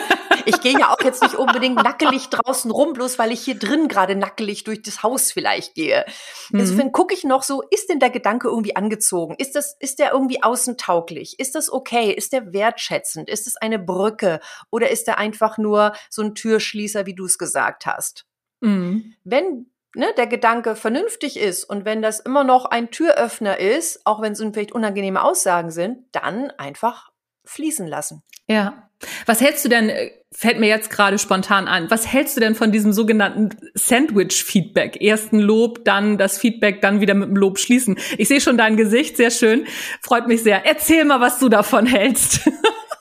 Ich 0.49 0.61
gehe 0.61 0.77
ja 0.77 0.93
auch 0.93 1.01
jetzt 1.03 1.21
nicht 1.21 1.35
unbedingt 1.35 1.75
nackelig 1.75 2.29
draußen 2.29 2.69
rum, 2.71 2.93
bloß 2.93 3.19
weil 3.19 3.31
ich 3.31 3.41
hier 3.41 3.57
drin 3.57 3.87
gerade 3.87 4.15
nackelig 4.15 4.63
durch 4.63 4.81
das 4.81 5.03
Haus 5.03 5.31
vielleicht 5.31 5.75
gehe. 5.75 6.05
Mhm. 6.49 6.61
Insofern 6.61 6.91
gucke 6.91 7.13
ich 7.13 7.23
noch 7.23 7.43
so, 7.43 7.61
ist 7.69 7.89
denn 7.89 7.99
der 7.99 8.09
Gedanke 8.09 8.47
irgendwie 8.47 8.75
angezogen? 8.75 9.35
Ist 9.37 9.55
das, 9.55 9.75
ist 9.79 9.99
der 9.99 10.11
irgendwie 10.11 10.43
außentauglich? 10.43 11.39
Ist 11.39 11.55
das 11.55 11.71
okay? 11.71 12.11
Ist 12.11 12.33
der 12.33 12.53
wertschätzend? 12.53 13.29
Ist 13.29 13.47
es 13.47 13.57
eine 13.57 13.79
Brücke? 13.79 14.39
Oder 14.71 14.89
ist 14.89 15.07
der 15.07 15.17
einfach 15.17 15.57
nur 15.57 15.93
so 16.09 16.21
ein 16.21 16.35
Türschließer, 16.35 17.05
wie 17.05 17.15
du 17.15 17.25
es 17.25 17.37
gesagt 17.37 17.85
hast? 17.85 18.25
Mhm. 18.61 19.13
Wenn 19.23 19.67
ne, 19.95 20.07
der 20.17 20.27
Gedanke 20.27 20.75
vernünftig 20.75 21.37
ist 21.37 21.63
und 21.63 21.85
wenn 21.85 22.01
das 22.01 22.19
immer 22.19 22.43
noch 22.43 22.65
ein 22.65 22.91
Türöffner 22.91 23.59
ist, 23.59 24.05
auch 24.05 24.21
wenn 24.21 24.33
es 24.33 24.39
vielleicht 24.39 24.71
unangenehme 24.71 25.23
Aussagen 25.23 25.71
sind, 25.71 26.05
dann 26.11 26.51
einfach 26.51 27.08
fließen 27.49 27.87
lassen. 27.87 28.23
Ja. 28.47 28.89
Was 29.25 29.39
hältst 29.39 29.63
du 29.63 29.69
denn, 29.69 29.89
äh, 29.89 30.11
fällt 30.31 30.59
mir 30.59 30.67
jetzt 30.67 30.89
gerade 30.89 31.17
spontan 31.17 31.67
an, 31.67 31.89
was 31.89 32.05
hältst 32.05 32.35
du 32.35 32.41
denn 32.41 32.55
von 32.55 32.71
diesem 32.71 32.91
sogenannten 32.91 33.57
Sandwich-Feedback? 33.73 35.01
Ersten 35.01 35.39
Lob, 35.39 35.85
dann 35.85 36.17
das 36.17 36.37
Feedback, 36.37 36.81
dann 36.81 36.99
wieder 36.99 37.13
mit 37.13 37.29
dem 37.29 37.37
Lob 37.37 37.59
schließen. 37.59 37.97
Ich 38.17 38.27
sehe 38.27 38.41
schon 38.41 38.57
dein 38.57 38.75
Gesicht, 38.75 39.15
sehr 39.15 39.31
schön, 39.31 39.65
freut 40.01 40.27
mich 40.27 40.43
sehr. 40.43 40.65
Erzähl 40.65 41.05
mal, 41.05 41.21
was 41.21 41.39
du 41.39 41.47
davon 41.47 41.85
hältst. 41.85 42.49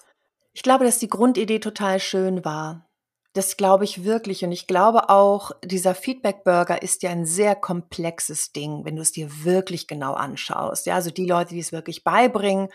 ich 0.52 0.62
glaube, 0.62 0.84
dass 0.84 0.98
die 0.98 1.08
Grundidee 1.08 1.58
total 1.58 1.98
schön 1.98 2.44
war. 2.44 2.88
Das 3.34 3.56
glaube 3.56 3.84
ich 3.84 4.04
wirklich. 4.04 4.44
Und 4.44 4.52
ich 4.52 4.66
glaube 4.66 5.10
auch, 5.10 5.52
dieser 5.64 5.94
Feedback-Burger 5.94 6.82
ist 6.82 7.02
ja 7.02 7.10
ein 7.10 7.26
sehr 7.26 7.54
komplexes 7.54 8.52
Ding, 8.52 8.84
wenn 8.84 8.96
du 8.96 9.02
es 9.02 9.12
dir 9.12 9.44
wirklich 9.44 9.86
genau 9.86 10.14
anschaust. 10.14 10.86
Ja, 10.86 10.94
also 10.94 11.10
die 11.10 11.26
Leute, 11.26 11.54
die 11.54 11.60
es 11.60 11.72
wirklich 11.72 12.04
beibringen, 12.04 12.68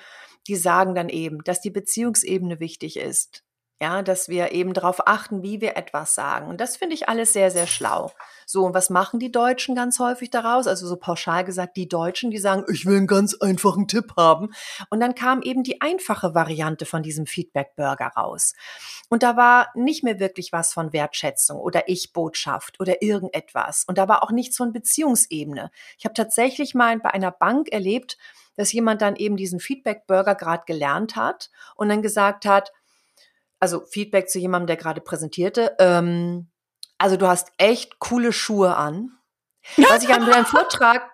die 0.48 0.56
sagen 0.56 0.96
dann 0.96 1.10
eben, 1.10 1.44
dass 1.44 1.62
die 1.62 1.72
Beziehungsebene 1.72 2.60
wichtig 2.60 2.98
ist. 2.98 3.44
Ja, 3.84 4.02
dass 4.02 4.30
wir 4.30 4.54
eben 4.54 4.74
darauf 4.74 5.10
achten, 5.10 5.44
wie 5.44 5.60
wir 5.60 5.76
etwas 5.76 6.16
sagen. 6.16 6.48
Und 6.48 6.62
das 6.62 6.78
finde 6.78 6.94
ich 6.94 7.10
alles 7.10 7.34
sehr, 7.34 7.52
sehr 7.52 7.68
schlau. 7.68 8.14
So, 8.46 8.64
und 8.64 8.74
was 8.74 8.90
machen 8.90 9.20
die 9.20 9.32
Deutschen 9.32 9.76
ganz 9.76 10.00
häufig 10.00 10.30
daraus? 10.30 10.68
Also 10.68 10.88
so 10.88 10.96
pauschal 10.96 11.44
gesagt, 11.44 11.76
die 11.76 11.90
Deutschen, 11.90 12.32
die 12.32 12.38
sagen, 12.38 12.64
ich 12.72 12.86
will 12.86 12.96
einen 12.96 13.08
ganz 13.08 13.34
einfachen 13.34 13.90
Tipp 13.90 14.14
haben. 14.16 14.54
Und 14.90 15.02
dann 15.02 15.16
kam 15.16 15.42
eben 15.42 15.64
die 15.64 15.82
einfache 15.82 16.34
Variante 16.34 16.86
von 16.86 17.04
diesem 17.04 17.26
Feedback-Burger 17.26 18.14
raus. 18.16 18.54
Und 19.10 19.22
da 19.22 19.36
war 19.36 19.68
nicht 19.76 20.02
mehr 20.02 20.18
wirklich 20.18 20.54
was 20.54 20.72
von 20.72 20.94
Wertschätzung 20.94 21.60
oder 21.60 21.90
Ich-Botschaft 21.90 22.80
oder 22.80 23.02
irgendetwas. 23.02 23.84
Und 23.86 23.98
da 23.98 24.08
war 24.08 24.24
auch 24.24 24.32
nichts 24.32 24.56
von 24.56 24.72
Beziehungsebene. 24.72 25.72
Ich 25.98 26.06
habe 26.06 26.14
tatsächlich 26.14 26.74
mal 26.74 26.98
bei 27.00 27.10
einer 27.10 27.32
Bank 27.32 27.68
erlebt, 27.74 28.18
dass 28.56 28.72
jemand 28.72 29.02
dann 29.02 29.16
eben 29.16 29.38
diesen 29.38 29.60
Feedback-Burger 29.60 30.36
gerade 30.36 30.64
gelernt 30.66 31.16
hat 31.16 31.50
und 31.76 31.90
dann 31.90 32.02
gesagt 32.02 32.46
hat, 32.46 32.72
also 33.60 33.86
Feedback 33.86 34.30
zu 34.30 34.40
jemandem, 34.40 34.68
der 34.68 34.78
gerade 34.78 35.02
präsentierte, 35.02 35.76
ähm, 35.80 36.50
also 36.98 37.18
du 37.18 37.28
hast 37.28 37.50
echt 37.58 38.00
coole 38.00 38.34
Schuhe 38.34 38.76
an. 38.76 39.12
Was 39.78 40.04
ich 40.04 40.14
an 40.14 40.26
deinem 40.30 40.46
Vortrag, 40.46 41.10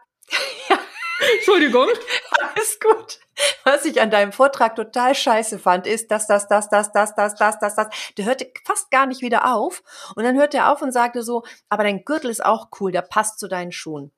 Entschuldigung, 1.35 1.87
alles 2.31 2.79
gut. 2.79 3.19
Was 3.63 3.85
ich 3.85 4.01
an 4.01 4.11
deinem 4.11 4.31
Vortrag 4.31 4.75
total 4.75 5.15
scheiße 5.15 5.59
fand, 5.59 5.87
ist, 5.87 6.11
dass 6.11 6.27
das, 6.27 6.47
das, 6.47 6.69
das, 6.69 6.91
das, 6.91 7.15
das, 7.15 7.35
das, 7.35 7.59
das, 7.59 7.75
das. 7.75 7.87
Der 8.17 8.25
hörte 8.25 8.51
fast 8.65 8.91
gar 8.91 9.05
nicht 9.05 9.21
wieder 9.21 9.53
auf. 9.53 9.81
Und 10.15 10.23
dann 10.23 10.37
hörte 10.37 10.57
er 10.57 10.71
auf 10.71 10.81
und 10.81 10.91
sagte 10.91 11.23
so, 11.23 11.43
aber 11.69 11.83
dein 11.83 12.03
Gürtel 12.03 12.29
ist 12.29 12.43
auch 12.43 12.67
cool, 12.79 12.91
der 12.91 13.01
passt 13.01 13.39
zu 13.39 13.47
deinen 13.47 13.71
Schuhen 13.71 14.11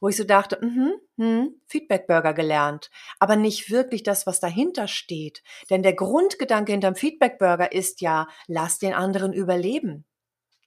wo 0.00 0.08
ich 0.08 0.16
so 0.16 0.24
dachte, 0.24 0.58
mhm, 0.60 0.92
hm, 1.16 1.60
Feedback-Burger 1.66 2.34
gelernt, 2.34 2.90
aber 3.18 3.36
nicht 3.36 3.70
wirklich 3.70 4.02
das, 4.02 4.26
was 4.26 4.40
dahinter 4.40 4.88
steht. 4.88 5.42
Denn 5.70 5.82
der 5.82 5.94
Grundgedanke 5.94 6.72
hinterm 6.72 6.94
Feedback-Burger 6.94 7.72
ist 7.72 8.00
ja, 8.00 8.28
lass 8.46 8.78
den 8.78 8.94
anderen 8.94 9.32
überleben. 9.32 10.04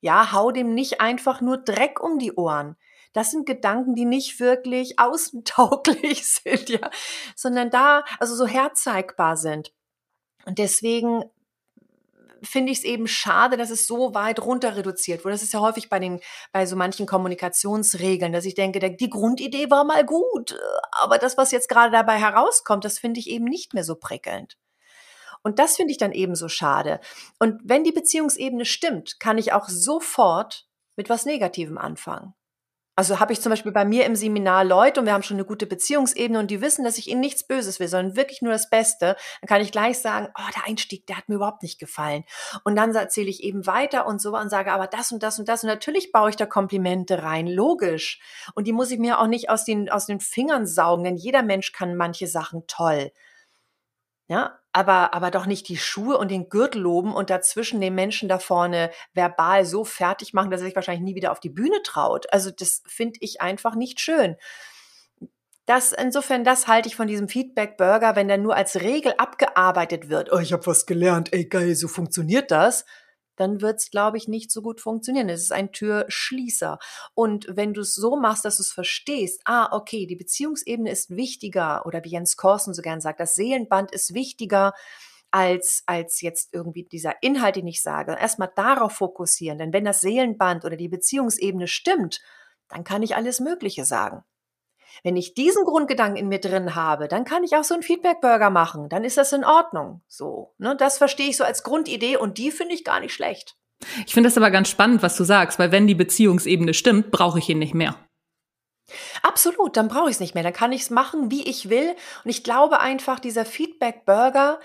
Ja, 0.01 0.31
hau 0.31 0.51
dem 0.51 0.73
nicht 0.73 0.99
einfach 0.99 1.41
nur 1.41 1.57
Dreck 1.57 2.01
um 2.01 2.17
die 2.17 2.33
Ohren. 2.33 2.75
Das 3.13 3.31
sind 3.31 3.45
Gedanken, 3.45 3.95
die 3.95 4.05
nicht 4.05 4.39
wirklich 4.39 4.99
außentauglich 4.99 6.25
sind, 6.27 6.69
ja, 6.69 6.89
sondern 7.35 7.69
da, 7.69 8.03
also 8.19 8.35
so 8.35 8.47
herzeigbar 8.47 9.37
sind. 9.37 9.73
Und 10.45 10.57
deswegen 10.57 11.23
finde 12.43 12.71
ich 12.71 12.79
es 12.79 12.83
eben 12.83 13.07
schade, 13.07 13.57
dass 13.57 13.69
es 13.69 13.87
so 13.87 14.13
weit 14.13 14.41
runter 14.41 14.75
reduziert 14.75 15.23
wurde. 15.23 15.33
Das 15.33 15.43
ist 15.43 15.53
ja 15.53 15.59
häufig 15.59 15.89
bei 15.89 15.99
den, 15.99 16.19
bei 16.51 16.65
so 16.65 16.75
manchen 16.75 17.05
Kommunikationsregeln, 17.05 18.33
dass 18.33 18.45
ich 18.45 18.55
denke, 18.55 18.79
die 18.95 19.09
Grundidee 19.09 19.69
war 19.69 19.83
mal 19.83 20.05
gut, 20.05 20.57
aber 20.91 21.17
das, 21.17 21.37
was 21.37 21.51
jetzt 21.51 21.69
gerade 21.69 21.91
dabei 21.91 22.17
herauskommt, 22.17 22.85
das 22.85 22.99
finde 22.99 23.19
ich 23.19 23.29
eben 23.29 23.45
nicht 23.45 23.73
mehr 23.73 23.83
so 23.83 23.95
prickelnd. 23.95 24.57
Und 25.43 25.59
das 25.59 25.75
finde 25.75 25.91
ich 25.91 25.97
dann 25.97 26.11
eben 26.11 26.35
so 26.35 26.47
schade. 26.47 26.99
Und 27.39 27.59
wenn 27.63 27.83
die 27.83 27.91
Beziehungsebene 27.91 28.65
stimmt, 28.65 29.19
kann 29.19 29.37
ich 29.37 29.53
auch 29.53 29.67
sofort 29.67 30.67
mit 30.95 31.09
was 31.09 31.25
Negativem 31.25 31.77
anfangen. 31.77 32.33
Also 32.95 33.19
habe 33.19 33.31
ich 33.31 33.41
zum 33.41 33.51
Beispiel 33.51 33.71
bei 33.71 33.85
mir 33.85 34.05
im 34.05 34.15
Seminar 34.15 34.65
Leute 34.65 34.99
und 34.99 35.05
wir 35.05 35.13
haben 35.13 35.23
schon 35.23 35.37
eine 35.37 35.45
gute 35.45 35.65
Beziehungsebene 35.65 36.37
und 36.37 36.51
die 36.51 36.61
wissen, 36.61 36.83
dass 36.83 36.97
ich 36.97 37.07
ihnen 37.09 37.21
nichts 37.21 37.47
Böses 37.47 37.79
will, 37.79 37.87
sondern 37.87 38.17
wirklich 38.17 38.41
nur 38.41 38.51
das 38.51 38.69
Beste. 38.69 39.15
Dann 39.39 39.47
kann 39.47 39.61
ich 39.61 39.71
gleich 39.71 39.99
sagen, 39.99 40.27
oh, 40.37 40.51
der 40.55 40.67
Einstieg, 40.67 41.07
der 41.07 41.17
hat 41.17 41.29
mir 41.29 41.35
überhaupt 41.35 41.63
nicht 41.63 41.79
gefallen. 41.79 42.25
Und 42.65 42.75
dann 42.75 42.93
erzähle 42.93 43.29
ich 43.29 43.43
eben 43.43 43.65
weiter 43.65 44.05
und 44.07 44.21
so 44.21 44.37
und 44.37 44.49
sage, 44.49 44.73
aber 44.73 44.87
das 44.87 45.11
und 45.11 45.23
das 45.23 45.39
und 45.39 45.47
das. 45.47 45.63
Und 45.63 45.69
natürlich 45.69 46.11
baue 46.11 46.29
ich 46.29 46.35
da 46.35 46.45
Komplimente 46.45 47.23
rein, 47.23 47.47
logisch. 47.47 48.19
Und 48.55 48.67
die 48.67 48.73
muss 48.73 48.91
ich 48.91 48.99
mir 48.99 49.19
auch 49.19 49.27
nicht 49.27 49.49
aus 49.49 49.63
den, 49.63 49.89
aus 49.89 50.05
den 50.05 50.19
Fingern 50.19 50.67
saugen, 50.67 51.05
denn 51.05 51.15
jeder 51.15 51.43
Mensch 51.43 51.71
kann 51.71 51.95
manche 51.95 52.27
Sachen 52.27 52.67
toll. 52.67 53.11
Ja, 54.31 54.61
aber, 54.71 55.13
aber 55.13 55.29
doch 55.29 55.45
nicht 55.45 55.67
die 55.67 55.75
Schuhe 55.75 56.17
und 56.17 56.31
den 56.31 56.47
Gürtel 56.47 56.81
loben 56.81 57.13
und 57.13 57.29
dazwischen 57.29 57.81
den 57.81 57.93
Menschen 57.93 58.29
da 58.29 58.39
vorne 58.39 58.89
verbal 59.13 59.65
so 59.65 59.83
fertig 59.83 60.33
machen, 60.33 60.49
dass 60.49 60.61
er 60.61 60.67
sich 60.67 60.75
wahrscheinlich 60.77 61.03
nie 61.03 61.15
wieder 61.15 61.33
auf 61.33 61.41
die 61.41 61.49
Bühne 61.49 61.83
traut. 61.83 62.31
Also 62.31 62.49
das 62.49 62.81
finde 62.87 63.19
ich 63.19 63.41
einfach 63.41 63.75
nicht 63.75 63.99
schön. 63.99 64.37
Das, 65.65 65.91
insofern, 65.91 66.45
das 66.45 66.69
halte 66.69 66.87
ich 66.87 66.95
von 66.95 67.09
diesem 67.09 67.27
Feedback-Burger, 67.27 68.15
wenn 68.15 68.29
der 68.29 68.37
nur 68.37 68.55
als 68.55 68.79
Regel 68.79 69.13
abgearbeitet 69.17 70.07
wird. 70.07 70.31
Oh, 70.31 70.39
ich 70.39 70.53
habe 70.53 70.65
was 70.65 70.85
gelernt, 70.85 71.33
ey 71.33 71.43
geil, 71.43 71.75
so 71.75 71.89
funktioniert 71.89 72.51
das 72.51 72.85
dann 73.41 73.61
wird 73.61 73.79
es, 73.79 73.89
glaube 73.91 74.17
ich, 74.17 74.27
nicht 74.27 74.51
so 74.51 74.61
gut 74.61 74.79
funktionieren. 74.79 75.27
Es 75.29 75.41
ist 75.41 75.51
ein 75.51 75.71
Türschließer. 75.71 76.79
Und 77.13 77.47
wenn 77.49 77.73
du 77.73 77.81
es 77.81 77.95
so 77.95 78.15
machst, 78.15 78.45
dass 78.45 78.57
du 78.57 78.63
es 78.63 78.71
verstehst, 78.71 79.41
ah, 79.45 79.75
okay, 79.75 80.05
die 80.05 80.15
Beziehungsebene 80.15 80.89
ist 80.91 81.09
wichtiger, 81.09 81.85
oder 81.85 82.03
wie 82.03 82.11
Jens 82.11 82.37
Korsen 82.37 82.73
so 82.73 82.81
gern 82.81 83.01
sagt, 83.01 83.19
das 83.19 83.35
Seelenband 83.35 83.91
ist 83.91 84.13
wichtiger 84.13 84.73
als, 85.31 85.83
als 85.85 86.21
jetzt 86.21 86.53
irgendwie 86.53 86.83
dieser 86.83 87.21
Inhalt, 87.21 87.55
den 87.55 87.67
ich 87.67 87.81
sage. 87.81 88.15
Erstmal 88.19 88.51
darauf 88.55 88.93
fokussieren. 88.93 89.57
Denn 89.57 89.73
wenn 89.73 89.85
das 89.85 90.01
Seelenband 90.01 90.65
oder 90.65 90.75
die 90.75 90.89
Beziehungsebene 90.89 91.67
stimmt, 91.67 92.21
dann 92.67 92.83
kann 92.83 93.03
ich 93.03 93.15
alles 93.15 93.39
Mögliche 93.39 93.85
sagen. 93.85 94.23
Wenn 95.03 95.15
ich 95.15 95.33
diesen 95.33 95.65
Grundgedanken 95.65 96.17
in 96.17 96.27
mir 96.27 96.39
drin 96.39 96.75
habe, 96.75 97.07
dann 97.07 97.25
kann 97.25 97.43
ich 97.43 97.55
auch 97.55 97.63
so 97.63 97.73
einen 97.73 97.83
Feedback-Burger 97.83 98.49
machen. 98.49 98.89
Dann 98.89 99.03
ist 99.03 99.17
das 99.17 99.33
in 99.33 99.43
Ordnung. 99.43 100.01
So, 100.07 100.53
ne? 100.57 100.75
Das 100.75 100.97
verstehe 100.97 101.29
ich 101.29 101.37
so 101.37 101.43
als 101.43 101.63
Grundidee 101.63 102.17
und 102.17 102.37
die 102.37 102.51
finde 102.51 102.73
ich 102.73 102.83
gar 102.83 102.99
nicht 102.99 103.13
schlecht. 103.13 103.55
Ich 104.05 104.13
finde 104.13 104.27
das 104.27 104.37
aber 104.37 104.51
ganz 104.51 104.69
spannend, 104.69 105.01
was 105.01 105.17
du 105.17 105.23
sagst, 105.23 105.57
weil 105.57 105.71
wenn 105.71 105.87
die 105.87 105.95
Beziehungsebene 105.95 106.73
stimmt, 106.73 107.11
brauche 107.11 107.39
ich 107.39 107.49
ihn 107.49 107.59
nicht 107.59 107.73
mehr. 107.73 107.95
Absolut, 109.21 109.77
dann 109.77 109.87
brauche 109.87 110.09
ich 110.09 110.15
es 110.15 110.19
nicht 110.19 110.35
mehr. 110.35 110.43
Dann 110.43 110.53
kann 110.53 110.71
ich 110.71 110.81
es 110.81 110.89
machen, 110.89 111.31
wie 111.31 111.47
ich 111.47 111.69
will. 111.69 111.95
Und 112.23 112.29
ich 112.29 112.43
glaube 112.43 112.79
einfach, 112.79 113.19
dieser 113.19 113.45
Feedback-Burger, 113.45 114.59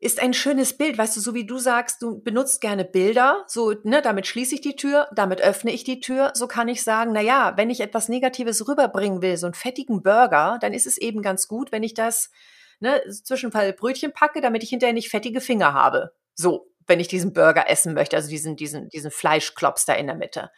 ist 0.00 0.18
ein 0.18 0.32
schönes 0.32 0.76
Bild, 0.76 0.96
weißt 0.96 1.16
du, 1.16 1.20
so 1.20 1.34
wie 1.34 1.44
du 1.44 1.58
sagst, 1.58 2.00
du 2.00 2.22
benutzt 2.22 2.62
gerne 2.62 2.86
Bilder, 2.86 3.44
so, 3.46 3.74
ne, 3.84 4.00
damit 4.00 4.26
schließe 4.26 4.54
ich 4.54 4.62
die 4.62 4.74
Tür, 4.74 5.08
damit 5.14 5.42
öffne 5.42 5.70
ich 5.72 5.84
die 5.84 6.00
Tür, 6.00 6.32
so 6.34 6.48
kann 6.48 6.68
ich 6.68 6.82
sagen, 6.82 7.12
na 7.12 7.20
ja, 7.20 7.52
wenn 7.56 7.68
ich 7.68 7.80
etwas 7.80 8.08
Negatives 8.08 8.66
rüberbringen 8.66 9.20
will, 9.20 9.36
so 9.36 9.46
einen 9.46 9.54
fettigen 9.54 10.02
Burger, 10.02 10.58
dann 10.62 10.72
ist 10.72 10.86
es 10.86 10.96
eben 10.96 11.20
ganz 11.20 11.48
gut, 11.48 11.70
wenn 11.70 11.82
ich 11.82 11.92
das, 11.92 12.30
ne, 12.80 13.02
zwischenfall 13.10 13.74
Brötchen 13.74 14.14
packe, 14.14 14.40
damit 14.40 14.62
ich 14.62 14.70
hinterher 14.70 14.94
nicht 14.94 15.10
fettige 15.10 15.42
Finger 15.42 15.74
habe. 15.74 16.12
So, 16.34 16.72
wenn 16.86 16.98
ich 16.98 17.08
diesen 17.08 17.34
Burger 17.34 17.68
essen 17.68 17.92
möchte, 17.92 18.16
also 18.16 18.30
diesen, 18.30 18.56
diesen, 18.56 18.88
diesen 18.88 19.10
Fleischklops 19.10 19.84
da 19.84 19.92
in 19.92 20.06
der 20.06 20.16
Mitte 20.16 20.50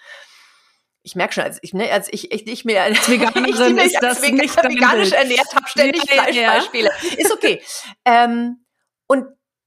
ich 1.05 1.17
merke 1.17 1.35
schon, 1.35 1.43
als 1.43 1.59
ich, 1.63 1.75
ne, 1.75 1.91
als 1.91 2.09
ich, 2.13 2.31
ich, 2.31 2.47
ich 2.47 2.65
mir 2.65 2.83
als 2.83 3.09
Veganerin 3.09 3.77
ich, 3.79 3.87
ich, 3.87 3.99
das 3.99 4.23
vegan, 4.23 4.49
veganisch 4.49 5.11
ernährt 5.11 5.53
habe, 5.53 5.67
ständig 5.67 6.05
ja, 6.05 6.23
Fleischbeispiele. 6.23 6.91
Ja. 7.03 7.19
Ist 7.19 7.33
okay. 7.33 7.61
ähm, 8.05 8.62
und 9.13 9.27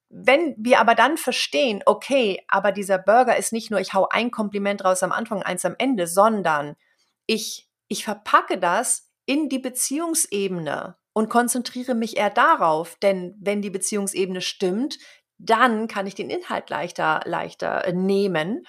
wenn 0.09 0.55
wir 0.57 0.79
aber 0.79 0.95
dann 0.95 1.17
verstehen, 1.17 1.83
okay, 1.85 2.43
aber 2.47 2.71
dieser 2.71 2.97
Burger 2.97 3.37
ist 3.37 3.53
nicht 3.53 3.69
nur, 3.69 3.79
ich 3.79 3.93
hau 3.93 4.07
ein 4.09 4.31
Kompliment 4.31 4.83
raus 4.83 5.03
am 5.03 5.11
Anfang, 5.11 5.43
eins 5.43 5.65
am 5.65 5.75
Ende, 5.77 6.07
sondern 6.07 6.75
ich, 7.27 7.69
ich 7.87 8.03
verpacke 8.03 8.57
das 8.57 9.11
in 9.27 9.47
die 9.47 9.59
Beziehungsebene 9.59 10.97
und 11.13 11.29
konzentriere 11.29 11.93
mich 11.93 12.17
eher 12.17 12.31
darauf, 12.31 12.95
denn 13.03 13.35
wenn 13.39 13.61
die 13.61 13.69
Beziehungsebene 13.69 14.41
stimmt, 14.41 14.97
dann 15.37 15.87
kann 15.87 16.07
ich 16.07 16.15
den 16.15 16.31
Inhalt 16.31 16.71
leichter, 16.71 17.21
leichter 17.25 17.85
äh, 17.85 17.93
nehmen. 17.93 18.65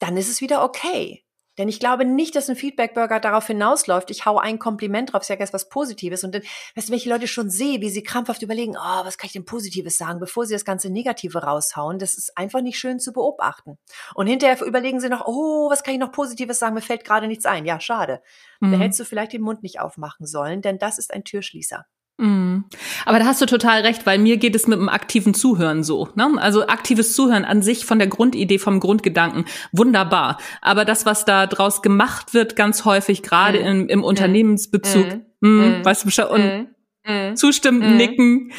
Dann 0.00 0.18
ist 0.18 0.28
es 0.28 0.42
wieder 0.42 0.62
okay. 0.64 1.24
Denn 1.62 1.68
ich 1.68 1.78
glaube 1.78 2.04
nicht, 2.04 2.34
dass 2.34 2.50
ein 2.50 2.56
Feedback-Burger 2.56 3.20
darauf 3.20 3.46
hinausläuft, 3.46 4.10
ich 4.10 4.26
hau 4.26 4.36
ein 4.36 4.58
Kompliment 4.58 5.12
drauf, 5.12 5.22
ich 5.22 5.28
sage 5.28 5.38
erst 5.38 5.52
was 5.52 5.68
Positives. 5.68 6.24
Und 6.24 6.34
dann, 6.34 6.42
weißt 6.74 6.88
du, 6.88 6.92
welche 6.92 7.08
Leute 7.08 7.28
schon 7.28 7.50
sehe, 7.50 7.80
wie 7.80 7.88
sie 7.88 8.02
krampfhaft 8.02 8.42
überlegen, 8.42 8.74
oh, 8.76 9.04
was 9.04 9.16
kann 9.16 9.26
ich 9.26 9.32
denn 9.34 9.44
Positives 9.44 9.96
sagen, 9.96 10.18
bevor 10.18 10.44
sie 10.44 10.54
das 10.54 10.64
ganze 10.64 10.90
Negative 10.90 11.40
raushauen, 11.40 12.00
das 12.00 12.18
ist 12.18 12.36
einfach 12.36 12.62
nicht 12.62 12.80
schön 12.80 12.98
zu 12.98 13.12
beobachten. 13.12 13.78
Und 14.16 14.26
hinterher 14.26 14.60
überlegen 14.60 14.98
sie 14.98 15.08
noch, 15.08 15.24
oh, 15.24 15.70
was 15.70 15.84
kann 15.84 15.94
ich 15.94 16.00
noch 16.00 16.10
Positives 16.10 16.58
sagen, 16.58 16.74
mir 16.74 16.80
fällt 16.80 17.04
gerade 17.04 17.28
nichts 17.28 17.46
ein. 17.46 17.64
Ja, 17.64 17.78
schade. 17.78 18.22
Mhm. 18.58 18.72
Da 18.72 18.78
hättest 18.78 18.98
du 18.98 19.04
vielleicht 19.04 19.32
den 19.32 19.42
Mund 19.42 19.62
nicht 19.62 19.78
aufmachen 19.78 20.26
sollen, 20.26 20.62
denn 20.62 20.78
das 20.78 20.98
ist 20.98 21.14
ein 21.14 21.22
Türschließer. 21.22 21.86
Mhm. 22.18 22.64
Aber 23.04 23.18
da 23.18 23.24
hast 23.24 23.40
du 23.40 23.46
total 23.46 23.82
recht, 23.82 24.06
weil 24.06 24.18
mir 24.18 24.36
geht 24.36 24.54
es 24.54 24.66
mit 24.66 24.78
dem 24.78 24.88
aktiven 24.88 25.34
Zuhören 25.34 25.82
so. 25.82 26.08
Ne? 26.14 26.28
Also 26.38 26.66
aktives 26.66 27.14
Zuhören 27.14 27.44
an 27.44 27.62
sich 27.62 27.84
von 27.84 27.98
der 27.98 28.08
Grundidee, 28.08 28.58
vom 28.58 28.80
Grundgedanken, 28.80 29.46
wunderbar. 29.72 30.38
Aber 30.60 30.84
das, 30.84 31.06
was 31.06 31.24
da 31.24 31.46
draus 31.46 31.82
gemacht 31.82 32.34
wird, 32.34 32.54
ganz 32.56 32.84
häufig, 32.84 33.22
gerade 33.22 33.60
mhm. 33.60 33.66
im, 33.66 33.88
im 33.88 33.98
mhm. 34.00 34.04
Unternehmensbezug, 34.04 35.06
mhm. 35.40 35.80
Mh, 35.80 35.84
weißt 35.84 36.04
du, 36.04 36.28
und 36.28 36.68
mhm. 37.06 37.36
zustimmen, 37.36 37.96
nicken. 37.96 38.52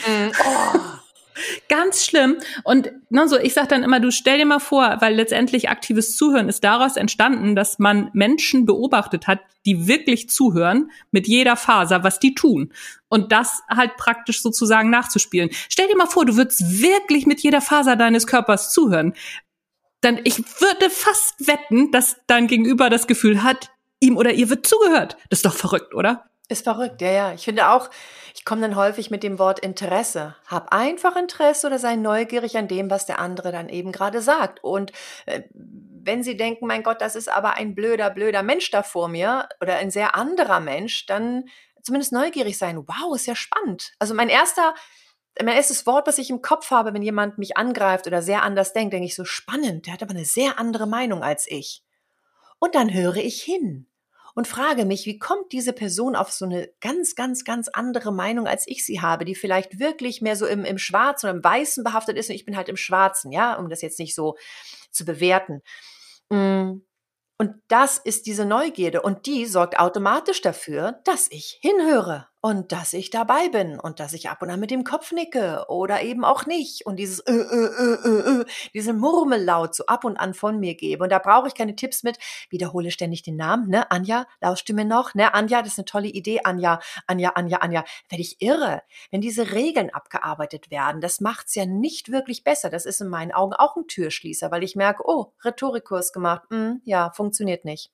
Ganz 1.69 2.05
schlimm. 2.05 2.37
Und 2.63 2.91
ne, 3.09 3.27
so, 3.27 3.37
ich 3.39 3.53
sag 3.53 3.69
dann 3.69 3.83
immer, 3.83 3.99
du 3.99 4.11
stell 4.11 4.37
dir 4.37 4.45
mal 4.45 4.59
vor, 4.59 4.97
weil 4.99 5.15
letztendlich 5.15 5.69
aktives 5.69 6.15
Zuhören 6.15 6.49
ist 6.49 6.63
daraus 6.63 6.97
entstanden, 6.97 7.55
dass 7.55 7.79
man 7.79 8.09
Menschen 8.13 8.65
beobachtet 8.65 9.27
hat, 9.27 9.39
die 9.65 9.87
wirklich 9.87 10.29
zuhören 10.29 10.91
mit 11.11 11.27
jeder 11.27 11.55
Faser, 11.55 12.03
was 12.03 12.19
die 12.19 12.35
tun. 12.35 12.73
Und 13.07 13.31
das 13.31 13.61
halt 13.69 13.95
praktisch 13.97 14.41
sozusagen 14.41 14.89
nachzuspielen. 14.89 15.49
Stell 15.69 15.87
dir 15.87 15.97
mal 15.97 16.07
vor, 16.07 16.25
du 16.25 16.35
würdest 16.35 16.81
wirklich 16.81 17.25
mit 17.25 17.41
jeder 17.41 17.61
Faser 17.61 17.95
deines 17.95 18.27
Körpers 18.27 18.71
zuhören. 18.71 19.13
Dann, 20.01 20.19
ich 20.25 20.39
würde 20.59 20.89
fast 20.89 21.47
wetten, 21.47 21.91
dass 21.91 22.17
dein 22.27 22.47
Gegenüber 22.47 22.89
das 22.89 23.07
Gefühl 23.07 23.41
hat, 23.41 23.71
ihm 23.99 24.17
oder 24.17 24.33
ihr 24.33 24.49
wird 24.49 24.67
zugehört. 24.67 25.15
Das 25.29 25.39
ist 25.39 25.45
doch 25.45 25.55
verrückt, 25.55 25.93
oder? 25.93 26.25
Ist 26.49 26.65
verrückt, 26.65 27.01
ja, 27.01 27.11
ja. 27.11 27.33
Ich 27.33 27.45
finde 27.45 27.69
auch, 27.69 27.89
ich 28.43 28.45
komme 28.45 28.59
dann 28.59 28.75
häufig 28.75 29.09
mit 29.09 29.23
dem 29.23 29.39
Wort 29.39 29.59
Interesse. 29.59 30.35
Hab 30.47 30.73
einfach 30.73 31.15
Interesse 31.15 31.65
oder 31.65 31.79
sei 31.79 31.95
neugierig 31.95 32.57
an 32.57 32.67
dem, 32.67 32.89
was 32.89 33.05
der 33.05 33.19
andere 33.19 33.53
dann 33.53 33.69
eben 33.69 33.93
gerade 33.93 34.21
sagt. 34.21 34.61
Und 34.61 34.91
äh, 35.25 35.43
wenn 35.53 36.23
Sie 36.23 36.35
denken, 36.35 36.67
mein 36.67 36.83
Gott, 36.83 36.99
das 36.99 37.15
ist 37.15 37.29
aber 37.29 37.53
ein 37.53 37.73
blöder, 37.73 38.09
blöder 38.09 38.43
Mensch 38.43 38.69
da 38.69 38.83
vor 38.83 39.07
mir 39.07 39.47
oder 39.61 39.77
ein 39.77 39.91
sehr 39.91 40.15
anderer 40.15 40.59
Mensch, 40.59 41.05
dann 41.05 41.45
zumindest 41.83 42.11
neugierig 42.11 42.57
sein. 42.57 42.85
Wow, 42.85 43.15
ist 43.15 43.27
ja 43.27 43.35
spannend. 43.37 43.93
Also 43.97 44.13
mein 44.13 44.27
erster, 44.27 44.75
mein 45.41 45.55
erstes 45.55 45.85
Wort, 45.85 46.05
was 46.05 46.17
ich 46.17 46.29
im 46.29 46.41
Kopf 46.41 46.69
habe, 46.69 46.93
wenn 46.93 47.01
jemand 47.01 47.37
mich 47.37 47.55
angreift 47.55 48.07
oder 48.07 48.21
sehr 48.21 48.43
anders 48.43 48.73
denkt, 48.73 48.91
denke 48.91 49.05
ich 49.05 49.15
so 49.15 49.23
spannend. 49.23 49.85
Der 49.85 49.93
hat 49.93 50.03
aber 50.03 50.11
eine 50.11 50.25
sehr 50.25 50.59
andere 50.59 50.85
Meinung 50.85 51.23
als 51.23 51.49
ich. 51.49 51.81
Und 52.59 52.75
dann 52.75 52.93
höre 52.93 53.15
ich 53.15 53.41
hin 53.41 53.87
und 54.35 54.47
frage 54.47 54.85
mich, 54.85 55.05
wie 55.05 55.19
kommt 55.19 55.51
diese 55.51 55.73
Person 55.73 56.15
auf 56.15 56.31
so 56.31 56.45
eine 56.45 56.69
ganz, 56.81 57.15
ganz, 57.15 57.43
ganz 57.43 57.67
andere 57.67 58.11
Meinung, 58.11 58.47
als 58.47 58.67
ich 58.67 58.85
sie 58.85 59.01
habe, 59.01 59.25
die 59.25 59.35
vielleicht 59.35 59.79
wirklich 59.79 60.21
mehr 60.21 60.35
so 60.35 60.45
im, 60.45 60.65
im 60.65 60.77
Schwarzen 60.77 61.27
oder 61.27 61.37
im 61.37 61.43
Weißen 61.43 61.83
behaftet 61.83 62.17
ist 62.17 62.29
und 62.29 62.35
ich 62.35 62.45
bin 62.45 62.57
halt 62.57 62.69
im 62.69 62.77
Schwarzen, 62.77 63.31
ja, 63.31 63.55
um 63.57 63.69
das 63.69 63.81
jetzt 63.81 63.99
nicht 63.99 64.15
so 64.15 64.35
zu 64.91 65.05
bewerten. 65.05 65.61
Mm. 66.29 66.81
Und 67.39 67.55
das 67.67 67.97
ist 67.97 68.25
diese 68.25 68.45
Neugierde 68.45 69.01
und 69.01 69.25
die 69.25 69.45
sorgt 69.45 69.79
automatisch 69.79 70.41
dafür, 70.41 71.01
dass 71.03 71.27
ich 71.29 71.59
hinhöre 71.61 72.27
und 72.45 72.73
dass 72.73 72.91
ich 72.91 73.09
dabei 73.09 73.47
bin 73.47 73.79
und 73.79 74.01
dass 74.01 74.11
ich 74.11 74.29
ab 74.29 74.41
und 74.41 74.49
an 74.49 74.59
mit 74.59 74.69
dem 74.69 74.83
Kopf 74.83 75.13
nicke 75.13 75.63
oder 75.69 76.01
eben 76.01 76.25
auch 76.25 76.45
nicht 76.45 76.85
und 76.85 76.97
dieses 76.97 77.19
äh, 77.19 77.31
äh, 77.31 77.37
äh, 77.37 77.93
äh, 78.03 78.41
äh, 78.41 78.45
diesen 78.73 78.99
Murmellaut 78.99 79.73
so 79.73 79.85
ab 79.85 80.03
und 80.03 80.17
an 80.17 80.33
von 80.33 80.59
mir 80.59 80.75
gebe. 80.75 81.05
Und 81.05 81.09
da 81.09 81.19
brauche 81.19 81.47
ich 81.47 81.55
keine 81.55 81.77
Tipps 81.77 82.03
mit, 82.03 82.17
wiederhole 82.49 82.91
ständig 82.91 83.23
den 83.23 83.37
Namen, 83.37 83.69
ne, 83.69 83.89
Anja, 83.91 84.27
lauschst 84.41 84.67
du 84.67 84.73
mir 84.73 84.83
noch, 84.83 85.15
ne, 85.15 85.33
Anja, 85.33 85.61
das 85.61 85.71
ist 85.71 85.79
eine 85.79 85.85
tolle 85.85 86.09
Idee, 86.09 86.41
Anja, 86.43 86.81
Anja, 87.07 87.29
Anja, 87.35 87.59
Anja, 87.59 87.85
werde 88.09 88.21
ich 88.21 88.41
irre, 88.41 88.81
wenn 89.09 89.21
diese 89.21 89.53
Regeln 89.53 89.89
abgearbeitet 89.91 90.69
werden, 90.69 90.99
das 90.99 91.21
macht's 91.21 91.55
ja 91.55 91.65
nicht 91.65 92.11
wirklich 92.11 92.43
besser, 92.43 92.69
das 92.69 92.85
ist 92.85 92.99
in 92.99 93.07
meinen 93.07 93.31
Augen 93.31 93.53
auch 93.53 93.77
ein 93.77 93.87
Türschließer, 93.87 94.51
weil 94.51 94.63
ich 94.63 94.75
merke, 94.75 95.03
oh, 95.05 95.31
Rhetorikkurs 95.45 96.11
gemacht, 96.11 96.41
hm, 96.49 96.81
ja, 96.83 97.09
funktioniert 97.11 97.63
nicht. 97.63 97.89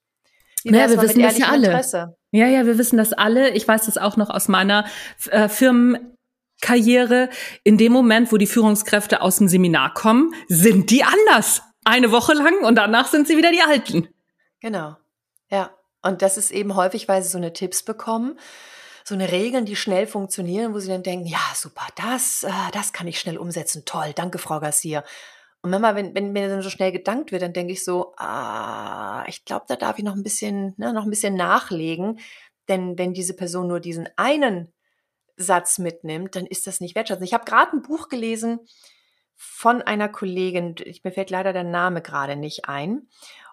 Wie 0.63 0.71
naja, 0.71 0.89
wir 0.89 1.01
wissen 1.03 1.21
das 1.21 1.37
ja 1.37 1.49
alle. 1.49 1.67
Interesse? 1.67 2.18
Ja, 2.31 2.47
ja, 2.47 2.65
wir 2.65 2.77
wissen 2.77 2.97
das 2.97 3.13
alle. 3.13 3.51
Ich 3.51 3.67
weiß 3.67 3.85
das 3.85 3.97
auch 3.97 4.17
noch 4.17 4.29
aus 4.29 4.47
meiner 4.47 4.85
äh, 5.31 5.49
Firmenkarriere. 5.49 7.29
In 7.63 7.77
dem 7.77 7.91
Moment, 7.91 8.31
wo 8.31 8.37
die 8.37 8.47
Führungskräfte 8.47 9.21
aus 9.21 9.37
dem 9.37 9.47
Seminar 9.47 9.93
kommen, 9.93 10.33
sind 10.47 10.91
die 10.91 11.03
anders. 11.03 11.63
Eine 11.85 12.11
Woche 12.11 12.33
lang 12.33 12.63
und 12.63 12.75
danach 12.75 13.07
sind 13.07 13.27
sie 13.27 13.37
wieder 13.37 13.51
die 13.51 13.61
Alten. 13.61 14.09
Genau. 14.59 14.95
Ja. 15.49 15.71
Und 16.01 16.21
das 16.21 16.37
ist 16.37 16.51
eben 16.51 16.75
häufig, 16.75 17.07
weil 17.07 17.21
sie 17.23 17.29
so 17.29 17.37
eine 17.37 17.51
Tipps 17.51 17.83
bekommen, 17.83 18.39
so 19.03 19.15
eine 19.15 19.31
Regeln, 19.31 19.65
die 19.65 19.75
schnell 19.75 20.07
funktionieren, 20.07 20.73
wo 20.73 20.79
sie 20.79 20.87
dann 20.87 21.03
denken, 21.03 21.25
ja, 21.25 21.41
super, 21.55 21.87
das, 21.95 22.43
äh, 22.43 22.51
das 22.73 22.93
kann 22.93 23.07
ich 23.07 23.19
schnell 23.19 23.37
umsetzen. 23.37 23.83
Toll, 23.85 24.13
danke, 24.15 24.37
Frau 24.37 24.59
Garcia. 24.59 25.03
Und 25.61 25.71
manchmal, 25.71 25.95
wenn, 25.95 26.15
wenn 26.15 26.31
mir 26.31 26.47
dann 26.47 26.61
so 26.61 26.69
schnell 26.69 26.91
gedankt 26.91 27.31
wird, 27.31 27.41
dann 27.41 27.53
denke 27.53 27.73
ich 27.73 27.83
so, 27.83 28.13
ah, 28.17 29.25
ich 29.27 29.43
glaube, 29.43 29.65
da 29.67 29.75
darf 29.75 29.97
ich 29.97 30.05
noch 30.05 30.15
ein 30.15 30.23
bisschen, 30.23 30.73
ne, 30.77 30.93
noch 30.93 31.03
ein 31.03 31.09
bisschen 31.09 31.35
nachlegen. 31.35 32.19
Denn 32.69 32.97
wenn 32.97 33.13
diese 33.13 33.35
Person 33.35 33.67
nur 33.67 33.79
diesen 33.79 34.07
einen 34.15 34.71
Satz 35.35 35.79
mitnimmt, 35.79 36.35
dann 36.35 36.45
ist 36.45 36.67
das 36.67 36.79
nicht 36.79 36.95
wertschätzend. 36.95 37.27
Ich 37.27 37.33
habe 37.33 37.45
gerade 37.45 37.73
ein 37.73 37.81
Buch 37.81 38.07
gelesen 38.07 38.59
von 39.35 39.81
einer 39.81 40.09
Kollegin, 40.09 40.75
ich, 40.83 41.03
mir 41.03 41.11
fällt 41.11 41.29
leider 41.29 41.53
der 41.53 41.63
Name 41.63 42.01
gerade 42.01 42.35
nicht 42.35 42.65
ein. 42.69 43.07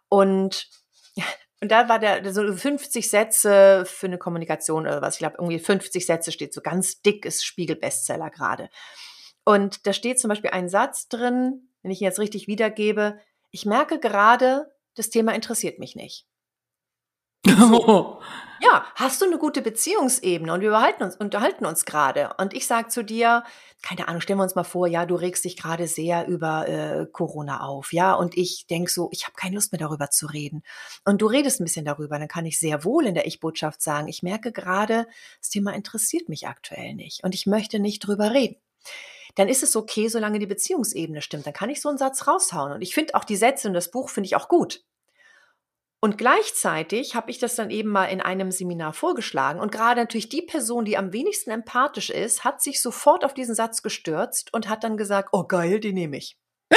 Und, 0.09 0.69
und 1.61 1.73
da 1.73 1.89
war 1.89 1.99
der 1.99 2.33
so 2.33 2.53
50 2.53 3.09
Sätze 3.09 3.85
für 3.87 4.07
eine 4.07 4.19
Kommunikation 4.19 4.83
oder 4.87 5.01
was. 5.03 5.15
Ich 5.15 5.21
glaube, 5.21 5.37
irgendwie 5.39 5.59
50 5.59 6.05
Sätze 6.05 6.31
steht 6.31 6.53
so 6.53 6.61
ganz 6.61 7.03
dick, 7.03 7.25
ist 7.25 7.45
Spiegel-Bestseller 7.45 8.31
gerade. 8.31 8.69
Und 9.45 9.87
da 9.87 9.93
steht 9.93 10.19
zum 10.19 10.29
Beispiel 10.29 10.51
ein 10.51 10.69
Satz 10.69 11.09
drin, 11.09 11.69
wenn 11.87 11.93
ich 11.93 12.01
ihn 12.01 12.07
jetzt 12.07 12.19
richtig 12.19 12.49
wiedergebe, 12.49 13.21
ich 13.53 13.65
merke 13.65 14.01
gerade, 14.01 14.75
das 14.97 15.09
Thema 15.09 15.37
interessiert 15.37 15.79
mich 15.79 15.95
nicht. 15.95 16.27
So. 17.47 18.21
Ja, 18.63 18.87
hast 18.95 19.21
du 19.21 19.27
eine 19.27 19.37
gute 19.37 19.61
Beziehungsebene 19.61 20.51
und 20.51 20.63
wir 20.63 20.69
unterhalten 20.69 21.03
uns, 21.03 21.17
unterhalten 21.17 21.67
uns 21.67 21.85
gerade. 21.85 22.31
Und 22.39 22.55
ich 22.55 22.67
sage 22.67 22.89
zu 22.89 23.05
dir, 23.05 23.45
keine 23.83 24.09
Ahnung, 24.09 24.23
stellen 24.23 24.39
wir 24.39 24.45
uns 24.45 24.55
mal 24.55 24.65
vor, 24.65 24.87
ja, 24.87 25.05
du 25.05 25.15
regst 25.15 25.45
dich 25.45 25.59
gerade 25.59 25.87
sehr 25.87 26.27
über 26.27 26.67
äh, 26.67 27.07
Corona 27.13 27.61
auf, 27.61 27.93
ja, 27.93 28.15
und 28.15 28.35
ich 28.35 28.67
denk 28.67 28.89
so, 28.89 29.11
ich 29.13 29.25
habe 29.27 29.35
keine 29.37 29.57
Lust 29.57 29.73
mehr 29.73 29.79
darüber 29.79 30.09
zu 30.09 30.25
reden. 30.25 30.63
Und 31.05 31.21
du 31.21 31.27
redest 31.27 31.61
ein 31.61 31.65
bisschen 31.65 31.85
darüber, 31.85 32.19
dann 32.19 32.29
kann 32.29 32.47
ich 32.47 32.59
sehr 32.59 32.83
wohl 32.83 33.05
in 33.05 33.15
der 33.15 33.27
Ich-Botschaft 33.27 33.83
sagen, 33.83 34.09
ich 34.09 34.23
merke 34.23 34.53
gerade, 34.53 35.07
das 35.39 35.51
Thema 35.51 35.75
interessiert 35.75 36.31
mich 36.31 36.49
aktuell 36.49 36.95
nicht 36.95 37.25
und 37.25 37.35
ich 37.35 37.45
möchte 37.45 37.79
nicht 37.79 37.99
drüber 37.99 38.33
reden 38.33 38.57
dann 39.37 39.49
ist 39.49 39.63
es 39.63 39.77
okay, 39.77 40.09
solange 40.09 40.39
die 40.39 40.47
Beziehungsebene 40.47 41.23
stimmt. 41.23 41.47
Dann 41.47 41.53
kann 41.53 41.71
ich 41.71 41.81
so 41.81 41.89
einen 41.91 41.99
Satz 41.99 42.27
raushauen. 42.27 42.73
Und 42.73 42.83
ich 42.83 42.95
finde 42.95 43.15
auch 43.15 43.25
die 43.25 43.37
Sätze 43.37 43.69
und 43.69 43.75
das 43.75 43.91
Buch 43.91 44.09
finde 44.09 44.27
ich 44.27 44.35
auch 44.35 44.49
gut. 44.49 44.83
Und 46.01 46.19
gleichzeitig 46.19 47.15
habe 47.15 47.31
ich 47.31 47.39
das 47.39 47.55
dann 47.55 47.71
eben 47.71 47.91
mal 47.91 48.07
in 48.07 48.23
einem 48.23 48.51
Seminar 48.51 48.95
vorgeschlagen. 48.95 49.61
Und 49.61 49.73
gerade 49.73 50.01
natürlich 50.01 50.31
die 50.31 50.43
Person, 50.43 50.87
die 50.87 50.97
am 50.97 51.13
wenigsten 51.13 51.51
empathisch 51.51 52.11
ist, 52.11 52.45
hat 52.45 52.63
sich 52.63 52.81
sofort 52.81 53.25
auf 53.25 53.35
diesen 53.35 53.55
Satz 53.55 53.83
gestürzt 53.83 54.55
und 54.55 54.69
hat 54.69 54.85
dann 54.85 54.97
gesagt, 54.97 55.29
oh 55.33 55.45
geil, 55.45 55.81
den 55.81 55.95
nehme 55.95 56.17
ich. 56.17 56.39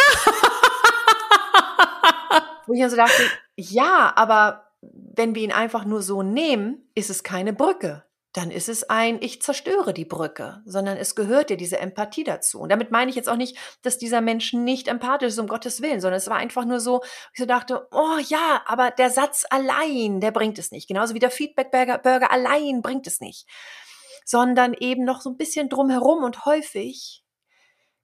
Wo 2.67 2.73
ich 2.73 2.81
dann 2.81 2.89
so 2.89 2.97
dachte, 2.97 3.23
ja, 3.55 4.11
aber 4.15 4.73
wenn 4.81 5.33
wir 5.33 5.43
ihn 5.43 5.53
einfach 5.53 5.85
nur 5.85 6.01
so 6.01 6.23
nehmen, 6.23 6.89
ist 6.93 7.09
es 7.09 7.23
keine 7.23 7.53
Brücke 7.53 8.03
dann 8.33 8.51
ist 8.51 8.69
es 8.69 8.89
ein, 8.89 9.17
ich 9.21 9.41
zerstöre 9.41 9.93
die 9.93 10.05
Brücke, 10.05 10.61
sondern 10.65 10.97
es 10.97 11.15
gehört 11.15 11.49
dir 11.49 11.57
diese 11.57 11.79
Empathie 11.79 12.23
dazu. 12.23 12.59
Und 12.59 12.69
damit 12.69 12.91
meine 12.91 13.09
ich 13.09 13.15
jetzt 13.15 13.27
auch 13.27 13.37
nicht, 13.37 13.57
dass 13.81 13.97
dieser 13.97 14.21
Mensch 14.21 14.53
nicht 14.53 14.87
empathisch 14.87 15.29
ist, 15.29 15.39
um 15.39 15.47
Gottes 15.47 15.81
Willen, 15.81 15.99
sondern 15.99 16.19
es 16.19 16.29
war 16.29 16.37
einfach 16.37 16.65
nur 16.65 16.79
so, 16.79 17.01
ich 17.33 17.39
so 17.39 17.45
dachte, 17.45 17.87
oh 17.91 18.17
ja, 18.27 18.61
aber 18.65 18.91
der 18.91 19.09
Satz 19.09 19.45
allein, 19.49 20.21
der 20.21 20.31
bringt 20.31 20.59
es 20.59 20.71
nicht. 20.71 20.87
Genauso 20.87 21.15
wie 21.15 21.19
der 21.19 21.31
Feedback-Burger 21.31 22.31
allein 22.31 22.83
bringt 22.83 23.07
es 23.07 23.19
nicht. 23.19 23.47
Sondern 24.25 24.75
eben 24.75 25.05
noch 25.05 25.21
so 25.21 25.31
ein 25.31 25.37
bisschen 25.37 25.69
drumherum 25.69 26.23
und 26.23 26.45
häufig 26.45 27.23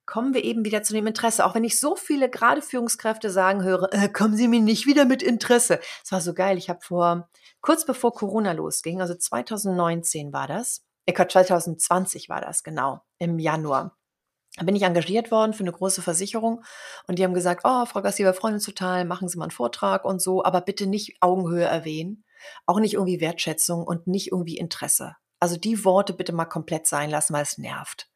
kommen 0.07 0.33
wir 0.33 0.43
eben 0.43 0.65
wieder 0.65 0.83
zu 0.83 0.93
dem 0.93 1.07
Interesse. 1.07 1.45
Auch 1.45 1.55
wenn 1.55 1.63
ich 1.63 1.79
so 1.79 1.95
viele 1.95 2.29
gerade 2.29 2.61
Führungskräfte 2.61 3.29
sagen 3.29 3.63
höre, 3.63 3.91
äh, 3.91 4.09
kommen 4.09 4.35
Sie 4.35 4.47
mir 4.47 4.61
nicht 4.61 4.85
wieder 4.85 5.05
mit 5.05 5.23
Interesse. 5.23 5.79
Es 6.03 6.11
war 6.11 6.21
so 6.21 6.33
geil. 6.33 6.57
Ich 6.57 6.69
habe 6.69 6.79
vor, 6.81 7.29
kurz 7.65 7.83
bevor 7.83 8.13
Corona 8.13 8.51
losging, 8.51 9.01
also 9.01 9.15
2019 9.15 10.31
war 10.31 10.47
das, 10.47 10.85
äh, 11.07 11.13
2020 11.13 12.29
war 12.29 12.39
das, 12.39 12.61
genau, 12.61 13.01
im 13.17 13.39
Januar. 13.39 13.97
Da 14.55 14.65
bin 14.65 14.75
ich 14.75 14.83
engagiert 14.83 15.31
worden 15.31 15.53
für 15.53 15.63
eine 15.63 15.71
große 15.71 16.03
Versicherung 16.03 16.63
und 17.07 17.17
die 17.17 17.23
haben 17.23 17.33
gesagt, 17.33 17.61
oh, 17.63 17.87
Frau 17.87 18.03
Garcia, 18.03 18.27
wir 18.27 18.35
freuen 18.35 18.53
uns 18.53 18.65
total, 18.65 19.03
machen 19.03 19.27
Sie 19.27 19.39
mal 19.39 19.45
einen 19.45 19.51
Vortrag 19.51 20.05
und 20.05 20.21
so, 20.21 20.43
aber 20.43 20.61
bitte 20.61 20.85
nicht 20.85 21.17
Augenhöhe 21.21 21.65
erwähnen, 21.65 22.23
auch 22.67 22.79
nicht 22.79 22.93
irgendwie 22.93 23.19
Wertschätzung 23.19 23.83
und 23.83 24.05
nicht 24.05 24.31
irgendwie 24.31 24.59
Interesse. 24.59 25.15
Also 25.39 25.57
die 25.57 25.83
Worte 25.83 26.13
bitte 26.13 26.33
mal 26.33 26.45
komplett 26.45 26.85
sein 26.85 27.09
lassen, 27.09 27.33
weil 27.33 27.43
es 27.43 27.57
nervt. 27.57 28.11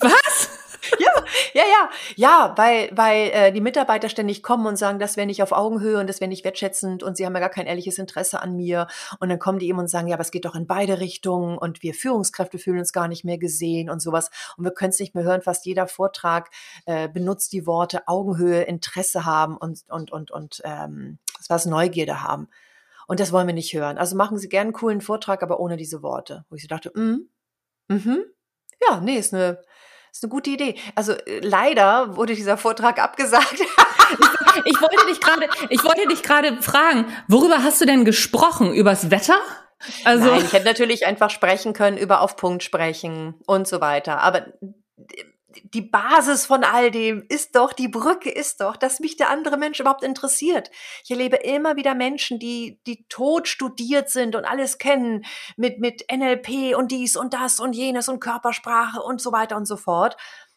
Was? 0.00 0.61
Ja, 0.98 1.10
ja, 1.54 1.62
ja, 1.62 1.90
ja, 2.16 2.54
weil, 2.56 2.90
weil 2.92 3.30
äh, 3.30 3.52
die 3.52 3.60
Mitarbeiter 3.60 4.08
ständig 4.08 4.42
kommen 4.42 4.66
und 4.66 4.76
sagen, 4.76 4.98
das 4.98 5.16
wäre 5.16 5.26
nicht 5.26 5.42
auf 5.42 5.52
Augenhöhe 5.52 5.98
und 5.98 6.08
das 6.08 6.20
wäre 6.20 6.28
nicht 6.28 6.44
wertschätzend 6.44 7.02
und 7.02 7.16
sie 7.16 7.26
haben 7.26 7.34
ja 7.34 7.40
gar 7.40 7.50
kein 7.50 7.66
ehrliches 7.66 7.98
Interesse 7.98 8.40
an 8.40 8.56
mir. 8.56 8.86
Und 9.20 9.28
dann 9.28 9.38
kommen 9.38 9.58
die 9.58 9.68
eben 9.68 9.78
und 9.78 9.88
sagen, 9.88 10.08
ja, 10.08 10.14
aber 10.14 10.22
es 10.22 10.30
geht 10.30 10.44
doch 10.44 10.54
in 10.54 10.66
beide 10.66 11.00
Richtungen 11.00 11.58
und 11.58 11.82
wir 11.82 11.94
Führungskräfte 11.94 12.58
fühlen 12.58 12.78
uns 12.78 12.92
gar 12.92 13.08
nicht 13.08 13.24
mehr 13.24 13.38
gesehen 13.38 13.90
und 13.90 14.00
sowas. 14.00 14.30
Und 14.56 14.64
wir 14.64 14.72
können 14.72 14.90
es 14.90 15.00
nicht 15.00 15.14
mehr 15.14 15.24
hören. 15.24 15.42
Fast 15.42 15.66
jeder 15.66 15.86
Vortrag 15.86 16.50
äh, 16.86 17.08
benutzt 17.08 17.52
die 17.52 17.66
Worte 17.66 18.08
Augenhöhe, 18.08 18.62
Interesse 18.62 19.24
haben 19.24 19.56
und, 19.56 19.84
und, 19.88 20.10
und, 20.12 20.30
und 20.30 20.62
ähm, 20.64 21.18
was 21.48 21.66
Neugierde 21.66 22.22
haben. 22.22 22.48
Und 23.06 23.20
das 23.20 23.32
wollen 23.32 23.46
wir 23.46 23.54
nicht 23.54 23.74
hören. 23.74 23.98
Also 23.98 24.16
machen 24.16 24.38
Sie 24.38 24.48
gerne 24.48 24.68
einen 24.68 24.72
coolen 24.72 25.00
Vortrag, 25.00 25.42
aber 25.42 25.60
ohne 25.60 25.76
diese 25.76 26.02
Worte. 26.02 26.44
Wo 26.48 26.56
ich 26.56 26.62
so 26.62 26.68
dachte, 26.68 26.92
mm, 26.94 27.28
mhm, 27.88 28.24
ja, 28.88 29.00
nee, 29.00 29.16
ist 29.16 29.34
eine 29.34 29.60
ist 30.12 30.24
eine 30.24 30.30
gute 30.30 30.50
Idee. 30.50 30.74
Also 30.94 31.12
äh, 31.12 31.40
leider 31.40 32.16
wurde 32.16 32.34
dieser 32.34 32.56
Vortrag 32.56 33.02
abgesagt. 33.02 33.54
ich 34.64 34.80
wollte 34.80 35.06
dich 35.08 35.20
gerade, 35.20 35.48
ich 35.70 35.84
wollte 35.84 36.06
dich 36.08 36.22
gerade 36.22 36.62
fragen, 36.62 37.06
worüber 37.28 37.62
hast 37.62 37.80
du 37.80 37.86
denn 37.86 38.04
gesprochen? 38.04 38.72
Übers 38.74 39.10
Wetter? 39.10 39.38
Also 40.04 40.26
Nein, 40.26 40.44
ich 40.44 40.52
hätte 40.52 40.66
natürlich 40.66 41.06
einfach 41.06 41.30
sprechen 41.30 41.72
können, 41.72 41.96
über 41.96 42.20
auf 42.20 42.36
Punkt 42.36 42.62
sprechen 42.62 43.34
und 43.46 43.66
so 43.66 43.80
weiter. 43.80 44.20
Aber 44.20 44.46
die 45.62 45.82
Basis 45.82 46.46
von 46.46 46.64
all 46.64 46.90
dem 46.90 47.24
ist 47.28 47.56
doch, 47.56 47.72
die 47.72 47.88
Brücke 47.88 48.30
ist 48.30 48.60
doch, 48.60 48.76
dass 48.76 49.00
mich 49.00 49.16
der 49.16 49.30
andere 49.30 49.56
Mensch 49.56 49.80
überhaupt 49.80 50.02
interessiert. 50.02 50.70
Ich 51.04 51.10
erlebe 51.10 51.36
immer 51.36 51.76
wieder 51.76 51.94
Menschen, 51.94 52.38
die, 52.38 52.80
die 52.86 53.06
tot 53.08 53.48
studiert 53.48 54.10
sind 54.10 54.36
und 54.36 54.44
alles 54.44 54.78
kennen 54.78 55.24
mit, 55.56 55.78
mit 55.78 56.04
NLP 56.10 56.76
und 56.76 56.90
dies 56.90 57.16
und 57.16 57.34
das 57.34 57.60
und 57.60 57.74
jenes 57.74 58.08
und 58.08 58.20
Körpersprache 58.20 59.00
und 59.00 59.20
so 59.20 59.32
weiter 59.32 59.56
und 59.56 59.66
so 59.66 59.76
fort. 59.76 60.16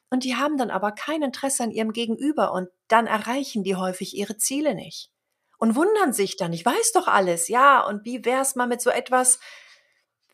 Und 0.10 0.24
die 0.24 0.36
haben 0.36 0.58
dann 0.58 0.72
aber 0.72 0.91
kein 0.91 1.22
Interesse 1.22 1.64
an 1.64 1.72
ihrem 1.72 1.91
Gegenüber 1.91 2.52
und 2.54 2.70
dann 2.88 3.08
erreichen 3.08 3.64
die 3.64 3.76
häufig 3.76 4.16
ihre 4.16 4.38
Ziele 4.38 4.76
nicht. 4.76 5.12
Und 5.58 5.76
wundern 5.76 6.14
sich 6.14 6.38
dann, 6.38 6.54
ich 6.54 6.66
weiß 6.66 6.91
doch 6.93 7.08
alles, 7.08 7.48
ja, 7.48 7.82
und 7.82 8.06
wie 8.06 8.24
wär's 8.26 8.56
mal 8.56 8.68
mit 8.68 8.82
so 8.82 8.89
etwas, 8.89 9.39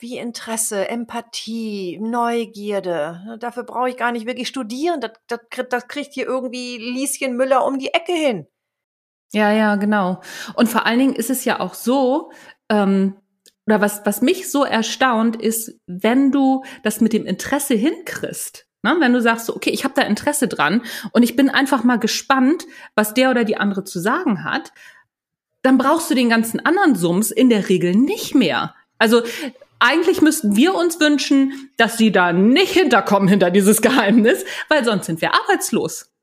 wie 0.02 0.18
Interesse, 0.18 0.90
Empathie, 0.90 2.00
Neugierde. 2.02 3.38
Dafür 3.40 3.64
brauche 3.64 3.90
ich 3.90 3.98
gar 3.98 4.12
nicht 4.12 4.26
wirklich 4.26 4.48
studieren. 4.48 5.00
Das, 5.00 5.12
das, 5.28 5.40
das 5.70 5.88
kriegt 5.88 6.14
hier 6.14 6.26
irgendwie 6.26 6.78
Lieschen 6.78 7.38
Müller 7.38 7.66
um 7.66 7.80
die 7.80 7.94
Ecke 7.94 8.14
hin. 8.14 8.48
Ja, 9.32 9.52
ja, 9.52 9.76
genau. 9.76 10.22
Und 10.56 10.68
vor 10.68 10.86
allen 10.86 11.00
Dingen 11.00 11.16
ist 11.16 11.30
es 11.30 11.46
ja 11.46 11.60
auch 11.60 11.74
so, 11.74 12.32
ähm, 12.70 13.16
oder 13.66 13.80
was, 13.80 14.06
was 14.06 14.22
mich 14.22 14.52
so 14.52 14.66
erstaunt, 14.66 15.36
ist, 15.36 15.80
wenn 15.88 16.32
du 16.32 16.64
das 16.84 17.00
mit 17.00 17.14
dem 17.14 17.26
Interesse 17.26 17.76
hinkriegst. 17.76 18.68
Ne? 18.84 18.98
Wenn 19.00 19.14
du 19.14 19.22
sagst, 19.22 19.46
so, 19.46 19.56
okay, 19.56 19.70
ich 19.70 19.84
habe 19.84 19.94
da 19.96 20.02
Interesse 20.02 20.48
dran 20.48 20.82
und 21.12 21.24
ich 21.24 21.36
bin 21.36 21.50
einfach 21.50 21.84
mal 21.84 22.00
gespannt, 22.00 22.66
was 22.96 23.14
der 23.14 23.30
oder 23.30 23.44
die 23.44 23.58
andere 23.58 23.84
zu 23.84 24.00
sagen 24.00 24.44
hat, 24.44 24.74
dann 25.62 25.78
brauchst 25.78 26.10
du 26.10 26.16
den 26.16 26.30
ganzen 26.30 26.60
anderen 26.66 26.96
Sums 26.96 27.32
in 27.32 27.50
der 27.50 27.70
Regel 27.70 27.94
nicht 27.96 28.34
mehr. 28.34 28.74
Also 28.98 29.22
eigentlich 29.82 30.22
müssten 30.22 30.56
wir 30.56 30.76
uns 30.76 31.00
wünschen, 31.00 31.72
dass 31.78 31.98
sie 31.98 32.12
da 32.12 32.32
nicht 32.34 32.74
hinterkommen 32.74 33.28
hinter 33.28 33.50
dieses 33.50 33.82
Geheimnis, 33.82 34.46
weil 34.70 34.86
sonst 34.86 35.08
sind 35.08 35.22
wir 35.22 35.34
arbeitslos. 35.34 36.14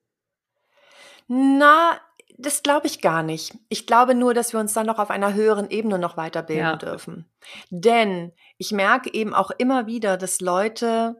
Na, 1.27 2.01
das 2.39 2.63
glaube 2.63 2.87
ich 2.87 3.01
gar 3.01 3.23
nicht. 3.23 3.59
Ich 3.69 3.87
glaube 3.87 4.15
nur, 4.15 4.33
dass 4.33 4.53
wir 4.53 4.61
uns 4.61 4.73
dann 4.73 4.87
noch 4.87 4.99
auf 4.99 5.11
einer 5.11 5.35
höheren 5.35 5.71
Ebene 5.71 5.99
noch 5.99 6.17
weiterbilden 6.17 6.65
ja. 6.65 6.77
dürfen. 6.77 7.29
Denn 7.71 8.33
ich 8.59 8.71
merke 8.71 9.13
eben 9.13 9.35
auch 9.35 9.51
immer 9.51 9.87
wieder, 9.87 10.17
dass 10.17 10.41
Leute 10.41 11.17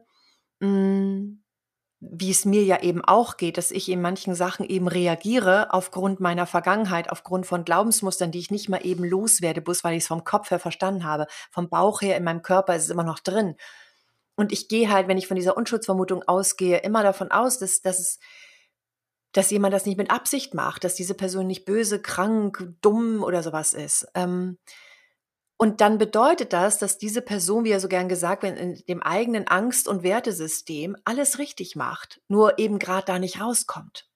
mh, 0.61 0.69
mm, 0.69 1.43
wie 2.01 2.31
es 2.31 2.45
mir 2.45 2.63
ja 2.63 2.81
eben 2.81 3.03
auch 3.03 3.35
geht, 3.35 3.57
dass 3.57 3.71
ich 3.71 3.89
in 3.89 4.01
manchen 4.01 4.33
Sachen 4.33 4.65
eben 4.65 4.87
reagiere 4.87 5.73
aufgrund 5.73 6.21
meiner 6.21 6.47
Vergangenheit, 6.47 7.09
aufgrund 7.09 7.45
von 7.45 7.65
Glaubensmustern, 7.65 8.31
die 8.31 8.39
ich 8.39 8.51
nicht 8.51 8.69
mal 8.69 8.85
eben 8.85 9.03
loswerde, 9.03 9.61
bloß 9.61 9.83
weil 9.83 9.95
ich 9.95 10.03
es 10.03 10.07
vom 10.07 10.23
Kopf 10.23 10.49
her 10.49 10.59
verstanden 10.59 11.03
habe. 11.03 11.27
Vom 11.51 11.69
Bauch 11.69 12.01
her 12.01 12.15
in 12.15 12.23
meinem 12.23 12.41
Körper 12.41 12.75
ist 12.75 12.83
es 12.83 12.89
immer 12.89 13.03
noch 13.03 13.19
drin. 13.19 13.55
Und 14.35 14.53
ich 14.53 14.69
gehe 14.69 14.89
halt, 14.89 15.09
wenn 15.09 15.17
ich 15.17 15.27
von 15.27 15.35
dieser 15.35 15.57
Unschuldsvermutung 15.57 16.23
ausgehe, 16.23 16.77
immer 16.77 17.03
davon 17.03 17.31
aus, 17.31 17.59
dass, 17.59 17.81
dass 17.81 17.99
es 17.99 18.19
dass 19.31 19.51
jemand 19.51 19.73
das 19.73 19.85
nicht 19.85 19.97
mit 19.97 20.09
Absicht 20.09 20.53
macht, 20.53 20.83
dass 20.83 20.95
diese 20.95 21.13
Person 21.13 21.45
nicht 21.45 21.65
böse, 21.65 22.01
krank, 22.01 22.73
dumm 22.81 23.23
oder 23.23 23.43
sowas 23.43 23.73
ist. 23.73 24.07
Ähm, 24.15 24.57
und 25.61 25.81
dann 25.81 25.97
bedeutet 25.97 26.53
das, 26.53 26.77
dass 26.77 26.97
diese 26.97 27.21
Person, 27.21 27.65
wie 27.65 27.71
er 27.71 27.81
so 27.81 27.89
gern 27.89 28.07
gesagt 28.07 28.43
wird, 28.43 28.57
in 28.57 28.81
dem 28.87 29.03
eigenen 29.03 29.49
Angst- 29.49 29.89
und 29.89 30.03
Wertesystem 30.03 30.95
alles 31.03 31.37
richtig 31.37 31.75
macht, 31.75 32.21
nur 32.29 32.59
eben 32.59 32.79
gerade 32.79 33.05
da 33.05 33.19
nicht 33.19 33.41
rauskommt. 33.41 34.07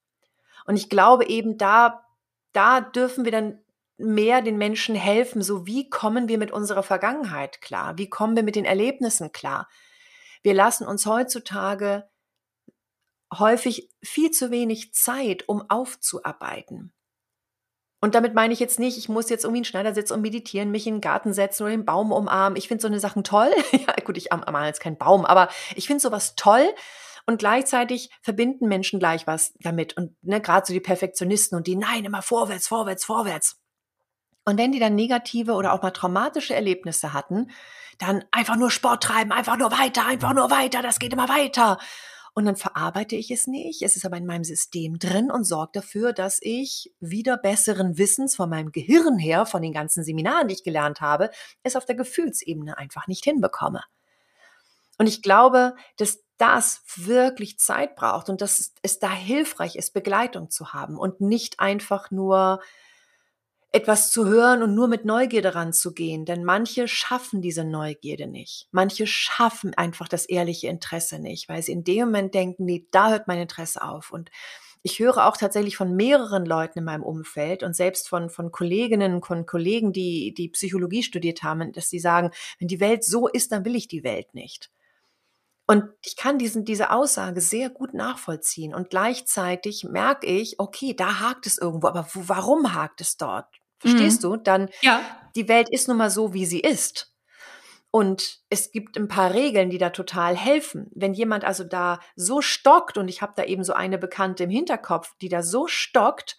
Und 0.65 0.77
ich 0.77 0.89
glaube 0.89 1.27
eben, 1.27 1.57
da, 1.57 2.05
da 2.53 2.79
dürfen 2.79 3.25
wir 3.25 3.33
dann 3.33 3.59
mehr 3.97 4.41
den 4.41 4.57
Menschen 4.57 4.95
helfen. 4.95 5.41
So 5.41 5.67
wie 5.67 5.89
kommen 5.89 6.29
wir 6.29 6.37
mit 6.37 6.51
unserer 6.51 6.81
Vergangenheit 6.81 7.59
klar? 7.59 7.97
Wie 7.97 8.09
kommen 8.09 8.37
wir 8.37 8.43
mit 8.43 8.55
den 8.55 8.63
Erlebnissen 8.63 9.33
klar? 9.33 9.67
Wir 10.43 10.53
lassen 10.53 10.87
uns 10.87 11.05
heutzutage 11.05 12.09
häufig 13.37 13.89
viel 14.01 14.31
zu 14.31 14.49
wenig 14.49 14.93
Zeit, 14.93 15.49
um 15.49 15.69
aufzuarbeiten. 15.69 16.93
Und 18.04 18.16
damit 18.16 18.34
meine 18.34 18.54
ich 18.54 18.60
jetzt 18.60 18.82
nicht, 18.82 18.97
ich 18.97 19.08
muss 19.08 19.30
jetzt 19.30 19.45
irgendwie 19.45 19.60
einen 19.60 19.66
Schneider 19.66 19.93
sitzen 19.93 20.16
und 20.16 20.22
meditieren, 20.22 20.72
mich 20.72 20.86
in 20.88 20.95
den 20.95 20.99
Garten 20.99 21.32
setzen 21.32 21.64
oder 21.64 21.72
den 21.72 21.86
Baum 21.86 22.12
umarmen. 22.12 22.58
Ich 22.58 22.68
finde 22.68 22.82
so 22.82 22.89
eine 22.89 22.99
Sachen 22.99 23.24
toll. 23.24 23.49
ja, 23.72 23.93
gut, 24.04 24.18
ich 24.18 24.34
umarme 24.34 24.68
jetzt 24.68 24.82
keinen 24.82 24.97
Baum, 24.97 25.24
aber 25.24 25.47
ich 25.78 25.88
finde 25.88 26.01
sowas 26.01 26.36
toll. 26.36 26.70
Und 27.26 27.38
gleichzeitig 27.38 28.10
verbinden 28.22 28.68
Menschen 28.68 28.99
gleich 28.99 29.26
was 29.26 29.54
damit. 29.62 29.95
Und 29.95 30.18
ne, 30.22 30.41
gerade 30.41 30.66
so 30.68 30.74
die 30.74 30.82
Perfektionisten 30.82 31.58
und 31.58 31.66
die, 31.66 31.78
nein, 31.78 32.04
immer 32.04 32.22
vorwärts, 32.22 32.68
vorwärts, 32.68 33.06
vorwärts. 33.06 33.62
Und 34.43 34.58
wenn 34.58 34.74
die 34.74 34.80
dann 34.80 34.95
negative 34.95 35.54
oder 35.54 35.72
auch 35.72 35.82
mal 35.82 35.91
traumatische 35.91 36.54
Erlebnisse 36.54 37.14
hatten, 37.14 37.51
dann 37.99 38.26
einfach 38.32 38.58
nur 38.58 38.70
Sport 38.70 39.01
treiben, 39.01 39.32
einfach 39.32 39.56
nur 39.56 39.72
weiter, 39.72 40.06
einfach 40.06 40.34
nur 40.34 40.51
weiter, 40.51 40.82
das 40.82 40.99
geht 40.99 41.14
immer 41.14 41.30
weiter 41.30 41.78
und 42.34 42.45
dann 42.45 42.55
verarbeite 42.55 43.15
ich 43.15 43.29
es 43.29 43.45
nicht. 43.47 43.84
Es 43.84 43.95
ist 43.95 44.05
aber 44.05 44.17
in 44.17 44.25
meinem 44.25 44.43
System 44.43 44.97
drin 44.97 45.29
und 45.29 45.43
sorgt 45.43 45.75
dafür, 45.75 46.13
dass 46.13 46.39
ich 46.41 46.91
wieder 46.99 47.38
besseren 47.38 47.97
Wissens 47.97 48.36
von 48.36 48.49
meinem 48.49 48.71
Gehirn 48.71 49.19
her, 49.19 49.45
von 49.45 49.61
den 49.61 49.73
ganzen 49.73 50.03
Seminaren, 50.03 50.47
die 50.47 50.55
ich 50.55 50.63
gelernt 50.63 50.99
habe, 50.99 51.29
es 51.61 51.75
auf 51.75 51.86
der 51.86 51.95
Gefühlsebene 51.95 52.77
einfach 52.77 53.07
nicht 53.07 53.23
hinbekomme. 53.23 53.84
Und 54.97 55.07
ich 55.07 55.21
glaube, 55.21 55.75
dass 55.97 56.23
das 56.38 56.81
wirklich 56.95 57.59
Zeit 57.59 57.95
braucht 57.95 58.29
und 58.29 58.41
dass 58.41 58.73
es 58.81 58.99
da 58.99 59.11
hilfreich 59.11 59.75
ist, 59.75 59.93
Begleitung 59.93 60.49
zu 60.49 60.73
haben 60.73 60.97
und 60.97 61.21
nicht 61.21 61.59
einfach 61.59 62.09
nur 62.09 62.61
etwas 63.74 64.11
zu 64.11 64.28
hören 64.28 64.61
und 64.61 64.76
nur 64.76 64.88
mit 64.88 65.03
Neugierde 65.03 65.55
ranzugehen, 65.55 66.26
denn 66.26 66.43
manche 66.43 66.88
schaffen 66.88 67.41
diese 67.41 67.63
Neugierde 67.63 68.28
nicht. 68.28 68.67
Manche 68.71 69.07
schaffen 69.07 69.74
einfach 69.74 70.07
das 70.07 70.26
ehrliche 70.26 70.67
Interesse 70.67 71.17
nicht, 71.17 71.49
weil 71.49 71.63
sie 71.63 71.71
in 71.71 71.84
dem 71.84 72.05
Moment 72.05 72.36
denken, 72.36 72.65
nee, 72.65 72.86
da 72.91 73.09
hört 73.09 73.28
mein 73.28 73.39
Interesse 73.39 73.82
auf. 73.82 74.11
Und 74.11 74.30
ich 74.84 74.99
höre 74.99 75.26
auch 75.26 75.38
tatsächlich 75.38 75.76
von 75.76 75.95
mehreren 75.95 76.45
Leuten 76.45 76.80
in 76.80 76.86
meinem 76.86 77.01
Umfeld 77.01 77.63
und 77.63 77.76
selbst 77.76 78.07
von, 78.07 78.30
von 78.30 78.51
Kolleginnen 78.51 79.15
und 79.15 79.47
Kollegen, 79.47 79.91
die, 79.91 80.36
die 80.36 80.49
Psychologie 80.49 81.01
studiert 81.01 81.41
haben, 81.41 81.74
dass 81.74 81.89
sie 81.89 81.99
sagen, 81.99 82.30
wenn 82.59 82.67
die 82.67 82.80
Welt 82.80 83.03
so 83.03 83.28
ist, 83.28 83.51
dann 83.51 83.65
will 83.65 83.76
ich 83.76 83.88
die 83.88 84.03
Welt 84.03 84.36
nicht. 84.36 84.69
Und 85.65 85.86
ich 86.03 86.15
kann 86.15 86.38
diesen, 86.38 86.63
diese 86.63 86.91
Aussage 86.91 87.41
sehr 87.41 87.71
gut 87.71 87.95
nachvollziehen. 87.95 88.76
Und 88.76 88.91
gleichzeitig 88.91 89.84
merke 89.86 90.28
ich, 90.28 90.59
okay, 90.59 90.93
da 90.93 91.21
hakt 91.21 91.47
es 91.47 91.57
irgendwo, 91.57 91.88
aber 91.88 92.07
wo, 92.13 92.28
warum 92.28 92.76
hakt 92.76 93.01
es 93.01 93.17
dort? 93.17 93.47
Verstehst 93.84 94.23
mhm. 94.23 94.27
du? 94.27 94.38
Dann, 94.38 94.69
ja. 94.81 95.01
die 95.36 95.47
Welt 95.47 95.69
ist 95.69 95.88
nun 95.88 95.97
mal 95.97 96.09
so, 96.09 96.34
wie 96.34 96.45
sie 96.45 96.59
ist. 96.59 97.13
Und 97.91 98.39
es 98.49 98.71
gibt 98.71 98.97
ein 98.97 99.07
paar 99.07 99.36
Regeln, 99.36 99.69
die 99.69 99.77
da 99.77 99.91
total 99.91 100.36
helfen. 100.36 100.89
Wenn 100.95 101.13
jemand 101.13 101.43
also 101.43 101.63
da 101.63 101.99
so 102.15 102.41
stockt, 102.41 102.97
und 102.97 103.07
ich 103.07 103.21
habe 103.21 103.34
da 103.36 103.43
eben 103.43 103.63
so 103.63 103.73
eine 103.73 103.99
Bekannte 103.99 104.45
im 104.45 104.49
Hinterkopf, 104.49 105.13
die 105.21 105.29
da 105.29 105.43
so 105.43 105.67
stockt, 105.67 106.38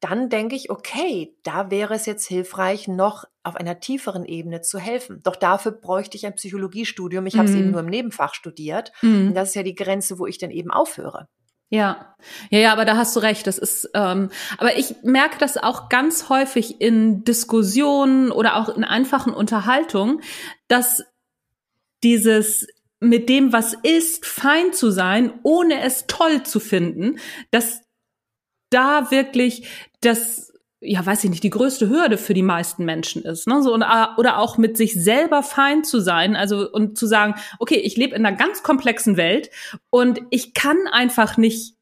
dann 0.00 0.28
denke 0.28 0.56
ich, 0.56 0.70
okay, 0.70 1.36
da 1.44 1.70
wäre 1.70 1.94
es 1.94 2.06
jetzt 2.06 2.26
hilfreich, 2.26 2.88
noch 2.88 3.24
auf 3.44 3.54
einer 3.54 3.78
tieferen 3.78 4.24
Ebene 4.24 4.60
zu 4.60 4.80
helfen. 4.80 5.20
Doch 5.22 5.36
dafür 5.36 5.70
bräuchte 5.70 6.16
ich 6.16 6.26
ein 6.26 6.34
Psychologiestudium. 6.34 7.26
Ich 7.26 7.38
habe 7.38 7.48
es 7.48 7.54
eben 7.54 7.66
mhm. 7.66 7.70
nur 7.70 7.80
im 7.82 7.86
Nebenfach 7.86 8.34
studiert. 8.34 8.90
Mhm. 9.02 9.28
Und 9.28 9.34
das 9.34 9.50
ist 9.50 9.54
ja 9.54 9.62
die 9.62 9.76
Grenze, 9.76 10.18
wo 10.18 10.26
ich 10.26 10.38
dann 10.38 10.50
eben 10.50 10.72
aufhöre. 10.72 11.28
Ja, 11.72 12.14
ja, 12.50 12.58
ja, 12.58 12.72
aber 12.72 12.84
da 12.84 12.98
hast 12.98 13.16
du 13.16 13.20
recht. 13.20 13.46
Das 13.46 13.56
ist, 13.56 13.88
ähm, 13.94 14.28
aber 14.58 14.76
ich 14.76 14.96
merke 15.02 15.38
das 15.38 15.56
auch 15.56 15.88
ganz 15.88 16.28
häufig 16.28 16.82
in 16.82 17.24
Diskussionen 17.24 18.30
oder 18.30 18.56
auch 18.56 18.68
in 18.68 18.84
einfachen 18.84 19.32
Unterhaltungen, 19.32 20.20
dass 20.68 21.02
dieses 22.02 22.66
mit 23.00 23.30
dem, 23.30 23.54
was 23.54 23.72
ist, 23.82 24.26
fein 24.26 24.74
zu 24.74 24.90
sein, 24.90 25.32
ohne 25.44 25.80
es 25.80 26.06
toll 26.06 26.42
zu 26.42 26.60
finden, 26.60 27.18
dass 27.50 27.80
da 28.68 29.10
wirklich 29.10 29.66
das 30.02 30.51
ja, 30.84 31.04
weiß 31.04 31.24
ich 31.24 31.30
nicht, 31.30 31.44
die 31.44 31.50
größte 31.50 31.88
Hürde 31.88 32.18
für 32.18 32.34
die 32.34 32.42
meisten 32.42 32.84
Menschen 32.84 33.22
ist. 33.22 33.46
Ne? 33.46 33.62
So, 33.62 33.72
und, 33.72 33.82
äh, 33.82 34.06
oder 34.16 34.38
auch 34.38 34.58
mit 34.58 34.76
sich 34.76 34.94
selber 34.94 35.42
fein 35.42 35.84
zu 35.84 36.00
sein, 36.00 36.34
also 36.34 36.70
und 36.70 36.98
zu 36.98 37.06
sagen, 37.06 37.34
okay, 37.58 37.76
ich 37.76 37.96
lebe 37.96 38.16
in 38.16 38.26
einer 38.26 38.36
ganz 38.36 38.62
komplexen 38.62 39.16
Welt 39.16 39.50
und 39.90 40.20
ich 40.30 40.54
kann 40.54 40.78
einfach 40.90 41.36
nicht 41.36 41.76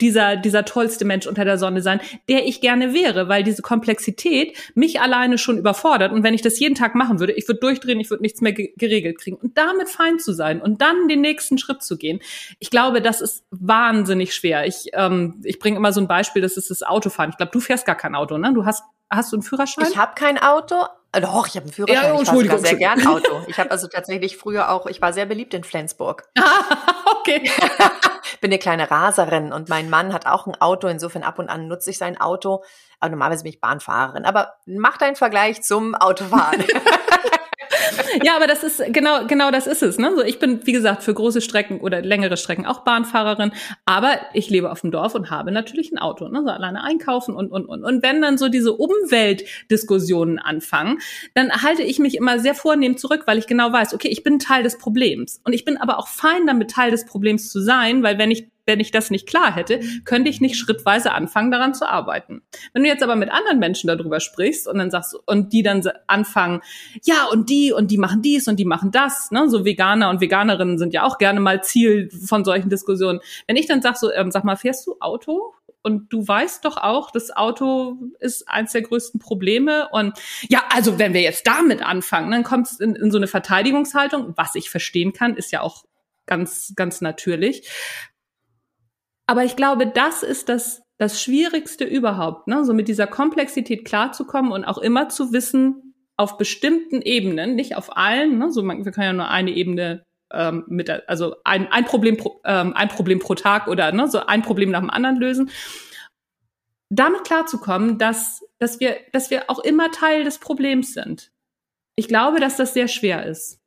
dieser, 0.00 0.36
dieser 0.36 0.64
tollste 0.64 1.04
Mensch 1.04 1.26
unter 1.26 1.44
der 1.44 1.58
Sonne 1.58 1.80
sein, 1.80 2.00
der 2.28 2.46
ich 2.46 2.60
gerne 2.60 2.92
wäre, 2.92 3.28
weil 3.28 3.44
diese 3.44 3.62
Komplexität 3.62 4.56
mich 4.74 5.00
alleine 5.00 5.38
schon 5.38 5.58
überfordert. 5.58 6.12
Und 6.12 6.22
wenn 6.22 6.34
ich 6.34 6.42
das 6.42 6.58
jeden 6.58 6.74
Tag 6.74 6.94
machen 6.94 7.20
würde, 7.20 7.32
ich 7.32 7.46
würde 7.46 7.60
durchdrehen, 7.60 8.00
ich 8.00 8.10
würde 8.10 8.22
nichts 8.22 8.40
mehr 8.40 8.52
geregelt 8.52 9.18
kriegen. 9.18 9.36
Und 9.36 9.56
damit 9.56 9.88
fein 9.88 10.18
zu 10.18 10.32
sein 10.32 10.60
und 10.60 10.80
dann 10.82 11.08
den 11.08 11.20
nächsten 11.20 11.58
Schritt 11.58 11.82
zu 11.82 11.96
gehen, 11.96 12.20
ich 12.58 12.70
glaube, 12.70 13.00
das 13.00 13.20
ist 13.20 13.44
wahnsinnig 13.50 14.34
schwer. 14.34 14.66
Ich, 14.66 14.86
ähm, 14.94 15.40
ich 15.44 15.58
bringe 15.58 15.76
immer 15.76 15.92
so 15.92 16.00
ein 16.00 16.08
Beispiel, 16.08 16.42
das 16.42 16.56
ist 16.56 16.70
das 16.70 16.82
Autofahren. 16.82 17.30
Ich 17.30 17.36
glaube, 17.36 17.52
du 17.52 17.60
fährst 17.60 17.86
gar 17.86 17.96
kein 17.96 18.14
Auto, 18.14 18.36
ne? 18.36 18.52
Du 18.52 18.64
hast, 18.64 18.82
hast 19.10 19.32
du 19.32 19.36
einen 19.36 19.42
Führerschein? 19.42 19.86
Ich 19.88 19.96
habe 19.96 20.14
kein 20.14 20.38
Auto, 20.42 20.76
äh, 21.14 21.20
doch, 21.20 21.46
ich 21.46 21.54
habe 21.54 21.64
einen 21.64 21.72
Führerschein. 21.72 22.14
Ja, 22.14 22.20
ich 22.20 22.28
fahre 22.28 22.58
sehr 22.58 22.76
gern 22.76 23.06
Auto. 23.06 23.42
Ich 23.46 23.58
habe 23.58 23.70
also 23.70 23.86
tatsächlich 23.86 24.36
früher 24.36 24.70
auch, 24.70 24.86
ich 24.86 25.00
war 25.00 25.12
sehr 25.12 25.26
beliebt 25.26 25.54
in 25.54 25.62
Flensburg. 25.62 26.28
okay. 27.20 27.48
Bin 28.40 28.50
eine 28.50 28.58
kleine 28.58 28.90
Raserin 28.90 29.52
und 29.52 29.68
mein 29.68 29.88
Mann 29.88 30.12
hat 30.12 30.26
auch 30.26 30.46
ein 30.46 30.60
Auto. 30.60 30.88
Insofern 30.88 31.22
ab 31.22 31.38
und 31.38 31.48
an 31.48 31.68
nutze 31.68 31.90
ich 31.90 31.98
sein 31.98 32.20
Auto. 32.20 32.64
Aber 32.98 33.10
normalerweise 33.10 33.44
bin 33.44 33.52
ich 33.52 33.60
Bahnfahrerin. 33.60 34.24
Aber 34.24 34.54
mach 34.66 34.96
deinen 34.96 35.14
Vergleich 35.16 35.62
zum 35.62 35.94
Autofahren. 35.94 36.64
ja, 38.22 38.36
aber 38.36 38.46
das 38.46 38.62
ist 38.62 38.82
genau, 38.88 39.26
genau 39.26 39.50
das 39.50 39.66
ist 39.66 39.82
es. 39.82 39.98
Ne? 39.98 40.12
So, 40.14 40.22
ich 40.22 40.38
bin, 40.38 40.66
wie 40.66 40.72
gesagt, 40.72 41.02
für 41.02 41.14
große 41.14 41.40
Strecken 41.40 41.80
oder 41.80 42.02
längere 42.02 42.36
Strecken 42.36 42.66
auch 42.66 42.80
Bahnfahrerin, 42.80 43.52
aber 43.84 44.18
ich 44.32 44.50
lebe 44.50 44.70
auf 44.70 44.80
dem 44.80 44.90
Dorf 44.90 45.14
und 45.14 45.30
habe 45.30 45.52
natürlich 45.52 45.92
ein 45.92 45.98
Auto, 45.98 46.28
ne? 46.28 46.42
so 46.44 46.50
alleine 46.50 46.82
einkaufen 46.82 47.34
und, 47.34 47.50
und, 47.50 47.66
und. 47.66 47.84
Und 47.84 48.02
wenn 48.02 48.22
dann 48.22 48.38
so 48.38 48.48
diese 48.48 48.72
Umweltdiskussionen 48.72 50.38
anfangen, 50.38 50.98
dann 51.34 51.50
halte 51.62 51.82
ich 51.82 51.98
mich 51.98 52.16
immer 52.16 52.38
sehr 52.38 52.54
vornehm 52.54 52.96
zurück, 52.96 53.22
weil 53.26 53.38
ich 53.38 53.46
genau 53.46 53.72
weiß, 53.72 53.94
okay, 53.94 54.08
ich 54.08 54.22
bin 54.22 54.38
Teil 54.38 54.62
des 54.62 54.78
Problems. 54.78 55.40
Und 55.44 55.52
ich 55.52 55.64
bin 55.64 55.76
aber 55.76 55.98
auch 55.98 56.08
fein 56.08 56.46
damit, 56.46 56.70
Teil 56.70 56.90
des 56.90 57.06
Problems 57.06 57.50
zu 57.50 57.60
sein, 57.60 58.02
weil 58.02 58.18
wenn 58.18 58.30
ich 58.30 58.48
wenn 58.66 58.80
ich 58.80 58.90
das 58.90 59.10
nicht 59.10 59.28
klar 59.28 59.54
hätte, 59.54 59.80
könnte 60.04 60.30
ich 60.30 60.40
nicht 60.40 60.56
schrittweise 60.56 61.12
anfangen, 61.12 61.50
daran 61.50 61.74
zu 61.74 61.88
arbeiten. 61.88 62.42
Wenn 62.72 62.82
du 62.82 62.88
jetzt 62.88 63.02
aber 63.02 63.16
mit 63.16 63.30
anderen 63.30 63.58
Menschen 63.58 63.88
darüber 63.88 64.20
sprichst 64.20 64.66
und 64.68 64.78
dann 64.78 64.90
sagst 64.90 65.14
und 65.26 65.52
die 65.52 65.62
dann 65.62 65.82
anfangen, 66.06 66.60
ja 67.02 67.26
und 67.30 67.50
die 67.50 67.72
und 67.72 67.90
die 67.90 67.98
machen 67.98 68.22
dies 68.22 68.48
und 68.48 68.56
die 68.58 68.64
machen 68.64 68.90
das, 68.90 69.30
ne, 69.30 69.48
so 69.48 69.64
Veganer 69.64 70.10
und 70.10 70.20
Veganerinnen 70.20 70.78
sind 70.78 70.94
ja 70.94 71.04
auch 71.04 71.18
gerne 71.18 71.40
mal 71.40 71.62
Ziel 71.62 72.10
von 72.10 72.44
solchen 72.44 72.70
Diskussionen. 72.70 73.20
Wenn 73.46 73.56
ich 73.56 73.66
dann 73.66 73.82
sag 73.82 73.96
so, 73.96 74.12
ähm, 74.12 74.30
sag 74.30 74.44
mal, 74.44 74.56
fährst 74.56 74.86
du 74.86 74.96
Auto? 75.00 75.54
Und 75.86 76.10
du 76.14 76.26
weißt 76.26 76.64
doch 76.64 76.78
auch, 76.78 77.10
das 77.10 77.30
Auto 77.30 77.98
ist 78.18 78.48
eins 78.48 78.72
der 78.72 78.80
größten 78.80 79.20
Probleme. 79.20 79.90
Und 79.92 80.18
ja, 80.48 80.62
also 80.70 80.98
wenn 80.98 81.12
wir 81.12 81.20
jetzt 81.20 81.46
damit 81.46 81.82
anfangen, 81.82 82.30
dann 82.30 82.42
kommt 82.42 82.68
es 82.68 82.80
in, 82.80 82.96
in 82.96 83.10
so 83.10 83.18
eine 83.18 83.26
Verteidigungshaltung, 83.26 84.32
was 84.34 84.54
ich 84.54 84.70
verstehen 84.70 85.12
kann, 85.12 85.36
ist 85.36 85.52
ja 85.52 85.60
auch 85.60 85.84
ganz, 86.24 86.72
ganz 86.74 87.02
natürlich. 87.02 87.68
Aber 89.26 89.44
ich 89.44 89.56
glaube, 89.56 89.86
das 89.86 90.22
ist 90.22 90.48
das, 90.48 90.82
das 90.98 91.22
Schwierigste 91.22 91.84
überhaupt, 91.84 92.46
ne? 92.46 92.64
so 92.64 92.74
mit 92.74 92.88
dieser 92.88 93.06
Komplexität 93.06 93.84
klarzukommen 93.84 94.52
und 94.52 94.64
auch 94.64 94.78
immer 94.78 95.08
zu 95.08 95.32
wissen, 95.32 95.94
auf 96.16 96.38
bestimmten 96.38 97.02
Ebenen, 97.02 97.56
nicht 97.56 97.76
auf 97.76 97.96
allen, 97.96 98.38
ne? 98.38 98.52
so 98.52 98.62
man, 98.62 98.84
wir 98.84 98.92
können 98.92 99.06
ja 99.06 99.12
nur 99.12 99.28
eine 99.28 99.50
Ebene 99.50 100.04
ähm, 100.32 100.64
mit, 100.68 100.90
also 101.08 101.36
ein, 101.44 101.70
ein 101.70 101.84
Problem 101.84 102.16
pro, 102.16 102.40
ähm, 102.44 102.72
ein 102.74 102.88
Problem 102.88 103.18
pro 103.18 103.34
Tag 103.34 103.68
oder 103.68 103.92
ne, 103.92 104.08
so 104.08 104.26
ein 104.26 104.42
Problem 104.42 104.70
nach 104.70 104.80
dem 104.80 104.90
anderen 104.90 105.16
lösen. 105.16 105.50
Damit 106.90 107.24
klarzukommen, 107.24 107.98
dass, 107.98 108.44
dass 108.58 108.80
wir, 108.80 108.98
dass 109.12 109.30
wir 109.30 109.48
auch 109.48 109.58
immer 109.60 109.90
Teil 109.90 110.24
des 110.24 110.38
Problems 110.38 110.92
sind. 110.92 111.32
Ich 111.96 112.08
glaube, 112.08 112.40
dass 112.40 112.56
das 112.56 112.74
sehr 112.74 112.88
schwer 112.88 113.24
ist. 113.24 113.60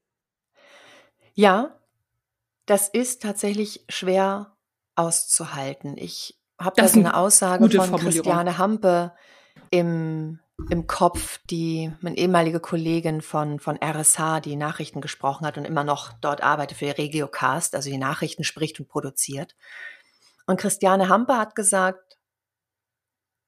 Ja, 1.34 1.80
das 2.66 2.90
ist 2.90 3.22
tatsächlich 3.22 3.86
schwer 3.90 4.57
auszuhalten. 4.98 5.96
Ich 5.98 6.38
habe 6.60 6.76
da 6.76 6.88
so 6.88 7.00
eine 7.00 7.16
Aussage 7.16 7.70
von 7.70 7.96
Christiane 7.98 8.58
Hampe 8.58 9.14
im, 9.70 10.40
im 10.70 10.88
Kopf, 10.88 11.40
die 11.50 11.92
meine 12.02 12.18
ehemalige 12.18 12.60
Kollegin 12.60 13.22
von, 13.22 13.60
von 13.60 13.78
RSH, 13.78 14.42
die 14.42 14.56
Nachrichten 14.56 15.02
gesprochen 15.02 15.46
hat 15.46 15.58
und 15.58 15.66
immer 15.66 15.84
noch 15.84 16.14
dort 16.14 16.42
arbeitet 16.42 16.80
für 16.80 16.86
die 16.86 16.92
Regiocast, 16.92 17.76
also 17.76 17.90
die 17.90 17.98
Nachrichten 17.98 18.44
spricht 18.44 18.80
und 18.80 18.88
produziert. 18.88 19.56
Und 20.48 20.60
Christiane 20.60 21.10
Hampe 21.10 21.38
hat 21.38 21.56
gesagt, 21.56 22.18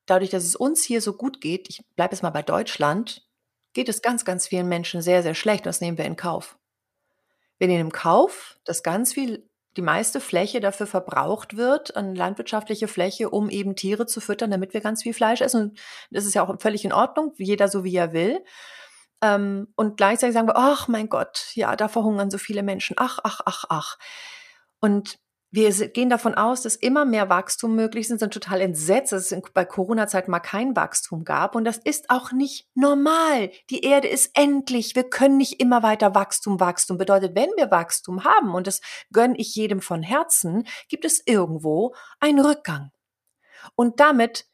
dadurch, 0.05 0.29
dass 0.29 0.43
es 0.43 0.55
uns 0.55 0.83
hier 0.83 1.01
so 1.01 1.13
gut 1.13 1.41
geht, 1.41 1.69
ich 1.69 1.83
bleibe 1.95 2.13
jetzt 2.13 2.21
mal 2.21 2.29
bei 2.29 2.43
Deutschland, 2.43 3.25
geht 3.73 3.89
es 3.89 4.01
ganz, 4.01 4.25
ganz 4.25 4.47
vielen 4.47 4.67
Menschen 4.67 5.01
sehr, 5.01 5.23
sehr 5.23 5.35
schlecht 5.35 5.61
und 5.61 5.67
das 5.67 5.81
nehmen 5.81 5.97
wir 5.97 6.05
in 6.05 6.15
Kauf. 6.15 6.57
Wir 7.57 7.67
nehmen 7.67 7.87
in 7.87 7.91
Kauf, 7.91 8.57
dass 8.65 8.83
ganz 8.83 9.13
viel 9.13 9.48
die 9.79 9.85
meiste 9.85 10.19
Fläche 10.19 10.59
dafür 10.59 10.87
verbraucht 10.87 11.55
wird, 11.55 11.95
an 11.95 12.13
landwirtschaftliche 12.13 12.89
Fläche, 12.89 13.29
um 13.29 13.49
eben 13.49 13.77
Tiere 13.77 14.05
zu 14.07 14.19
füttern, 14.19 14.51
damit 14.51 14.73
wir 14.73 14.81
ganz 14.81 15.03
viel 15.03 15.13
Fleisch 15.13 15.39
essen. 15.39 15.69
Und 15.69 15.79
das 16.11 16.25
ist 16.25 16.33
ja 16.33 16.43
auch 16.43 16.53
völlig 16.59 16.83
in 16.83 16.91
Ordnung, 16.91 17.33
jeder 17.37 17.69
so 17.69 17.85
wie 17.85 17.95
er 17.95 18.11
will. 18.11 18.43
Ähm, 19.21 19.71
und 19.77 19.95
gleichzeitig 19.95 20.33
sagen 20.33 20.49
wir, 20.49 20.57
ach 20.57 20.89
mein 20.89 21.07
Gott, 21.07 21.51
ja, 21.53 21.77
da 21.77 21.87
verhungern 21.87 22.29
so 22.29 22.37
viele 22.37 22.61
Menschen. 22.61 22.97
Ach, 22.99 23.19
ach, 23.23 23.39
ach, 23.45 23.63
ach. 23.69 23.97
Und 24.81 25.17
wir 25.51 25.71
gehen 25.89 26.09
davon 26.09 26.35
aus, 26.35 26.61
dass 26.61 26.75
immer 26.75 27.05
mehr 27.05 27.29
Wachstum 27.29 27.75
möglich 27.75 28.09
ist, 28.09 28.19
sind 28.19 28.33
total 28.33 28.61
entsetzt, 28.61 29.11
dass 29.11 29.31
es 29.31 29.41
bei 29.53 29.65
Corona-Zeit 29.65 30.27
mal 30.27 30.39
kein 30.39 30.75
Wachstum 30.75 31.23
gab. 31.23 31.55
Und 31.55 31.65
das 31.65 31.77
ist 31.77 32.09
auch 32.09 32.31
nicht 32.31 32.67
normal. 32.75 33.51
Die 33.71 33.81
Erde 33.81 34.07
ist 34.07 34.31
endlich. 34.35 34.95
Wir 34.95 35.09
können 35.09 35.37
nicht 35.37 35.59
immer 35.59 35.81
weiter 35.81 36.13
Wachstum, 36.13 36.59
Wachstum. 36.59 36.97
Bedeutet, 36.97 37.35
wenn 37.35 37.49
wir 37.57 37.71
Wachstum 37.71 38.23
haben, 38.23 38.53
und 38.53 38.67
das 38.67 38.81
gönne 39.11 39.37
ich 39.37 39.55
jedem 39.55 39.81
von 39.81 40.03
Herzen, 40.03 40.67
gibt 40.87 41.03
es 41.03 41.21
irgendwo 41.25 41.95
einen 42.19 42.39
Rückgang. 42.39 42.91
Und 43.75 43.99
damit 43.99 44.45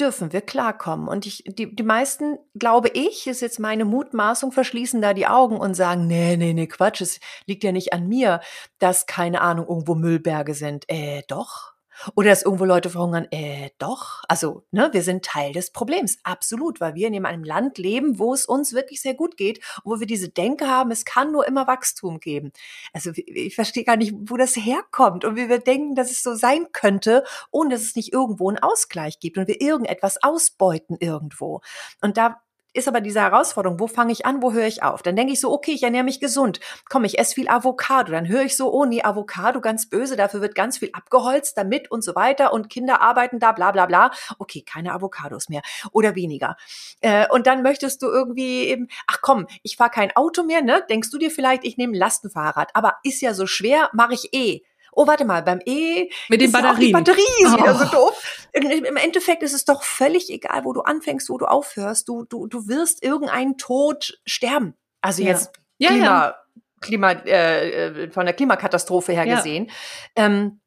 dürfen 0.00 0.32
wir 0.32 0.40
klarkommen. 0.40 1.08
Und 1.08 1.26
ich, 1.26 1.44
die, 1.46 1.74
die 1.74 1.82
meisten, 1.82 2.38
glaube 2.54 2.88
ich, 2.88 3.26
ist 3.26 3.40
jetzt 3.40 3.58
meine 3.58 3.84
Mutmaßung, 3.84 4.52
verschließen 4.52 5.00
da 5.00 5.14
die 5.14 5.26
Augen 5.26 5.56
und 5.56 5.74
sagen, 5.74 6.06
nee, 6.06 6.36
nee, 6.36 6.52
nee, 6.52 6.66
Quatsch, 6.66 7.00
es 7.00 7.20
liegt 7.46 7.64
ja 7.64 7.72
nicht 7.72 7.92
an 7.92 8.08
mir, 8.08 8.40
dass, 8.78 9.06
keine 9.06 9.40
Ahnung, 9.40 9.66
irgendwo 9.68 9.94
Müllberge 9.94 10.54
sind. 10.54 10.84
Äh, 10.88 11.22
doch. 11.28 11.77
Oder 12.14 12.30
dass 12.30 12.42
irgendwo 12.42 12.64
Leute 12.64 12.90
verhungern, 12.90 13.26
äh, 13.30 13.70
doch. 13.78 14.22
Also, 14.28 14.64
ne, 14.70 14.90
wir 14.92 15.02
sind 15.02 15.24
Teil 15.24 15.52
des 15.52 15.72
Problems. 15.72 16.18
Absolut, 16.22 16.80
weil 16.80 16.94
wir 16.94 17.08
in 17.08 17.24
einem 17.24 17.44
Land 17.44 17.78
leben, 17.78 18.18
wo 18.18 18.34
es 18.34 18.46
uns 18.46 18.72
wirklich 18.72 19.00
sehr 19.00 19.14
gut 19.14 19.36
geht, 19.36 19.62
wo 19.84 20.00
wir 20.00 20.06
diese 20.06 20.28
Denke 20.28 20.68
haben, 20.68 20.90
es 20.90 21.04
kann 21.04 21.32
nur 21.32 21.46
immer 21.46 21.66
Wachstum 21.66 22.20
geben. 22.20 22.52
Also, 22.92 23.10
ich 23.14 23.54
verstehe 23.54 23.84
gar 23.84 23.96
nicht, 23.96 24.14
wo 24.16 24.36
das 24.36 24.56
herkommt 24.56 25.24
und 25.24 25.36
wie 25.36 25.48
wir 25.48 25.58
denken, 25.58 25.94
dass 25.94 26.10
es 26.10 26.22
so 26.22 26.34
sein 26.34 26.66
könnte, 26.72 27.24
ohne 27.50 27.70
dass 27.70 27.82
es 27.82 27.96
nicht 27.96 28.12
irgendwo 28.12 28.48
einen 28.48 28.58
Ausgleich 28.58 29.18
gibt 29.20 29.38
und 29.38 29.48
wir 29.48 29.60
irgendetwas 29.60 30.22
ausbeuten 30.22 30.96
irgendwo. 31.00 31.60
Und 32.00 32.16
da 32.16 32.40
ist 32.78 32.88
aber 32.88 33.00
diese 33.00 33.20
Herausforderung, 33.20 33.80
wo 33.80 33.86
fange 33.86 34.12
ich 34.12 34.24
an, 34.24 34.42
wo 34.42 34.52
höre 34.52 34.66
ich 34.66 34.82
auf? 34.82 35.02
Dann 35.02 35.16
denke 35.16 35.32
ich 35.32 35.40
so, 35.40 35.52
okay, 35.52 35.72
ich 35.72 35.82
ernähre 35.82 36.04
mich 36.04 36.20
gesund. 36.20 36.60
Komm, 36.88 37.04
ich 37.04 37.18
esse 37.18 37.34
viel 37.34 37.48
Avocado. 37.48 38.12
Dann 38.12 38.28
höre 38.28 38.42
ich 38.42 38.56
so, 38.56 38.72
oh 38.72 38.84
nee, 38.84 39.02
Avocado, 39.02 39.60
ganz 39.60 39.88
böse, 39.88 40.16
dafür 40.16 40.40
wird 40.40 40.54
ganz 40.54 40.78
viel 40.78 40.90
abgeholzt 40.92 41.58
damit 41.58 41.90
und 41.90 42.02
so 42.02 42.14
weiter 42.14 42.52
und 42.52 42.70
Kinder 42.70 43.00
arbeiten 43.00 43.38
da, 43.38 43.52
bla 43.52 43.72
bla 43.72 43.86
bla. 43.86 44.10
Okay, 44.38 44.62
keine 44.62 44.92
Avocados 44.92 45.48
mehr 45.48 45.62
oder 45.92 46.14
weniger. 46.14 46.56
Äh, 47.00 47.26
und 47.30 47.46
dann 47.46 47.62
möchtest 47.62 48.02
du 48.02 48.06
irgendwie 48.06 48.66
eben, 48.66 48.88
ach 49.06 49.18
komm, 49.20 49.46
ich 49.62 49.76
fahre 49.76 49.90
kein 49.90 50.14
Auto 50.16 50.42
mehr, 50.42 50.62
ne? 50.62 50.84
Denkst 50.88 51.10
du 51.10 51.18
dir 51.18 51.30
vielleicht, 51.30 51.64
ich 51.64 51.76
nehme 51.76 51.92
ein 51.92 51.98
Lastenfahrrad, 51.98 52.70
aber 52.74 52.96
ist 53.02 53.20
ja 53.20 53.34
so 53.34 53.46
schwer, 53.46 53.90
mache 53.92 54.14
ich 54.14 54.32
eh 54.32 54.62
oh, 54.98 55.06
warte 55.06 55.24
mal, 55.24 55.42
beim 55.42 55.60
E 55.64 56.10
mit 56.28 56.40
den 56.40 56.50
Batterien. 56.50 56.80
die 56.80 56.92
Batterie 56.92 57.42
ist 57.42 57.54
oh. 57.54 57.58
wieder 57.58 57.74
so 57.74 57.84
doof. 57.84 58.48
Im 58.52 58.96
Endeffekt 58.96 59.42
ist 59.44 59.52
es 59.52 59.64
doch 59.64 59.84
völlig 59.84 60.28
egal, 60.28 60.64
wo 60.64 60.72
du 60.72 60.80
anfängst, 60.80 61.30
wo 61.30 61.38
du 61.38 61.46
aufhörst. 61.46 62.08
Du, 62.08 62.24
du, 62.24 62.48
du 62.48 62.66
wirst 62.66 63.04
irgendeinen 63.04 63.56
Tod 63.56 64.18
sterben. 64.26 64.74
Also 65.00 65.22
ja. 65.22 65.28
jetzt 65.28 65.52
ja, 65.78 65.90
Klima, 65.90 66.04
ja. 66.04 66.34
Klima, 66.80 67.12
äh, 67.12 68.04
äh, 68.04 68.10
von 68.10 68.26
der 68.26 68.34
Klimakatastrophe 68.34 69.12
her 69.12 69.26
gesehen. 69.26 69.70
Ähm, 70.16 70.60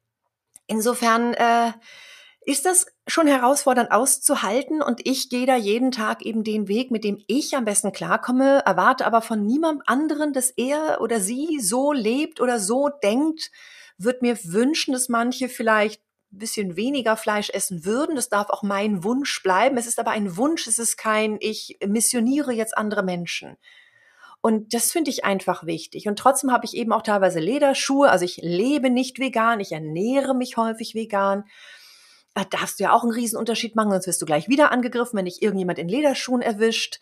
insofern 0.66 1.34
äh, 1.34 1.72
ist 2.46 2.64
das 2.64 2.86
schon 3.06 3.26
herausfordernd 3.26 3.92
auszuhalten 3.92 4.80
und 4.80 5.06
ich 5.06 5.28
gehe 5.28 5.46
da 5.46 5.56
jeden 5.56 5.90
Tag 5.90 6.22
eben 6.22 6.42
den 6.42 6.68
Weg, 6.68 6.90
mit 6.90 7.04
dem 7.04 7.22
ich 7.26 7.54
am 7.54 7.66
besten 7.66 7.92
klarkomme, 7.92 8.62
erwarte 8.64 9.04
aber 9.04 9.20
von 9.20 9.44
niemandem 9.44 9.82
anderen, 9.86 10.32
dass 10.32 10.50
er 10.50 11.02
oder 11.02 11.20
sie 11.20 11.60
so 11.60 11.92
lebt 11.92 12.40
oder 12.40 12.58
so 12.58 12.88
denkt 13.02 13.50
würde 14.04 14.20
mir 14.22 14.38
wünschen, 14.44 14.92
dass 14.92 15.08
manche 15.08 15.48
vielleicht 15.48 16.00
ein 16.32 16.38
bisschen 16.38 16.76
weniger 16.76 17.16
Fleisch 17.16 17.50
essen 17.50 17.84
würden. 17.84 18.16
Das 18.16 18.28
darf 18.28 18.48
auch 18.50 18.62
mein 18.62 19.04
Wunsch 19.04 19.42
bleiben. 19.42 19.76
Es 19.76 19.86
ist 19.86 19.98
aber 19.98 20.12
ein 20.12 20.36
Wunsch, 20.36 20.66
es 20.66 20.78
ist 20.78 20.96
kein, 20.96 21.36
ich 21.40 21.78
missioniere 21.86 22.52
jetzt 22.52 22.76
andere 22.76 23.02
Menschen. 23.02 23.56
Und 24.40 24.74
das 24.74 24.90
finde 24.90 25.10
ich 25.10 25.24
einfach 25.24 25.66
wichtig. 25.66 26.08
Und 26.08 26.18
trotzdem 26.18 26.50
habe 26.50 26.64
ich 26.64 26.74
eben 26.74 26.92
auch 26.92 27.02
teilweise 27.02 27.38
Lederschuhe. 27.38 28.10
Also 28.10 28.24
ich 28.24 28.38
lebe 28.38 28.90
nicht 28.90 29.20
vegan, 29.20 29.60
ich 29.60 29.72
ernähre 29.72 30.34
mich 30.34 30.56
häufig 30.56 30.94
vegan. 30.94 31.44
Da 32.34 32.44
darfst 32.44 32.80
du 32.80 32.84
ja 32.84 32.92
auch 32.92 33.02
einen 33.02 33.12
Riesenunterschied 33.12 33.76
machen, 33.76 33.90
sonst 33.90 34.06
wirst 34.06 34.22
du 34.22 34.26
gleich 34.26 34.48
wieder 34.48 34.72
angegriffen, 34.72 35.16
wenn 35.18 35.26
dich 35.26 35.42
irgendjemand 35.42 35.78
in 35.78 35.88
Lederschuhen 35.88 36.40
erwischt 36.40 36.98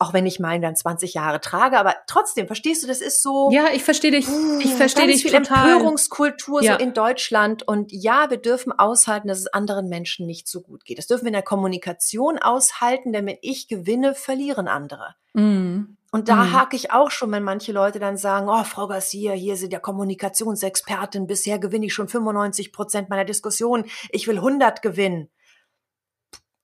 auch 0.00 0.14
wenn 0.14 0.24
ich 0.24 0.40
meinen 0.40 0.62
dann 0.62 0.74
20 0.74 1.12
Jahre 1.12 1.42
trage, 1.42 1.78
aber 1.78 1.94
trotzdem, 2.06 2.46
verstehst 2.46 2.82
du, 2.82 2.86
das 2.86 3.02
ist 3.02 3.22
so. 3.22 3.50
Ja, 3.52 3.66
ich 3.74 3.84
verstehe 3.84 4.10
dich. 4.10 4.26
Ich 4.60 4.74
verstehe 4.74 5.06
dich 5.06 5.22
viel 5.22 5.30
total. 5.30 5.70
Empörungskultur 5.70 6.62
ja. 6.62 6.78
so 6.78 6.82
in 6.82 6.94
Deutschland 6.94 7.68
und 7.68 7.92
ja, 7.92 8.30
wir 8.30 8.38
dürfen 8.38 8.72
aushalten, 8.72 9.28
dass 9.28 9.38
es 9.38 9.46
anderen 9.48 9.90
Menschen 9.90 10.26
nicht 10.26 10.48
so 10.48 10.62
gut 10.62 10.86
geht. 10.86 10.96
Das 10.96 11.06
dürfen 11.06 11.24
wir 11.24 11.28
in 11.28 11.34
der 11.34 11.42
Kommunikation 11.42 12.38
aushalten, 12.38 13.12
denn 13.12 13.26
wenn 13.26 13.36
ich 13.42 13.68
gewinne, 13.68 14.14
verlieren 14.14 14.68
andere. 14.68 15.16
Mm. 15.34 15.96
Und 16.12 16.28
da 16.28 16.36
mm. 16.36 16.52
hake 16.54 16.76
ich 16.76 16.92
auch 16.92 17.10
schon, 17.10 17.30
wenn 17.30 17.42
manche 17.42 17.72
Leute 17.72 17.98
dann 17.98 18.16
sagen, 18.16 18.48
oh, 18.48 18.64
Frau 18.64 18.88
Garcia, 18.88 19.32
hier 19.32 19.56
sind 19.56 19.72
ja 19.72 19.80
Kommunikationsexpertin, 19.80 21.26
bisher 21.26 21.58
gewinne 21.58 21.86
ich 21.86 21.94
schon 21.94 22.08
95 22.08 22.72
Prozent 22.72 23.10
meiner 23.10 23.26
Diskussion, 23.26 23.84
ich 24.10 24.26
will 24.26 24.36
100 24.36 24.80
gewinnen. 24.80 25.28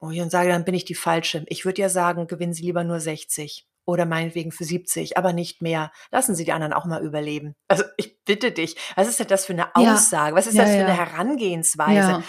Oh, 0.00 0.08
und 0.08 0.30
sage, 0.30 0.50
dann 0.50 0.64
bin 0.64 0.74
ich 0.74 0.84
die 0.84 0.94
Falsche. 0.94 1.44
Ich 1.48 1.64
würde 1.64 1.80
ja 1.80 1.88
sagen, 1.88 2.26
gewinnen 2.26 2.52
Sie 2.52 2.62
lieber 2.62 2.84
nur 2.84 3.00
60 3.00 3.66
oder 3.86 4.04
meinetwegen 4.04 4.52
für 4.52 4.64
70, 4.64 5.16
aber 5.16 5.32
nicht 5.32 5.62
mehr. 5.62 5.90
Lassen 6.10 6.34
Sie 6.34 6.44
die 6.44 6.52
anderen 6.52 6.72
auch 6.72 6.84
mal 6.84 7.02
überleben. 7.02 7.54
Also 7.68 7.84
ich 7.96 8.22
bitte 8.24 8.52
dich, 8.52 8.76
was 8.96 9.08
ist 9.08 9.20
denn 9.20 9.28
das 9.28 9.46
für 9.46 9.54
eine 9.54 9.74
Aussage? 9.74 10.30
Ja. 10.30 10.36
Was 10.36 10.46
ist 10.46 10.54
ja, 10.54 10.64
das 10.64 10.72
für 10.72 10.78
ja. 10.78 10.86
eine 10.86 10.96
Herangehensweise? 10.96 12.22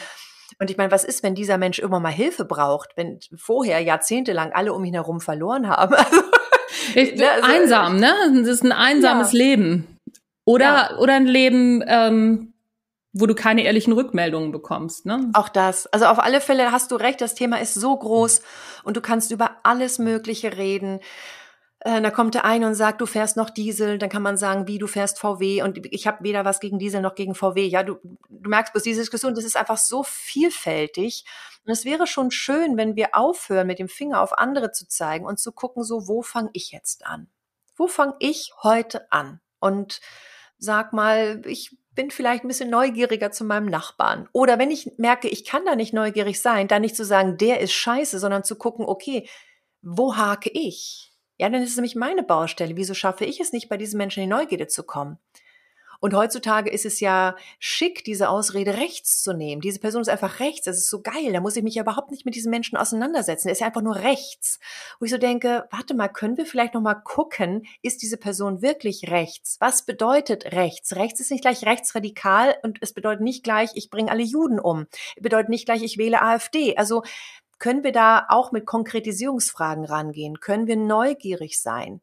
Und 0.59 0.71
ich 0.71 0.77
meine, 0.77 0.91
was 0.91 1.03
ist, 1.03 1.23
wenn 1.23 1.35
dieser 1.35 1.57
Mensch 1.57 1.79
immer 1.79 1.99
mal 1.99 2.11
Hilfe 2.11 2.45
braucht, 2.45 2.95
wenn 2.95 3.19
vorher 3.35 3.79
jahrzehntelang 3.81 4.53
alle 4.53 4.73
um 4.73 4.83
ihn 4.85 4.93
herum 4.93 5.19
verloren 5.19 5.67
haben? 5.67 5.95
Ich, 6.95 7.15
ne, 7.15 7.29
also, 7.29 7.47
einsam, 7.47 7.97
ne? 7.97 8.13
Das 8.39 8.47
ist 8.47 8.63
ein 8.63 8.71
einsames 8.71 9.31
ja. 9.33 9.37
Leben. 9.39 9.97
Oder, 10.45 10.65
ja. 10.65 10.97
oder 10.99 11.15
ein 11.15 11.25
Leben, 11.25 11.83
ähm, 11.85 12.53
wo 13.19 13.25
du 13.25 13.35
keine 13.35 13.63
ehrlichen 13.63 13.93
Rückmeldungen 13.93 14.51
bekommst, 14.51 15.05
ne? 15.05 15.29
Auch 15.33 15.49
das. 15.49 15.87
Also 15.87 16.05
auf 16.05 16.19
alle 16.19 16.41
Fälle 16.41 16.71
hast 16.71 16.91
du 16.91 16.95
recht, 16.95 17.21
das 17.21 17.35
Thema 17.35 17.59
ist 17.59 17.73
so 17.73 17.95
groß 17.95 18.41
und 18.83 18.97
du 18.97 19.01
kannst 19.01 19.31
über 19.31 19.57
alles 19.63 19.99
Mögliche 19.99 20.57
reden. 20.57 20.99
Äh, 21.79 22.01
da 22.01 22.11
kommt 22.11 22.33
der 22.33 22.45
eine 22.45 22.67
und 22.67 22.75
sagt, 22.75 23.01
du 23.01 23.05
fährst 23.05 23.37
noch 23.37 23.49
Diesel, 23.49 23.97
dann 23.97 24.09
kann 24.09 24.21
man 24.21 24.37
sagen, 24.37 24.67
wie 24.67 24.77
du 24.77 24.87
fährst 24.87 25.19
VW 25.19 25.61
und 25.63 25.85
ich 25.91 26.07
habe 26.07 26.23
weder 26.23 26.45
was 26.45 26.59
gegen 26.59 26.79
Diesel 26.79 27.01
noch 27.01 27.15
gegen 27.15 27.35
VW. 27.35 27.65
Ja, 27.65 27.83
du, 27.83 27.97
du 28.29 28.49
merkst 28.49 28.73
bloß 28.73 28.83
diese 28.83 29.01
Diskussion, 29.01 29.35
das 29.35 29.45
ist 29.45 29.57
einfach 29.57 29.77
so 29.77 30.03
vielfältig 30.03 31.25
und 31.65 31.71
es 31.71 31.85
wäre 31.85 32.07
schon 32.07 32.31
schön, 32.31 32.77
wenn 32.77 32.95
wir 32.95 33.09
aufhören, 33.15 33.67
mit 33.67 33.79
dem 33.79 33.89
Finger 33.89 34.21
auf 34.21 34.37
andere 34.37 34.71
zu 34.71 34.87
zeigen 34.87 35.25
und 35.25 35.39
zu 35.39 35.51
gucken, 35.51 35.83
so 35.83 36.07
wo 36.07 36.21
fange 36.21 36.49
ich 36.53 36.71
jetzt 36.71 37.05
an? 37.05 37.29
Wo 37.75 37.87
fange 37.87 38.15
ich 38.19 38.53
heute 38.63 39.11
an? 39.11 39.39
Und 39.59 40.01
sag 40.57 40.93
mal, 40.93 41.41
ich 41.45 41.77
bin 41.97 42.11
vielleicht 42.11 42.45
ein 42.45 42.47
bisschen 42.47 42.69
neugieriger 42.69 43.31
zu 43.31 43.43
meinem 43.43 43.65
Nachbarn. 43.65 44.29
Oder 44.31 44.59
wenn 44.59 44.71
ich 44.71 44.91
merke, 44.97 45.27
ich 45.27 45.43
kann 45.43 45.65
da 45.65 45.75
nicht 45.75 45.93
neugierig 45.93 46.41
sein, 46.41 46.69
dann 46.69 46.83
nicht 46.83 46.95
zu 46.95 47.03
sagen, 47.03 47.37
der 47.37 47.59
ist 47.59 47.73
scheiße, 47.73 48.19
sondern 48.19 48.45
zu 48.45 48.55
gucken, 48.55 48.85
okay, 48.85 49.27
wo 49.81 50.15
hake 50.15 50.49
ich? 50.53 51.11
Ja, 51.37 51.49
dann 51.49 51.61
ist 51.61 51.71
es 51.71 51.75
nämlich 51.75 51.95
meine 51.95 52.23
Baustelle. 52.23 52.77
Wieso 52.77 52.93
schaffe 52.93 53.25
ich 53.25 53.39
es 53.39 53.51
nicht, 53.51 53.67
bei 53.67 53.77
diesen 53.77 53.97
Menschen 53.97 54.23
in 54.23 54.29
die 54.29 54.35
Neugierde 54.35 54.67
zu 54.67 54.83
kommen? 54.83 55.17
Und 55.99 56.13
heutzutage 56.13 56.69
ist 56.69 56.85
es 56.85 56.99
ja 56.99 57.35
schick, 57.59 58.03
diese 58.03 58.29
Ausrede 58.29 58.75
rechts 58.75 59.21
zu 59.21 59.33
nehmen. 59.33 59.61
Diese 59.61 59.79
Person 59.79 60.01
ist 60.01 60.09
einfach 60.09 60.39
rechts. 60.39 60.65
Das 60.65 60.77
ist 60.77 60.89
so 60.89 61.01
geil. 61.01 61.33
Da 61.33 61.41
muss 61.41 61.55
ich 61.55 61.63
mich 61.63 61.75
ja 61.75 61.83
überhaupt 61.83 62.11
nicht 62.11 62.25
mit 62.25 62.35
diesen 62.35 62.49
Menschen 62.49 62.77
auseinandersetzen. 62.77 63.47
Er 63.47 63.53
ist 63.53 63.61
ja 63.61 63.67
einfach 63.67 63.81
nur 63.81 63.95
rechts. 63.95 64.59
Wo 64.99 65.05
ich 65.05 65.11
so 65.11 65.17
denke, 65.17 65.67
warte 65.71 65.93
mal, 65.93 66.07
können 66.07 66.37
wir 66.37 66.45
vielleicht 66.45 66.73
noch 66.73 66.81
mal 66.81 66.95
gucken, 66.95 67.65
ist 67.81 68.01
diese 68.01 68.17
Person 68.17 68.61
wirklich 68.61 69.09
rechts? 69.09 69.57
Was 69.59 69.85
bedeutet 69.85 70.53
rechts? 70.53 70.95
Rechts 70.95 71.19
ist 71.19 71.31
nicht 71.31 71.41
gleich 71.41 71.65
rechtsradikal 71.65 72.55
und 72.63 72.77
es 72.81 72.93
bedeutet 72.93 73.21
nicht 73.21 73.43
gleich, 73.43 73.71
ich 73.75 73.89
bringe 73.89 74.11
alle 74.11 74.23
Juden 74.23 74.59
um. 74.59 74.87
Es 75.15 75.23
bedeutet 75.23 75.49
nicht 75.49 75.65
gleich, 75.65 75.83
ich 75.83 75.97
wähle 75.97 76.21
AfD. 76.21 76.77
Also 76.77 77.03
können 77.59 77.83
wir 77.83 77.91
da 77.91 78.25
auch 78.29 78.51
mit 78.51 78.65
Konkretisierungsfragen 78.65 79.85
rangehen? 79.85 80.39
Können 80.39 80.67
wir 80.67 80.77
neugierig 80.77 81.59
sein? 81.59 82.01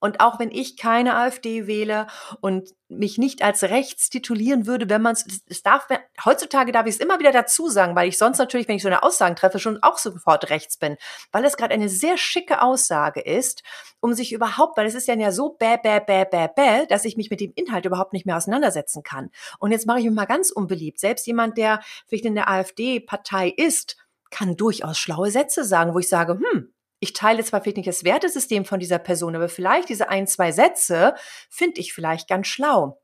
Und 0.00 0.20
auch 0.20 0.38
wenn 0.38 0.50
ich 0.50 0.76
keine 0.76 1.16
AfD 1.16 1.66
wähle 1.66 2.06
und 2.40 2.70
mich 2.88 3.18
nicht 3.18 3.42
als 3.42 3.62
rechts 3.62 4.10
titulieren 4.10 4.66
würde, 4.66 4.88
wenn 4.88 5.02
man 5.02 5.14
es 5.14 5.62
darf, 5.62 5.86
heutzutage 6.24 6.72
darf 6.72 6.86
ich 6.86 6.94
es 6.94 7.00
immer 7.00 7.18
wieder 7.20 7.32
dazu 7.32 7.68
sagen, 7.68 7.94
weil 7.94 8.08
ich 8.08 8.18
sonst 8.18 8.38
natürlich, 8.38 8.66
wenn 8.66 8.76
ich 8.76 8.82
so 8.82 8.88
eine 8.88 9.02
Aussagen 9.02 9.36
treffe, 9.36 9.58
schon 9.58 9.82
auch 9.82 9.98
sofort 9.98 10.50
rechts 10.50 10.78
bin, 10.78 10.96
weil 11.30 11.44
es 11.44 11.56
gerade 11.56 11.74
eine 11.74 11.88
sehr 11.88 12.16
schicke 12.16 12.62
Aussage 12.62 13.20
ist, 13.20 13.62
um 14.00 14.14
sich 14.14 14.32
überhaupt, 14.32 14.76
weil 14.76 14.86
es 14.86 14.94
ist 14.94 15.06
ja 15.06 15.32
so 15.32 15.50
bäh, 15.50 15.76
bäh, 15.76 16.00
bäh, 16.00 16.24
bäh, 16.24 16.48
bäh, 16.54 16.86
dass 16.86 17.04
ich 17.04 17.16
mich 17.16 17.30
mit 17.30 17.40
dem 17.40 17.52
Inhalt 17.54 17.84
überhaupt 17.84 18.12
nicht 18.12 18.26
mehr 18.26 18.36
auseinandersetzen 18.36 19.02
kann. 19.02 19.30
Und 19.58 19.70
jetzt 19.70 19.86
mache 19.86 19.98
ich 19.98 20.06
mich 20.06 20.14
mal 20.14 20.24
ganz 20.24 20.50
unbeliebt. 20.50 20.98
Selbst 20.98 21.26
jemand, 21.26 21.58
der 21.58 21.80
vielleicht 22.06 22.24
in 22.24 22.34
der 22.34 22.48
AfD-Partei 22.48 23.50
ist, 23.50 23.96
kann 24.30 24.56
durchaus 24.56 24.98
schlaue 24.98 25.30
Sätze 25.30 25.64
sagen, 25.64 25.94
wo 25.94 25.98
ich 25.98 26.08
sage, 26.08 26.34
hm, 26.34 26.72
ich 27.00 27.14
teile 27.14 27.42
zwar 27.42 27.62
vielleicht 27.62 27.78
nicht 27.78 27.88
das 27.88 28.04
Wertesystem 28.04 28.64
von 28.64 28.78
dieser 28.78 28.98
Person, 28.98 29.34
aber 29.34 29.48
vielleicht 29.48 29.88
diese 29.88 30.08
ein, 30.10 30.26
zwei 30.26 30.52
Sätze 30.52 31.14
finde 31.48 31.80
ich 31.80 31.92
vielleicht 31.92 32.28
ganz 32.28 32.46
schlau. 32.46 33.00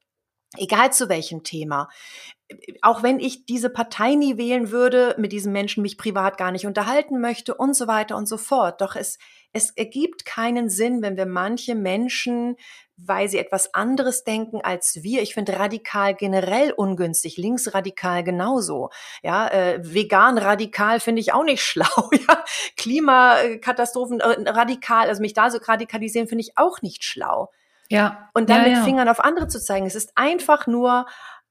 Egal 0.56 0.92
zu 0.92 1.08
welchem 1.08 1.42
Thema. 1.42 1.88
Auch 2.82 3.02
wenn 3.02 3.18
ich 3.18 3.46
diese 3.46 3.70
Partei 3.70 4.14
nie 4.14 4.36
wählen 4.36 4.70
würde, 4.70 5.14
mit 5.18 5.32
diesem 5.32 5.52
Menschen 5.52 5.82
mich 5.82 5.98
privat 5.98 6.38
gar 6.38 6.52
nicht 6.52 6.66
unterhalten 6.66 7.20
möchte 7.20 7.54
und 7.54 7.74
so 7.74 7.88
weiter 7.88 8.16
und 8.16 8.26
so 8.26 8.36
fort. 8.36 8.80
Doch 8.80 8.94
es, 8.94 9.18
es 9.52 9.70
ergibt 9.70 10.24
keinen 10.24 10.68
Sinn, 10.68 11.02
wenn 11.02 11.16
wir 11.16 11.26
manche 11.26 11.74
Menschen 11.74 12.56
weil 12.96 13.28
sie 13.28 13.38
etwas 13.38 13.74
anderes 13.74 14.24
denken 14.24 14.60
als 14.62 15.02
wir. 15.02 15.22
Ich 15.22 15.34
finde 15.34 15.58
radikal 15.58 16.14
generell 16.14 16.72
ungünstig, 16.72 17.36
linksradikal 17.36 18.24
genauso. 18.24 18.90
Ja, 19.22 19.48
äh, 19.48 19.78
vegan 19.82 20.38
radikal 20.38 21.00
finde 21.00 21.20
ich 21.20 21.32
auch 21.32 21.44
nicht 21.44 21.62
schlau. 21.62 22.10
Ja, 22.28 22.44
Klimakatastrophen 22.76 24.20
äh, 24.20 24.48
radikal, 24.48 25.08
also 25.08 25.20
mich 25.20 25.34
da 25.34 25.50
so 25.50 25.58
radikalisieren 25.58 26.28
finde 26.28 26.42
ich 26.42 26.56
auch 26.56 26.80
nicht 26.82 27.04
schlau. 27.04 27.50
Ja. 27.88 28.30
Und 28.34 28.50
dann 28.50 28.62
ja, 28.62 28.68
mit 28.68 28.78
ja. 28.78 28.84
Fingern 28.84 29.08
auf 29.08 29.20
andere 29.20 29.46
zu 29.46 29.62
zeigen, 29.62 29.86
es 29.86 29.94
ist 29.94 30.12
einfach 30.16 30.66
nur 30.66 31.06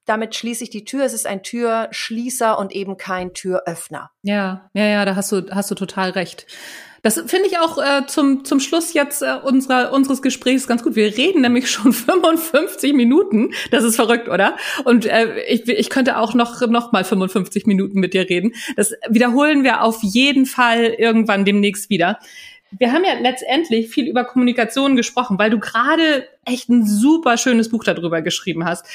damit 0.05 0.35
schließe 0.35 0.63
ich 0.63 0.69
die 0.69 0.85
Tür. 0.85 1.03
Es 1.03 1.13
ist 1.13 1.27
ein 1.27 1.43
Türschließer 1.43 2.57
und 2.57 2.71
eben 2.71 2.97
kein 2.97 3.33
Türöffner. 3.33 4.11
Ja, 4.21 4.69
ja, 4.73 4.85
ja, 4.85 5.05
da 5.05 5.15
hast 5.15 5.31
du, 5.31 5.49
hast 5.51 5.71
du 5.71 5.75
total 5.75 6.11
recht. 6.11 6.45
Das 7.05 7.21
finde 7.27 7.45
ich 7.45 7.59
auch 7.59 7.77
äh, 7.77 8.07
zum, 8.07 8.45
zum 8.45 8.59
Schluss 8.59 8.93
jetzt 8.93 9.21
äh, 9.21 9.35
unserer, 9.43 9.93
unseres 9.93 10.23
Gesprächs 10.23 10.65
ganz 10.65 10.81
gut. 10.81 10.95
Wir 10.95 11.15
reden 11.15 11.41
nämlich 11.41 11.69
schon 11.69 11.93
55 11.93 12.93
Minuten. 12.93 13.51
Das 13.69 13.83
ist 13.83 13.95
verrückt, 13.95 14.27
oder? 14.27 14.57
Und 14.85 15.05
äh, 15.05 15.39
ich, 15.43 15.69
ich 15.69 15.91
könnte 15.91 16.17
auch 16.17 16.33
noch, 16.33 16.65
noch 16.67 16.91
mal 16.91 17.03
55 17.03 17.67
Minuten 17.67 17.99
mit 17.99 18.15
dir 18.15 18.27
reden. 18.27 18.53
Das 18.75 18.93
wiederholen 19.07 19.63
wir 19.63 19.83
auf 19.83 20.01
jeden 20.01 20.47
Fall 20.47 20.95
irgendwann 20.97 21.45
demnächst 21.45 21.91
wieder. 21.91 22.17
Wir 22.71 22.91
haben 22.91 23.03
ja 23.03 23.19
letztendlich 23.21 23.89
viel 23.89 24.07
über 24.07 24.23
Kommunikation 24.23 24.95
gesprochen, 24.95 25.37
weil 25.37 25.51
du 25.51 25.59
gerade 25.59 26.27
echt 26.43 26.69
ein 26.69 26.87
super 26.87 27.37
schönes 27.37 27.69
Buch 27.69 27.83
darüber 27.83 28.23
geschrieben 28.23 28.65
hast. 28.65 28.87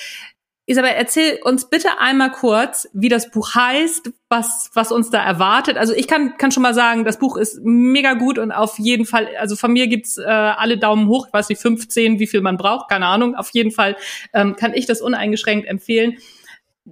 Isabel, 0.70 0.92
erzähl 0.94 1.40
uns 1.42 1.68
bitte 1.68 1.98
einmal 1.98 2.30
kurz, 2.30 2.88
wie 2.92 3.08
das 3.08 3.32
Buch 3.32 3.56
heißt, 3.56 4.12
was, 4.28 4.70
was 4.72 4.92
uns 4.92 5.10
da 5.10 5.20
erwartet. 5.20 5.76
Also 5.76 5.92
ich 5.92 6.06
kann, 6.06 6.36
kann 6.36 6.52
schon 6.52 6.62
mal 6.62 6.74
sagen, 6.74 7.04
das 7.04 7.18
Buch 7.18 7.36
ist 7.36 7.58
mega 7.64 8.14
gut 8.14 8.38
und 8.38 8.52
auf 8.52 8.78
jeden 8.78 9.04
Fall, 9.04 9.26
also 9.36 9.56
von 9.56 9.72
mir 9.72 9.88
gibt's 9.88 10.16
äh, 10.16 10.22
alle 10.22 10.78
Daumen 10.78 11.08
hoch, 11.08 11.26
ich 11.26 11.32
weiß 11.32 11.48
nicht, 11.48 11.60
15, 11.60 12.20
wie 12.20 12.28
viel 12.28 12.40
man 12.40 12.56
braucht, 12.56 12.88
keine 12.88 13.06
Ahnung. 13.06 13.34
Auf 13.34 13.50
jeden 13.50 13.72
Fall 13.72 13.96
ähm, 14.32 14.54
kann 14.54 14.72
ich 14.72 14.86
das 14.86 15.00
uneingeschränkt 15.00 15.66
empfehlen. 15.66 16.18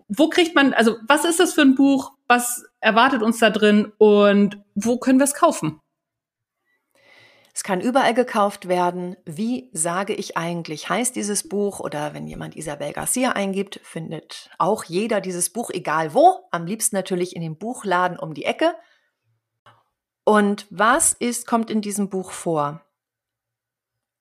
Wo 0.08 0.28
kriegt 0.28 0.56
man, 0.56 0.72
also 0.74 0.96
was 1.06 1.24
ist 1.24 1.38
das 1.38 1.54
für 1.54 1.62
ein 1.62 1.76
Buch? 1.76 2.14
Was 2.26 2.64
erwartet 2.80 3.22
uns 3.22 3.38
da 3.38 3.50
drin 3.50 3.92
und 3.98 4.58
wo 4.74 4.98
können 4.98 5.20
wir 5.20 5.24
es 5.24 5.34
kaufen? 5.34 5.80
Es 7.58 7.64
kann 7.64 7.80
überall 7.80 8.14
gekauft 8.14 8.68
werden. 8.68 9.16
Wie 9.24 9.68
sage 9.72 10.14
ich 10.14 10.36
eigentlich, 10.36 10.88
heißt 10.88 11.16
dieses 11.16 11.48
Buch 11.48 11.80
oder 11.80 12.14
wenn 12.14 12.28
jemand 12.28 12.54
Isabel 12.54 12.92
Garcia 12.92 13.32
eingibt, 13.32 13.80
findet 13.82 14.48
auch 14.58 14.84
jeder 14.84 15.20
dieses 15.20 15.50
Buch, 15.50 15.70
egal 15.70 16.14
wo, 16.14 16.46
am 16.52 16.66
liebsten 16.66 16.94
natürlich 16.94 17.34
in 17.34 17.42
dem 17.42 17.58
Buchladen 17.58 18.16
um 18.16 18.32
die 18.32 18.44
Ecke. 18.44 18.76
Und 20.22 20.68
was 20.70 21.12
ist, 21.14 21.48
kommt 21.48 21.68
in 21.68 21.80
diesem 21.80 22.08
Buch 22.08 22.30
vor? 22.30 22.80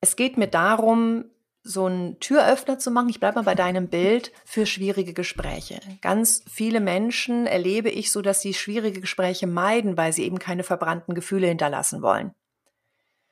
Es 0.01 0.15
geht 0.15 0.38
mir 0.38 0.47
darum, 0.47 1.25
so 1.61 1.85
einen 1.85 2.19
Türöffner 2.19 2.79
zu 2.79 2.89
machen. 2.89 3.09
Ich 3.09 3.19
bleibe 3.19 3.35
mal 3.35 3.45
bei 3.45 3.53
deinem 3.53 3.88
Bild 3.88 4.31
für 4.45 4.65
schwierige 4.65 5.13
Gespräche. 5.13 5.79
Ganz 6.01 6.43
viele 6.51 6.79
Menschen 6.79 7.45
erlebe 7.45 7.91
ich 7.91 8.11
so, 8.11 8.23
dass 8.23 8.41
sie 8.41 8.55
schwierige 8.55 8.99
Gespräche 8.99 9.45
meiden, 9.45 9.95
weil 9.95 10.11
sie 10.11 10.23
eben 10.23 10.39
keine 10.39 10.63
verbrannten 10.63 11.13
Gefühle 11.13 11.45
hinterlassen 11.45 12.01
wollen 12.01 12.33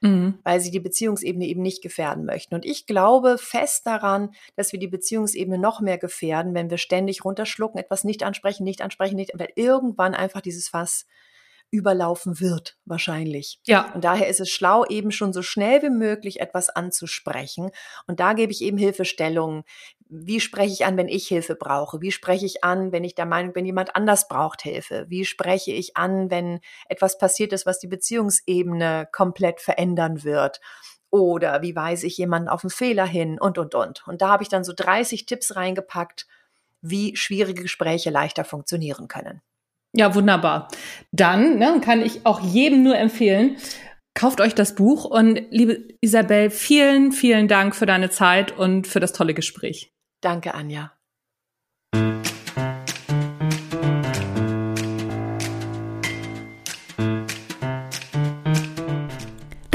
mhm. 0.01 0.39
weil 0.43 0.59
sie 0.59 0.71
die 0.71 0.79
Beziehungsebene 0.79 1.45
eben 1.45 1.61
nicht 1.61 1.81
gefährden 1.81 2.25
möchten. 2.25 2.55
Und 2.55 2.65
ich 2.65 2.85
glaube 2.85 3.37
fest 3.37 3.85
daran, 3.85 4.31
dass 4.55 4.71
wir 4.71 4.79
die 4.79 4.87
Beziehungsebene 4.87 5.57
noch 5.57 5.81
mehr 5.81 5.97
gefährden, 5.97 6.53
wenn 6.53 6.69
wir 6.69 6.77
ständig 6.77 7.25
runterschlucken, 7.25 7.79
etwas 7.79 8.03
nicht 8.03 8.23
ansprechen, 8.23 8.63
nicht 8.63 8.81
ansprechen, 8.81 9.15
nicht, 9.15 9.31
weil 9.35 9.49
irgendwann 9.55 10.13
einfach 10.13 10.41
dieses 10.41 10.69
Fass 10.69 11.05
überlaufen 11.75 12.39
wird, 12.39 12.77
wahrscheinlich. 12.85 13.59
Ja. 13.65 13.91
Und 13.93 14.03
daher 14.03 14.27
ist 14.27 14.39
es 14.39 14.49
schlau, 14.49 14.85
eben 14.85 15.11
schon 15.11 15.33
so 15.33 15.41
schnell 15.41 15.81
wie 15.81 15.89
möglich 15.89 16.39
etwas 16.39 16.69
anzusprechen. 16.69 17.71
Und 18.07 18.19
da 18.19 18.33
gebe 18.33 18.51
ich 18.51 18.61
eben 18.61 18.77
Hilfestellungen. 18.77 19.63
Wie 20.07 20.39
spreche 20.39 20.73
ich 20.73 20.85
an, 20.85 20.97
wenn 20.97 21.07
ich 21.07 21.27
Hilfe 21.27 21.55
brauche? 21.55 22.01
Wie 22.01 22.11
spreche 22.11 22.45
ich 22.45 22.63
an, 22.63 22.91
wenn 22.91 23.03
ich 23.03 23.15
der 23.15 23.25
Meinung 23.25 23.53
bin, 23.53 23.65
jemand 23.65 23.95
anders 23.95 24.27
braucht 24.27 24.61
Hilfe? 24.61 25.05
Wie 25.09 25.25
spreche 25.25 25.71
ich 25.71 25.97
an, 25.97 26.29
wenn 26.29 26.59
etwas 26.87 27.17
passiert 27.17 27.53
ist, 27.53 27.65
was 27.65 27.79
die 27.79 27.87
Beziehungsebene 27.87 29.07
komplett 29.11 29.61
verändern 29.61 30.23
wird? 30.23 30.61
Oder 31.09 31.61
wie 31.61 31.75
weise 31.75 32.07
ich 32.07 32.17
jemanden 32.17 32.49
auf 32.49 32.63
einen 32.63 32.71
Fehler 32.71 33.05
hin? 33.05 33.39
Und, 33.39 33.57
und, 33.57 33.73
und. 33.73 34.05
Und 34.07 34.21
da 34.21 34.29
habe 34.29 34.43
ich 34.43 34.49
dann 34.49 34.63
so 34.63 34.73
30 34.75 35.25
Tipps 35.25 35.55
reingepackt, 35.55 36.27
wie 36.81 37.15
schwierige 37.15 37.63
Gespräche 37.63 38.09
leichter 38.09 38.43
funktionieren 38.43 39.07
können. 39.07 39.41
Ja, 39.95 40.13
wunderbar. 40.13 40.67
Dann 41.11 41.57
ne, 41.57 41.79
kann 41.81 42.01
ich 42.01 42.25
auch 42.25 42.41
jedem 42.41 42.83
nur 42.83 42.97
empfehlen, 42.97 43.57
kauft 44.13 44.41
euch 44.41 44.53
das 44.53 44.75
Buch 44.75 45.05
und 45.05 45.41
liebe 45.51 45.87
Isabel, 46.01 46.49
vielen, 46.49 47.11
vielen 47.11 47.47
Dank 47.47 47.75
für 47.75 47.85
deine 47.85 48.09
Zeit 48.09 48.57
und 48.57 48.87
für 48.87 48.99
das 48.99 49.13
tolle 49.13 49.33
Gespräch. 49.33 49.93
Danke, 50.21 50.53
Anja. 50.53 50.94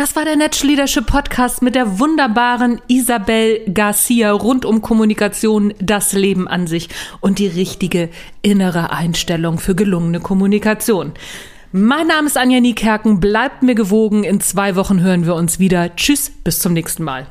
Das 0.01 0.17
war 0.17 0.25
der 0.25 0.37
Natural 0.37 0.71
Leadership 0.71 1.05
Podcast 1.05 1.61
mit 1.61 1.75
der 1.75 1.99
wunderbaren 1.99 2.81
Isabel 2.89 3.61
Garcia 3.71 4.33
rund 4.33 4.65
um 4.65 4.81
Kommunikation, 4.81 5.75
das 5.79 6.15
Leben 6.15 6.49
an 6.49 6.67
sich 6.67 6.89
und 7.21 7.39
die 7.39 7.49
richtige 7.49 8.09
innere 8.41 8.95
Einstellung 8.95 9.59
für 9.59 9.75
gelungene 9.75 10.21
Kommunikation. 10.21 11.13
Mein 11.73 12.07
Name 12.07 12.29
ist 12.29 12.39
Anja 12.39 12.61
Niekerken. 12.61 13.21
Bleibt 13.21 13.63
mir 13.63 13.75
gewogen. 13.75 14.25
In 14.25 14.41
zwei 14.41 14.75
Wochen 14.75 15.03
hören 15.03 15.27
wir 15.27 15.35
uns 15.35 15.59
wieder. 15.59 15.95
Tschüss, 15.95 16.31
bis 16.31 16.61
zum 16.61 16.73
nächsten 16.73 17.05
Mal. 17.05 17.27